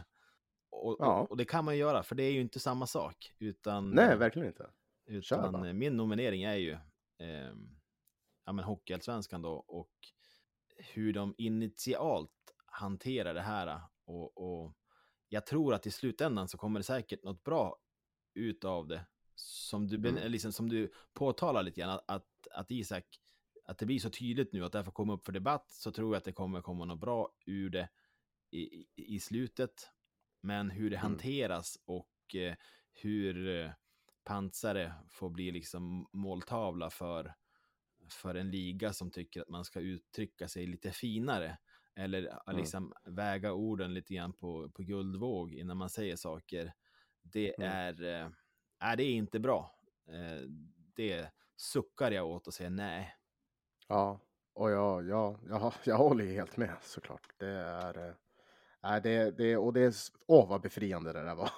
och, 0.70 0.96
Ja. 0.98 1.20
och, 1.20 1.30
och 1.30 1.36
det 1.36 1.44
kan 1.44 1.64
man 1.64 1.74
ju 1.74 1.80
göra, 1.80 2.02
för 2.02 2.14
det 2.14 2.22
är 2.22 2.32
ju 2.32 2.40
inte 2.40 2.60
samma 2.60 2.86
sak, 2.86 3.34
utan... 3.38 3.90
Nej, 3.90 4.16
verkligen 4.16 4.48
inte. 4.48 4.70
Utan 5.08 5.64
eh, 5.64 5.72
min 5.72 5.96
nominering 5.96 6.42
är 6.42 6.54
ju 6.54 6.72
eh, 7.18 7.52
ja, 8.44 8.52
men 8.52 8.64
Hockeyallsvenskan 8.64 9.42
då 9.42 9.52
och 9.52 9.90
hur 10.76 11.12
de 11.12 11.34
initialt 11.38 12.30
hanterar 12.66 13.34
det 13.34 13.40
här. 13.42 13.80
Och, 14.04 14.38
och 14.64 14.74
jag 15.28 15.46
tror 15.46 15.74
att 15.74 15.86
i 15.86 15.90
slutändan 15.90 16.48
så 16.48 16.58
kommer 16.58 16.80
det 16.80 16.84
säkert 16.84 17.22
något 17.24 17.44
bra 17.44 17.76
ut 18.34 18.64
av 18.64 18.88
det. 18.88 19.06
Som 19.34 19.86
du, 19.88 19.96
Mm. 19.96 20.32
liksom, 20.32 20.52
som 20.52 20.68
du 20.68 20.92
påtalar 21.12 21.62
lite 21.62 21.80
grann, 21.80 21.90
att, 21.90 22.04
att, 22.10 22.28
att 22.50 22.70
Isak, 22.70 23.04
att 23.64 23.78
det 23.78 23.86
blir 23.86 23.98
så 23.98 24.10
tydligt 24.10 24.52
nu 24.52 24.64
att 24.64 24.72
det 24.72 24.78
här 24.78 24.84
får 24.84 24.92
komma 24.92 25.12
upp 25.12 25.24
för 25.24 25.32
debatt, 25.32 25.70
så 25.70 25.92
tror 25.92 26.14
jag 26.14 26.18
att 26.18 26.24
det 26.24 26.32
kommer 26.32 26.60
komma 26.62 26.84
något 26.84 27.00
bra 27.00 27.28
ur 27.46 27.70
det 27.70 27.88
i, 28.50 28.60
i, 28.60 28.86
i 28.96 29.20
slutet. 29.20 29.90
Men 30.40 30.70
hur 30.70 30.90
det 30.90 30.96
Mm. 30.96 31.10
hanteras 31.10 31.78
och 31.84 32.34
eh, 32.34 32.54
hur 32.92 33.48
eh, 33.64 33.70
pansare 34.28 34.94
får 35.08 35.30
bli 35.30 35.50
liksom 35.50 36.08
måltavla 36.12 36.90
för, 36.90 37.34
för 38.10 38.34
en 38.34 38.50
liga 38.50 38.92
som 38.92 39.10
tycker 39.10 39.40
att 39.42 39.48
man 39.48 39.64
ska 39.64 39.80
uttrycka 39.80 40.48
sig 40.48 40.66
lite 40.66 40.92
finare. 40.92 41.58
Eller 41.96 42.28
eh, 42.28 42.54
Mm. 42.54 42.54
liksom 42.54 42.92
väga 43.04 43.52
orden 43.52 43.94
lite 43.94 44.14
grann 44.14 44.32
på, 44.32 44.70
på 44.70 44.82
guldvåg 44.82 45.54
innan 45.54 45.76
man 45.76 45.90
säger 45.90 46.16
saker. 46.16 46.72
Det 47.22 47.54
Mm. 47.58 47.78
är, 47.78 48.02
eh, 48.04 48.28
är 48.80 48.96
det 48.96 49.04
är 49.04 49.14
inte 49.14 49.40
bra. 49.40 49.80
Eh, 50.08 50.42
det 50.96 51.28
suckar 51.56 52.10
jag 52.10 52.26
åt 52.28 52.46
och 52.46 52.54
säger 52.54 52.70
nej. 52.70 53.14
Ja, 53.88 54.20
och 54.54 54.70
jag, 54.70 55.06
jag, 55.08 55.38
jag, 55.48 55.72
jag 55.84 55.96
håller 55.98 56.24
helt 56.26 56.56
med 56.56 56.76
såklart. 56.82 57.34
Det 57.38 57.48
är... 57.48 58.16
Nej, 58.82 59.00
det, 59.00 59.30
det, 59.30 59.56
och 59.56 59.72
det 59.72 59.80
är... 59.80 59.88
s- 59.88 60.12
Åh, 60.26 60.48
vad 60.48 60.60
befriande 60.60 61.12
det 61.12 61.22
där 61.22 61.34
var, 61.34 61.50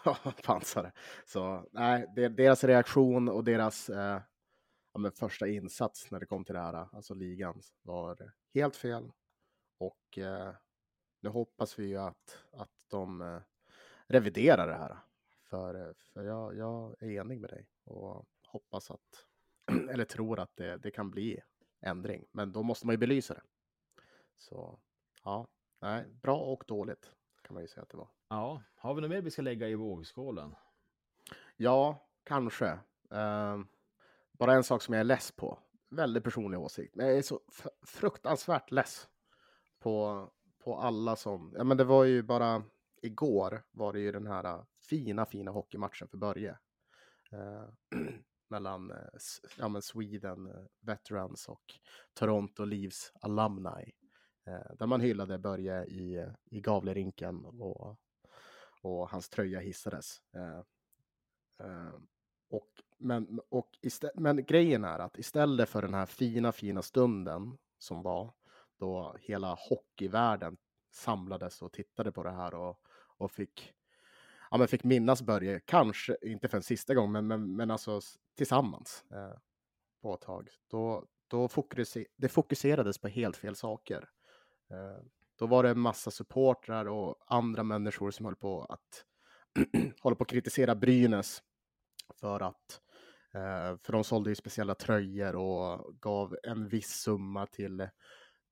pansare. 0.45 0.93
Så 1.27 1.69
nej, 1.73 2.07
det, 2.17 2.29
deras 2.29 2.65
reaktion 2.65 3.29
och 3.29 3.45
deras 3.45 3.91
eh, 3.91 4.21
ja, 4.93 4.99
men 5.01 5.13
första 5.13 5.49
insats 5.49 6.11
när 6.11 6.21
det 6.21 6.27
kom 6.27 6.45
till 6.45 6.55
det 6.55 6.61
här, 6.61 6.89
alltså 6.93 7.15
ligan, 7.15 7.63
var 7.83 8.33
helt 8.55 8.77
fel. 8.77 9.13
Och 9.79 10.19
eh, 10.19 10.55
nu 11.21 11.29
hoppas 11.31 11.79
vi 11.79 11.87
ju 11.87 11.97
att, 11.99 12.45
att 12.53 12.87
de 12.91 13.21
eh, 13.23 13.41
reviderar 14.07 14.67
det 14.67 14.75
här. 14.75 14.99
För, 15.43 15.75
eh, 15.89 15.95
för 16.15 16.25
jag, 16.25 16.57
jag 16.57 16.97
är 17.03 17.11
enig 17.11 17.41
med 17.41 17.51
dig 17.51 17.69
och 17.85 18.27
hoppas 18.47 18.91
att, 18.91 19.27
eller 19.91 20.05
tror 20.05 20.41
att 20.41 20.57
det, 20.57 20.77
det 20.77 20.91
kan 20.91 21.11
bli 21.11 21.41
ändring. 21.81 22.25
Men 22.33 22.53
då 22.53 22.63
måste 22.63 22.87
man 22.87 22.93
ju 22.93 22.99
belysa 22.99 23.35
det. 23.35 23.43
Så 24.37 24.81
ja, 25.25 25.49
nej, 25.81 26.07
bra 26.23 26.39
och 26.39 26.65
dåligt 26.67 27.11
kan 27.43 27.55
man 27.55 27.63
ju 27.63 27.69
säga 27.69 27.83
att 27.83 27.89
det 27.89 27.97
var. 27.97 28.09
Ja, 28.29 28.63
har 28.77 28.95
vi 28.95 29.01
något 29.01 29.11
mer 29.11 29.23
vi 29.23 29.31
ska 29.31 29.43
lägga 29.43 29.69
i 29.69 29.75
vågskålen? 29.75 30.55
Ja, 31.57 32.09
kanske. 32.25 32.79
Ehm, 33.11 33.67
bara 34.33 34.55
en 34.55 34.65
sak 34.65 34.83
som 34.83 34.95
jag 34.95 35.01
är 35.01 35.05
less 35.05 35.33
på. 35.33 35.59
Väldigt 35.91 36.25
personlig 36.25 36.61
åsikt. 36.61 36.95
Men 36.97 37.07
jag 37.07 37.17
är 37.17 37.23
så 37.23 37.41
fruktansvärt 37.87 38.71
less 38.71 39.09
på, 39.79 40.27
på 40.65 40.77
alla 40.77 41.17
som... 41.17 41.55
Ja, 41.57 41.65
men 41.65 41.77
det 41.77 41.85
var 41.85 42.05
ju 42.05 42.23
bara 42.23 42.63
igår 43.03 43.63
var 43.71 43.93
det 43.93 44.01
ju 44.01 44.13
den 44.13 44.27
här 44.27 44.45
äh, 44.45 44.63
fina, 44.81 45.27
fina 45.27 45.51
hockeymatchen 45.51 46.09
för 46.09 46.19
Börje. 46.19 46.59
Eh, 47.33 47.99
mellan 48.49 48.91
eh, 48.91 48.97
ja, 49.59 49.69
men 49.69 49.83
Sweden 49.83 50.47
eh, 50.47 50.65
Veterans 50.81 51.49
och 51.49 51.65
Toronto 52.15 52.65
Leaves 52.65 53.13
Alumni. 53.21 53.93
Eh, 54.51 54.75
där 54.79 54.87
man 54.87 55.01
hyllade 55.01 55.39
Börje 55.39 55.85
i, 55.85 56.27
i 56.51 56.61
Gavlerinken 56.61 57.45
och, 57.45 57.97
och 58.83 59.11
hans 59.11 59.29
tröja 59.29 59.61
hissades. 59.61 60.23
Eh, 60.33 60.59
eh, 61.67 61.95
och, 62.51 62.69
men, 62.99 63.41
och 63.49 63.79
istä- 63.83 64.11
men 64.15 64.45
grejen 64.45 64.85
är 64.85 64.99
att 64.99 65.19
istället 65.19 65.69
för 65.69 65.83
den 65.83 65.95
här 65.95 66.07
fina, 66.07 66.53
fina 66.53 66.83
stunden 66.83 67.59
som 67.79 68.03
var 68.03 68.35
då 68.77 69.17
hela 69.21 69.55
hockeyvärlden 69.69 70.57
samlades 70.91 71.63
och 71.63 71.73
tittade 71.73 72.13
på 72.13 72.23
det 72.23 72.31
här 72.31 72.55
och, 72.55 72.81
och 73.17 73.31
fick, 73.31 73.75
ja, 74.51 74.59
men 74.59 74.69
fick 74.69 74.85
minnas 74.85 75.23
Börje, 75.23 75.61
kanske 75.61 76.17
inte 76.23 76.49
för 76.49 76.57
en 76.57 76.63
sista 76.63 76.95
gång, 76.95 77.13
men, 77.13 77.27
men, 77.27 77.57
men 77.57 77.71
alltså 77.71 78.01
tillsammans 78.37 79.05
eh, 79.11 79.39
på 80.03 80.15
ett 80.15 80.21
tag. 80.21 80.51
Då, 80.71 81.07
då 81.29 81.49
fokuser, 81.49 82.07
det 82.17 82.29
fokuserades 82.29 82.99
på 82.99 83.09
helt 83.09 83.37
fel 83.37 83.57
saker. 83.57 84.09
Eh, 84.71 85.03
då 85.39 85.47
var 85.47 85.63
det 85.63 85.71
en 85.71 85.81
massa 85.81 86.11
supportrar 86.11 86.89
och 86.89 87.17
andra 87.27 87.63
människor 87.63 88.11
som 88.11 88.27
höll 88.27 88.37
på 88.37 88.65
att 88.65 89.05
hålla 90.01 90.17
på 90.17 90.23
att 90.23 90.31
kritisera 90.31 90.75
Brynäs 90.75 91.43
för 92.15 92.41
att 92.41 92.81
eh, 93.35 93.77
för 93.83 93.93
de 93.93 94.05
sålde 94.05 94.31
ju 94.31 94.35
speciella 94.35 94.75
tröjor 94.75 95.37
och 95.37 96.01
gav 96.01 96.37
en 96.43 96.69
viss 96.69 96.91
summa 96.91 97.47
till, 97.47 97.89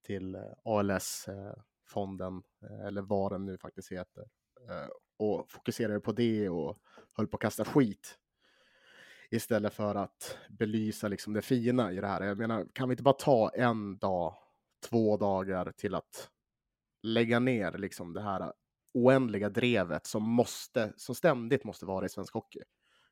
till 0.07 0.35
eh, 0.35 0.43
ALS-fonden, 0.65 2.43
eller 2.87 3.03
vad 3.03 3.33
den 3.33 3.45
nu 3.45 3.59
faktiskt 3.59 3.93
heter. 3.93 4.25
Och 5.17 5.51
fokuserade 5.51 6.01
på 6.01 6.13
det 6.13 6.49
och 6.49 6.79
höll 7.13 7.27
på 7.27 7.37
att 7.37 7.41
kasta 7.41 7.65
skit. 7.65 8.19
Istället 9.31 9.75
för 9.75 9.95
att 9.95 10.39
belysa 10.49 11.09
liksom 11.09 11.33
det 11.33 11.43
fina 11.43 11.93
i 11.93 11.97
det 11.97 12.07
här. 12.07 12.23
Jag 12.23 12.39
menar, 12.39 12.67
kan 12.73 12.89
vi 12.89 12.93
inte 12.93 13.03
bara 13.03 13.15
ta 13.15 13.49
en 13.49 13.99
dag, 13.99 14.35
två 14.81 15.17
dagar 15.17 15.73
till 15.73 15.95
att 15.95 16.31
lägga 17.03 17.39
ner 17.39 17.79
liksom 17.79 18.13
det 18.13 18.21
här 18.21 18.53
oändliga 18.95 19.49
drevet 19.49 20.07
som, 20.07 20.23
måste, 20.23 20.93
som 20.97 21.15
ständigt 21.15 21.65
måste 21.65 21.87
vara 21.87 22.07
i 22.07 22.09
svensk 22.09 22.35
hockey? 22.35 22.63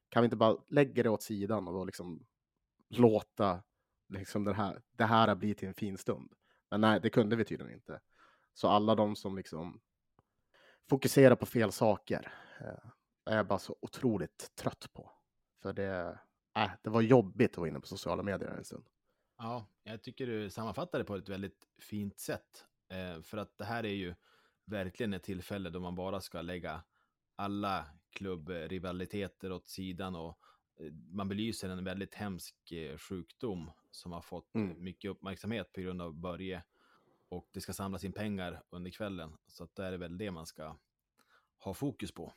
Kan 0.08 0.22
vi 0.22 0.24
inte 0.24 0.36
bara 0.36 0.56
lägga 0.68 1.02
det 1.02 1.08
åt 1.08 1.22
sidan 1.22 1.68
och 1.68 1.86
liksom 1.86 2.26
låta 2.88 3.62
liksom 4.08 4.44
det, 4.44 4.54
här, 4.54 4.82
det 4.92 5.04
här 5.04 5.34
bli 5.34 5.54
till 5.54 5.68
en 5.68 5.74
fin 5.74 5.98
stund? 5.98 6.32
Men 6.70 6.80
nej, 6.80 7.00
det 7.00 7.10
kunde 7.10 7.36
vi 7.36 7.44
tydligen 7.44 7.74
inte. 7.74 8.00
Så 8.54 8.68
alla 8.68 8.94
de 8.94 9.16
som 9.16 9.36
liksom 9.36 9.80
fokuserar 10.88 11.36
på 11.36 11.46
fel 11.46 11.72
saker 11.72 12.32
eh, 12.60 12.90
är 13.32 13.36
jag 13.36 13.46
bara 13.46 13.58
så 13.58 13.76
otroligt 13.80 14.52
trött 14.54 14.86
på. 14.92 15.10
För 15.62 15.72
det, 15.72 16.18
äh, 16.56 16.70
det 16.82 16.90
var 16.90 17.00
jobbigt 17.00 17.50
att 17.50 17.58
vara 17.58 17.68
inne 17.68 17.80
på 17.80 17.86
sociala 17.86 18.22
medier 18.22 18.48
en 18.48 18.64
stund. 18.64 18.88
Ja, 19.39 19.66
jag 19.84 20.03
tycker 20.03 20.26
du 20.26 20.51
sammanfattar 20.51 20.99
det 20.99 21.05
på 21.05 21.16
ett 21.16 21.28
väldigt 21.28 21.66
fint 21.78 22.18
sätt. 22.18 22.66
Eh, 22.89 23.22
för 23.22 23.39
att 23.39 23.59
det 23.59 23.64
här 23.64 23.84
är 23.84 23.95
ju 23.95 24.14
verkligen 24.64 25.14
ett 25.14 25.22
tillfälle 25.22 25.70
då 25.70 25.80
man 25.80 25.95
bara 25.95 26.20
ska 26.20 26.43
lägga 26.43 26.82
alla 27.37 27.87
klubbrivaliteter 28.11 29.53
åt 29.53 29.68
sidan 29.68 30.16
och 30.16 30.39
eh, 30.80 30.93
man 30.93 31.28
belyser 31.28 31.68
en 31.68 31.84
väldigt 31.84 32.14
hemsk 32.14 32.72
eh, 32.72 32.97
sjukdom 32.99 33.70
som 33.91 34.12
har 34.12 34.20
fått 34.20 34.55
Mm. 34.55 34.84
mycket 34.84 35.11
uppmärksamhet 35.11 35.72
på 35.72 35.80
grund 35.80 36.03
av 36.03 36.14
Börje. 36.14 36.62
Och 37.28 37.49
det 37.53 37.61
ska 37.61 37.72
samlas 37.72 38.05
in 38.05 38.12
pengar 38.12 38.62
under 38.70 38.91
kvällen. 38.91 39.37
Så 39.47 39.64
att 39.64 39.74
det 39.74 39.84
är 39.84 39.93
väl 39.99 40.18
det 40.18 40.30
man 40.30 40.47
ska 40.47 40.76
ha 41.59 41.74
fokus 41.74 42.12
på. 42.12 42.32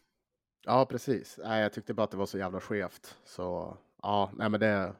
Ja, 0.65 0.85
precis. 0.85 1.39
Nej, 1.43 1.61
jag 1.61 1.73
tyckte 1.73 1.93
bara 1.93 2.03
att 2.03 2.11
det 2.11 2.17
var 2.17 2.25
så 2.25 2.37
jävla 2.37 2.59
skevt. 2.59 3.17
Så 3.25 3.77
ja, 4.01 4.31
nej, 4.33 4.49
men 4.49 4.59
det, 4.59 4.95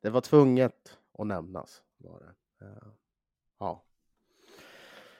det 0.00 0.10
var 0.10 0.20
tvunget 0.20 0.98
att 1.18 1.26
nämnas. 1.26 1.82
Var 1.96 2.20
det. 2.20 2.64
Eh, 2.66 2.88
Ja. 3.58 3.84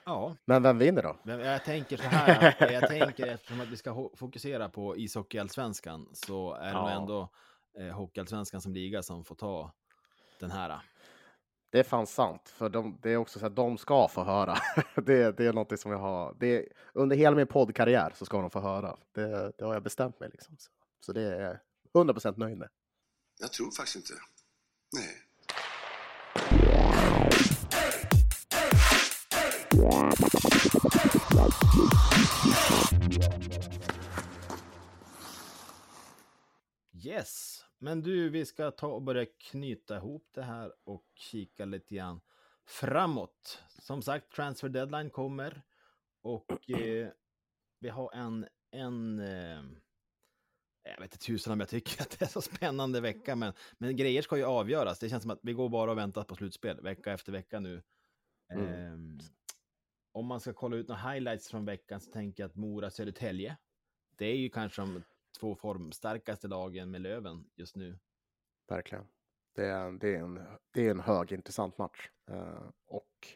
Ja, 0.05 0.35
Men 0.45 0.63
vem 0.63 0.77
vinner 0.77 1.03
då? 1.03 1.17
men 1.23 1.39
jag 1.39 1.63
tänker 1.63 1.97
så 1.97 2.03
här. 2.03 2.47
att- 2.61 2.71
Jag 2.71 2.87
tänker 2.89 3.27
eftersom 3.27 3.61
att 3.61 3.67
vi 3.67 3.77
ska 3.77 4.09
fokusera 4.15 4.69
på 4.69 4.97
ishockeyallsvenskan 4.97 6.09
så 6.13 6.53
är 6.53 6.65
det 6.65 6.71
Ja. 6.71 6.89
ändå 7.01 7.29
eh, 7.79 7.95
hockeyallsvenskan 7.95 8.61
som 8.61 8.73
liga 8.73 9.03
som 9.03 9.25
får 9.25 9.35
ta 9.35 9.71
den 10.39 10.51
här. 10.51 10.79
Det 11.69 11.79
är 11.79 11.83
fan 11.83 12.07
sant, 12.07 12.49
för 12.49 12.69
de, 12.69 12.99
det 13.01 13.09
är 13.11 13.17
också 13.17 13.39
så 13.39 13.45
att 13.45 13.55
de 13.55 13.77
ska 13.77 14.07
få 14.07 14.23
höra. 14.23 14.55
det, 14.95 15.37
det 15.37 15.45
är 15.45 15.53
något 15.53 15.79
som 15.79 15.91
jag 15.91 15.99
har. 15.99 16.35
Det 16.39 16.67
under 16.93 17.15
hela 17.15 17.35
min 17.35 17.47
poddkarriär 17.47 18.11
så 18.15 18.25
ska 18.25 18.41
de 18.41 18.49
få 18.49 18.59
höra. 18.59 18.97
Det, 19.11 19.51
det 19.57 19.65
har 19.65 19.73
jag 19.73 19.83
bestämt 19.83 20.19
mig 20.19 20.29
liksom. 20.29 20.55
Så, 20.57 20.71
så 20.99 21.13
det 21.13 21.21
är 21.21 21.41
jag 21.93 22.05
100% 22.07 22.37
nöjd 22.37 22.57
med. 22.57 22.69
Jag 23.39 23.51
tror 23.51 23.71
faktiskt 23.71 23.95
inte. 23.95 24.13
Nej. 24.95 25.09
Yes, 37.05 37.65
men 37.77 38.01
du, 38.01 38.29
vi 38.29 38.45
ska 38.45 38.71
ta 38.71 38.87
och 38.87 39.01
börja 39.01 39.25
knyta 39.25 39.97
ihop 39.97 40.29
det 40.33 40.41
här 40.41 40.73
och 40.83 41.05
kika 41.15 41.65
lite 41.65 41.95
grann 41.95 42.21
framåt. 42.65 43.63
Som 43.79 44.01
sagt, 44.01 44.31
transfer 44.31 44.69
deadline 44.69 45.09
kommer 45.09 45.61
och 46.21 46.69
eh, 46.69 47.07
vi 47.79 47.89
har 47.89 48.13
en, 48.13 48.47
en 48.71 49.19
eh, 49.19 49.63
jag 50.83 50.99
vet 50.99 51.13
inte 51.13 51.17
tusan 51.17 51.53
om 51.53 51.59
jag 51.59 51.69
tycker 51.69 52.01
att 52.01 52.19
det 52.19 52.25
är 52.25 52.29
så 52.29 52.41
spännande 52.41 53.01
vecka, 53.01 53.35
men, 53.35 53.53
men 53.77 53.95
grejer 53.95 54.21
ska 54.21 54.37
ju 54.37 54.43
avgöras. 54.43 54.99
Det 54.99 55.09
känns 55.09 55.23
som 55.23 55.31
att 55.31 55.39
vi 55.41 55.53
går 55.53 55.69
bara 55.69 55.91
och 55.91 55.97
väntar 55.97 56.23
på 56.23 56.35
slutspel 56.35 56.81
vecka 56.81 57.13
efter 57.13 57.31
vecka 57.31 57.59
nu. 57.59 57.81
Mm. 58.49 59.19
Eh, 59.19 59.25
om 60.15 60.25
man 60.25 60.39
ska 60.39 60.53
kolla 60.53 60.75
ut 60.75 60.87
några 60.87 61.11
highlights 61.11 61.47
från 61.47 61.65
veckan 61.65 61.99
så 61.99 62.11
tänker 62.11 62.43
jag 62.43 62.49
att 62.49 62.55
Mora-Södertälje, 62.55 63.57
det 64.17 64.25
är 64.25 64.35
ju 64.35 64.49
kanske 64.49 64.81
de 64.81 65.03
två 65.39 65.55
formstarkaste 65.55 66.47
lagen 66.47 66.91
med 66.91 67.01
Löven 67.01 67.45
just 67.55 67.75
nu. 67.75 67.99
Verkligen. 68.67 69.07
Det 69.55 69.65
är, 69.65 69.91
det 69.91 70.15
är, 70.15 70.19
en, 70.19 70.39
det 70.71 70.87
är 70.87 70.91
en 70.91 70.99
högintressant 70.99 71.77
match. 71.77 72.09
Uh, 72.31 72.69
och, 72.85 73.27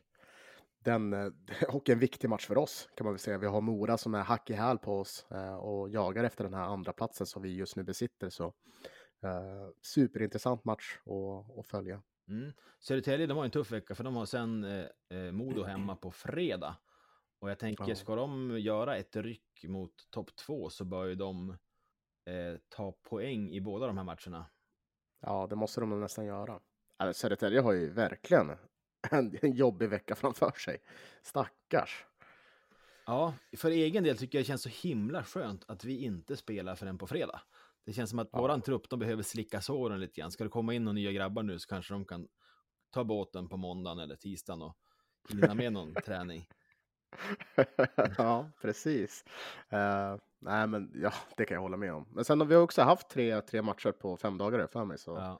den, 0.80 1.13
och 1.69 1.89
en 1.89 1.99
viktig 1.99 2.30
match 2.30 2.47
för 2.47 2.57
oss 2.57 2.89
kan 2.95 3.05
man 3.05 3.13
väl 3.13 3.19
säga. 3.19 3.38
Vi 3.38 3.47
har 3.47 3.61
Mora 3.61 3.97
som 3.97 4.15
är 4.15 4.23
hack 4.23 4.49
i 4.49 4.53
häl 4.53 4.77
på 4.77 4.99
oss 4.99 5.25
uh, 5.32 5.55
och 5.55 5.89
jagar 5.89 6.23
efter 6.23 6.43
den 6.43 6.53
här 6.53 6.65
andra 6.65 6.93
platsen 6.93 7.27
som 7.27 7.41
vi 7.41 7.55
just 7.55 7.75
nu 7.75 7.84
besitter. 7.84 8.30
Så 8.30 8.45
uh, 8.45 9.69
superintressant 9.82 10.65
match 10.65 10.99
att, 11.05 11.59
att 11.59 11.67
följa. 11.67 12.01
Mm. 12.30 12.53
Södertälje, 12.80 13.27
de 13.27 13.38
har 13.38 13.45
en 13.45 13.51
tuff 13.51 13.71
vecka 13.71 13.95
för 13.95 14.03
de 14.03 14.15
har 14.15 14.25
sen 14.25 14.63
eh, 14.63 14.86
eh, 15.09 15.32
Modo 15.32 15.63
hemma 15.63 15.95
på 15.95 16.11
fredag. 16.11 16.75
Och 17.39 17.49
jag 17.49 17.59
tänker, 17.59 17.88
Ja. 17.88 17.95
ska 17.95 18.15
de 18.15 18.59
göra 18.59 18.97
ett 18.97 19.15
ryck 19.15 19.65
mot 19.67 20.09
topp 20.09 20.36
två 20.36 20.69
så 20.69 20.86
bör 20.86 21.05
ju 21.05 21.15
de 21.15 21.49
eh, 22.25 22.59
ta 22.69 22.91
poäng 22.91 23.49
i 23.49 23.61
båda 23.61 23.88
de 23.88 23.97
här 23.97 24.03
matcherna. 24.03 24.45
Ja, 25.19 25.47
det 25.49 25.55
måste 25.55 25.80
de 25.82 25.99
nästan 26.01 26.25
göra. 26.25 26.59
Alltså, 26.97 27.19
Södertälje 27.21 27.61
har 27.61 27.73
ju 27.73 27.89
verkligen 27.89 28.49
en, 29.11 29.38
en 29.41 29.51
jobbig 29.51 29.89
vecka 29.89 30.15
framför 30.15 30.51
sig. 30.51 30.82
Stackars. 31.21 32.05
Ja, 33.05 33.34
för 33.57 33.71
egen 33.71 34.03
del 34.03 34.17
tycker 34.17 34.38
jag 34.38 34.43
det 34.43 34.47
känns 34.47 34.61
så 34.61 34.69
himla 34.69 35.23
skönt 35.23 35.63
att 35.67 35.84
vi 35.84 36.03
inte 36.03 36.38
spelar 36.38 36.75
förrän 36.75 36.97
på 36.97 37.07
fredag. 37.07 37.41
Det 37.86 37.93
känns 37.93 38.09
som 38.09 38.19
att 38.19 38.30
Ja. 38.32 38.39
våran 38.41 38.61
trupp, 38.61 38.89
de 38.89 38.99
behöver 38.99 39.23
slicka 39.23 39.61
såren 39.61 39.99
lite 39.99 40.21
grann. 40.21 40.32
Ska 40.32 40.43
det 40.43 40.49
komma 40.49 40.73
in 40.73 40.84
några 40.84 40.93
nya 40.93 41.11
grabbar 41.11 41.43
nu 41.43 41.59
så 41.59 41.67
kanske 41.67 41.93
de 41.93 42.05
kan 42.05 42.27
ta 42.89 43.03
båten 43.03 43.49
på 43.49 43.57
måndagen 43.57 43.99
eller 43.99 44.15
tisdagen 44.15 44.61
och 44.61 44.77
hinna 45.30 45.53
med 45.53 45.73
någon 45.73 45.93
träning. 46.05 46.47
ja, 48.17 48.51
precis. 48.61 49.25
Eh, 49.69 50.17
nej, 50.39 50.67
men 50.67 50.91
ja, 50.95 51.13
det 51.38 51.45
kan 51.45 51.55
jag 51.55 51.61
hålla 51.61 51.77
med 51.77 51.93
om. 51.93 52.07
Men 52.11 52.25
sen 52.25 52.39
har 52.39 52.47
vi 52.47 52.55
också 52.55 52.82
haft 52.82 53.09
tre, 53.09 53.41
tre 53.41 53.61
matcher 53.61 53.91
på 53.91 54.17
fem 54.17 54.38
dagar 54.38 54.67
för 54.67 54.86
mig. 54.86 54.97
Så 54.97 55.11
Ja. 55.11 55.39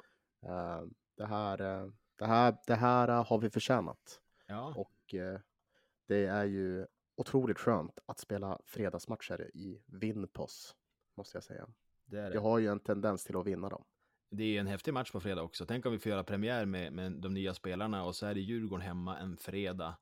eh, 0.50 0.84
det, 1.18 1.26
här, 1.26 1.58
det, 2.18 2.26
här, 2.26 2.58
det 2.68 2.76
här 2.76 3.08
har 3.24 3.38
vi 3.40 3.50
förtjänat. 3.50 4.22
Ja. 4.48 4.74
Och 4.78 5.14
eh, 5.14 5.40
det 6.08 6.26
är 6.26 6.44
ju 6.46 6.88
otroligt 7.16 7.60
skönt 7.60 8.00
att 8.06 8.20
spela 8.20 8.60
fredagsmatcher 8.66 9.52
i 9.54 9.84
Vinpos, 9.88 10.76
måste 11.18 11.36
jag 11.38 11.44
säga. 11.44 11.68
Det 12.10 12.20
är 12.20 12.30
det. 12.30 12.34
Jag 12.36 12.42
har 12.42 12.60
ju 12.60 12.68
en 12.68 12.80
tendens 12.80 13.24
till 13.24 13.38
att 13.38 13.48
vinna 13.48 13.70
dem. 13.70 13.84
Det 14.32 14.44
är 14.44 14.48
ju 14.48 14.58
en 14.58 14.68
häftig 14.68 14.94
match 14.94 15.12
på 15.12 15.20
fredag 15.20 15.42
också. 15.42 15.66
Tänk 15.66 15.86
om 15.86 15.92
vi 15.92 16.00
får 16.00 16.10
göra 16.10 16.24
premiär 16.24 16.66
med, 16.66 16.94
med 16.94 17.12
de 17.12 17.34
nya 17.34 17.54
spelarna 17.54 18.04
och 18.04 18.16
så 18.16 18.26
är 18.26 18.34
det 18.34 18.40
Djurgården 18.40 18.86
hemma 18.86 19.18
en 19.18 19.38
fredag. 19.38 19.98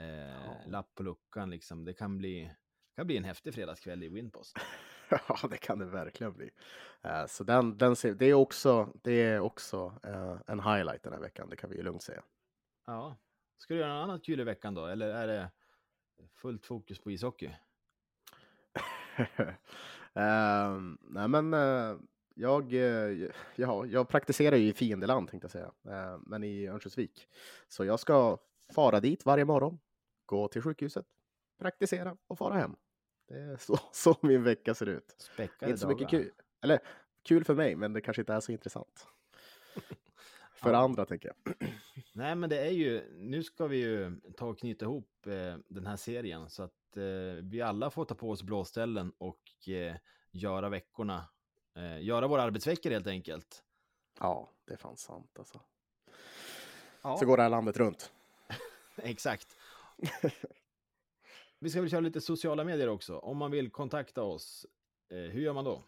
Eh, 0.00 0.68
Lapp 0.70 0.94
på 0.94 1.02
luckan 1.02 1.50
liksom. 1.50 1.84
Det 1.84 1.92
kan 1.94 2.18
bli, 2.18 2.54
kan 2.96 3.06
bli 3.06 3.16
en 3.16 3.24
häftig 3.24 3.54
fredagskväll 3.54 4.02
i 4.02 4.08
Winpost. 4.08 4.56
Ja, 5.28 5.48
det 5.50 5.56
kan 5.56 5.78
det 5.78 5.84
verkligen 5.84 6.32
bli. 6.32 6.50
Eh, 7.02 7.26
Så 7.26 7.44
den, 7.44 7.78
den 7.78 7.96
ser, 7.96 8.14
det 8.14 8.26
är 8.26 8.34
också, 8.34 8.92
det 9.02 9.12
är 9.22 9.40
också 9.40 9.98
eh, 10.04 10.36
en 10.46 10.60
highlight 10.60 11.02
den 11.02 11.12
här 11.12 11.20
veckan, 11.20 11.48
det 11.50 11.56
kan 11.56 11.70
vi 11.70 11.76
ju 11.76 11.82
lugnt 11.82 12.02
säga. 12.02 12.22
Ja. 12.86 13.16
Ska 13.58 13.74
du 13.74 13.80
göra 13.80 13.94
något 13.94 14.04
annat 14.04 14.24
kul 14.24 14.40
i 14.40 14.44
veckan 14.44 14.74
då? 14.74 14.86
Eller 14.86 15.08
är 15.08 15.26
det 15.26 15.50
fullt 16.34 16.66
fokus 16.66 16.98
på 17.00 17.10
ishockey? 17.10 17.50
Ehm, 20.14 20.98
nej 21.02 21.28
men 21.28 21.54
eh, 21.54 21.96
jag, 22.34 22.74
eh, 22.74 23.30
ja, 23.56 23.86
jag 23.86 24.08
praktiserar 24.08 24.56
ju 24.56 24.68
i 24.68 24.72
fiendeland 24.72 25.28
tänkte 25.28 25.44
jag 25.44 25.50
säga, 25.50 25.72
eh, 25.96 26.18
men 26.26 26.44
i 26.44 26.68
Örnsköldsvik. 26.68 27.28
Så 27.68 27.84
jag 27.84 28.00
ska 28.00 28.38
fara 28.74 29.00
dit 29.00 29.26
varje 29.26 29.44
morgon, 29.44 29.78
gå 30.26 30.48
till 30.48 30.62
sjukhuset, 30.62 31.06
praktisera 31.58 32.16
och 32.26 32.38
fara 32.38 32.54
hem. 32.54 32.76
Det 33.28 33.34
är 33.34 33.56
så, 33.56 33.78
så 33.92 34.16
min 34.20 34.42
vecka 34.42 34.74
ser 34.74 34.86
ut. 34.86 35.14
Späckade 35.18 35.70
Inte 35.70 35.80
så 35.80 35.88
mycket 35.88 36.10
dagar. 36.10 36.22
kul, 36.24 36.32
eller 36.62 36.78
kul 37.22 37.44
för 37.44 37.54
mig, 37.54 37.76
men 37.76 37.92
det 37.92 38.00
kanske 38.00 38.22
inte 38.22 38.34
är 38.34 38.40
så 38.40 38.52
intressant. 38.52 39.06
för 40.54 40.72
andra 40.72 41.06
tänker 41.06 41.28
jag. 41.28 41.54
Nej, 42.12 42.34
men 42.34 42.50
det 42.50 42.66
är 42.66 42.70
ju, 42.70 43.02
nu 43.18 43.42
ska 43.42 43.66
vi 43.66 43.76
ju 43.76 44.20
ta 44.36 44.46
och 44.46 44.58
knyta 44.58 44.84
ihop 44.84 45.26
eh, 45.26 45.56
den 45.68 45.86
här 45.86 45.96
serien 45.96 46.50
så 46.50 46.62
att 46.62 46.72
eh, 46.96 47.42
vi 47.42 47.60
alla 47.62 47.90
får 47.90 48.04
ta 48.04 48.14
på 48.14 48.30
oss 48.30 48.42
blåställen 48.42 49.12
och 49.18 49.68
eh, 49.68 49.96
göra 50.30 50.68
veckorna, 50.68 51.24
eh, 51.76 52.02
göra 52.02 52.26
våra 52.26 52.42
arbetsveckor 52.42 52.90
helt 52.90 53.06
enkelt. 53.06 53.62
Ja, 54.20 54.50
det 54.64 54.72
är 54.72 54.76
fan 54.76 54.96
sant 54.96 55.36
alltså. 55.38 55.60
Ja. 57.02 57.16
Så 57.16 57.26
går 57.26 57.36
det 57.36 57.42
här 57.42 57.50
landet 57.50 57.76
runt. 57.76 58.12
Exakt. 58.96 59.56
Vi 61.58 61.70
ska 61.70 61.80
väl 61.80 61.90
köra 61.90 62.00
lite 62.00 62.20
sociala 62.20 62.64
medier 62.64 62.88
också. 62.88 63.18
Om 63.18 63.36
man 63.36 63.50
vill 63.50 63.70
kontakta 63.70 64.22
oss, 64.22 64.66
eh, 65.10 65.18
hur 65.18 65.40
gör 65.40 65.52
man 65.52 65.64
då? 65.64 65.82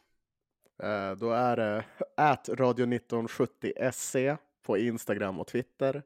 Eh, 0.82 1.12
Då 1.12 1.30
är 1.30 1.57
det 1.57 1.84
at 2.16 2.48
radio1970se 2.48 4.36
på 4.62 4.78
Instagram 4.78 5.40
och 5.40 5.46
Twitter. 5.46 6.03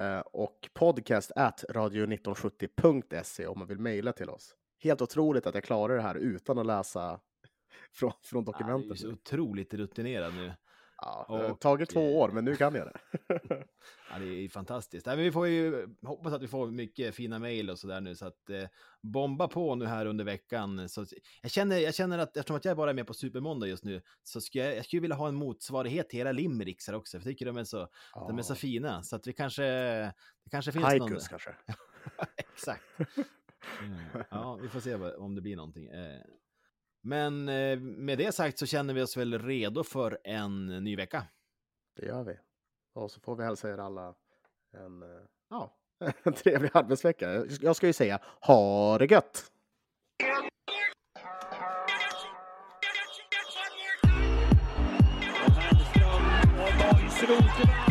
Eh, 0.00 0.18
Och 0.20 0.68
podcast 0.74 1.32
at 1.36 1.64
radio1970.se 1.68 3.46
om 3.46 3.58
man 3.58 3.68
vill 3.68 3.78
mejla 3.78 4.12
till 4.12 4.30
oss. 4.30 4.54
Helt 4.82 5.02
otroligt 5.02 5.46
att 5.46 5.54
jag 5.54 5.64
klarar 5.64 5.96
det 5.96 6.02
här 6.02 6.14
utan 6.14 6.58
att 6.58 6.66
läsa 6.66 7.20
från, 7.92 8.12
från 8.24 8.44
Ja, 8.46 8.52
du 8.52 8.52
dokumenten. 8.52 8.90
är 8.90 8.94
så 8.94 9.12
otroligt 9.12 9.74
rutinerad 9.74 10.34
nu. 10.34 10.52
Ja, 11.04 11.26
det 11.28 11.48
har 11.48 11.54
tagit 11.54 11.90
två 11.90 12.18
år, 12.20 12.28
men 12.28 12.44
nu 12.44 12.56
kan 12.56 12.74
jag 12.74 12.86
det. 12.86 12.98
Ja, 14.10 14.18
det 14.18 14.26
är 14.44 14.48
fantastiskt. 14.48 15.06
Nej, 15.06 15.16
vi 15.16 15.32
får 15.32 15.46
ju 15.48 15.88
hoppas 16.02 16.32
att 16.32 16.42
vi 16.42 16.48
får 16.48 16.70
mycket 16.70 17.14
fina 17.14 17.38
mejl 17.38 17.70
och 17.70 17.78
sådär 17.78 18.00
nu, 18.00 18.14
så 18.16 18.26
att 18.26 18.50
eh, 18.50 18.64
bomba 19.00 19.48
på 19.48 19.74
nu 19.74 19.86
här 19.86 20.06
under 20.06 20.24
veckan. 20.24 20.88
Så, 20.88 21.06
jag, 21.42 21.50
känner, 21.50 21.78
jag 21.78 21.94
känner 21.94 22.18
att 22.18 22.36
eftersom 22.36 22.56
att 22.56 22.64
jag 22.64 22.76
bara 22.76 22.90
är 22.90 22.94
med 22.94 23.06
på 23.06 23.14
Supermåndag 23.14 23.66
just 23.66 23.84
nu, 23.84 24.02
så 24.22 24.40
skulle 24.40 24.64
jag, 24.64 24.76
jag 24.76 24.84
skulle 24.84 25.00
vilja 25.00 25.16
ha 25.16 25.28
en 25.28 25.34
motsvarighet 25.34 26.08
till 26.08 26.18
era 26.20 26.32
limericksar 26.32 26.92
också, 26.94 27.20
för 27.20 27.26
jag 27.26 27.32
tycker 27.32 27.46
de 27.46 27.56
är 27.56 27.64
så, 27.64 27.88
de 28.14 28.38
är 28.38 28.42
så 28.42 28.52
Ja. 28.52 28.56
fina, 28.56 29.02
så 29.02 29.16
att 29.16 29.26
vi 29.26 29.32
kanske, 29.32 29.62
det 30.44 30.50
kanske 30.50 30.72
finns 30.72 30.84
någon... 30.84 31.00
Haikus 31.00 31.28
kanske. 31.28 31.54
Exakt. 32.36 32.82
Eh, 32.98 33.06
Ja, 34.30 34.54
vi 34.62 34.68
får 34.68 34.80
se 34.80 34.94
om 34.94 35.34
det 35.34 35.40
blir 35.40 35.56
någonting. 35.56 35.86
Eh, 35.88 36.20
Men 37.06 37.48
eh, 37.48 37.78
med 37.78 38.18
det 38.18 38.34
sagt 38.34 38.58
så 38.58 38.66
känner 38.66 38.94
vi 38.94 39.02
oss 39.02 39.16
väl 39.16 39.38
redo 39.38 39.84
för 39.84 40.18
en 40.24 40.66
ny 40.66 40.96
vecka. 40.96 41.24
Det 41.96 42.06
gör 42.06 42.24
vi. 42.24 42.38
Och 42.94 43.10
så 43.10 43.20
får 43.20 43.36
vi 43.36 43.44
hälsa 43.44 43.70
er 43.70 43.78
alla 43.78 44.14
en, 44.76 45.02
eh, 45.02 45.08
ja, 45.50 45.76
en 46.22 46.32
trevlig 46.42 46.70
arbetsvecka. 46.74 47.44
Jag 47.60 47.76
ska 47.76 47.86
ju 47.86 47.92
säga 47.92 48.20
ha 48.40 48.98
det 48.98 49.06
gött! 49.06 49.50
Borgsroth 56.78 57.83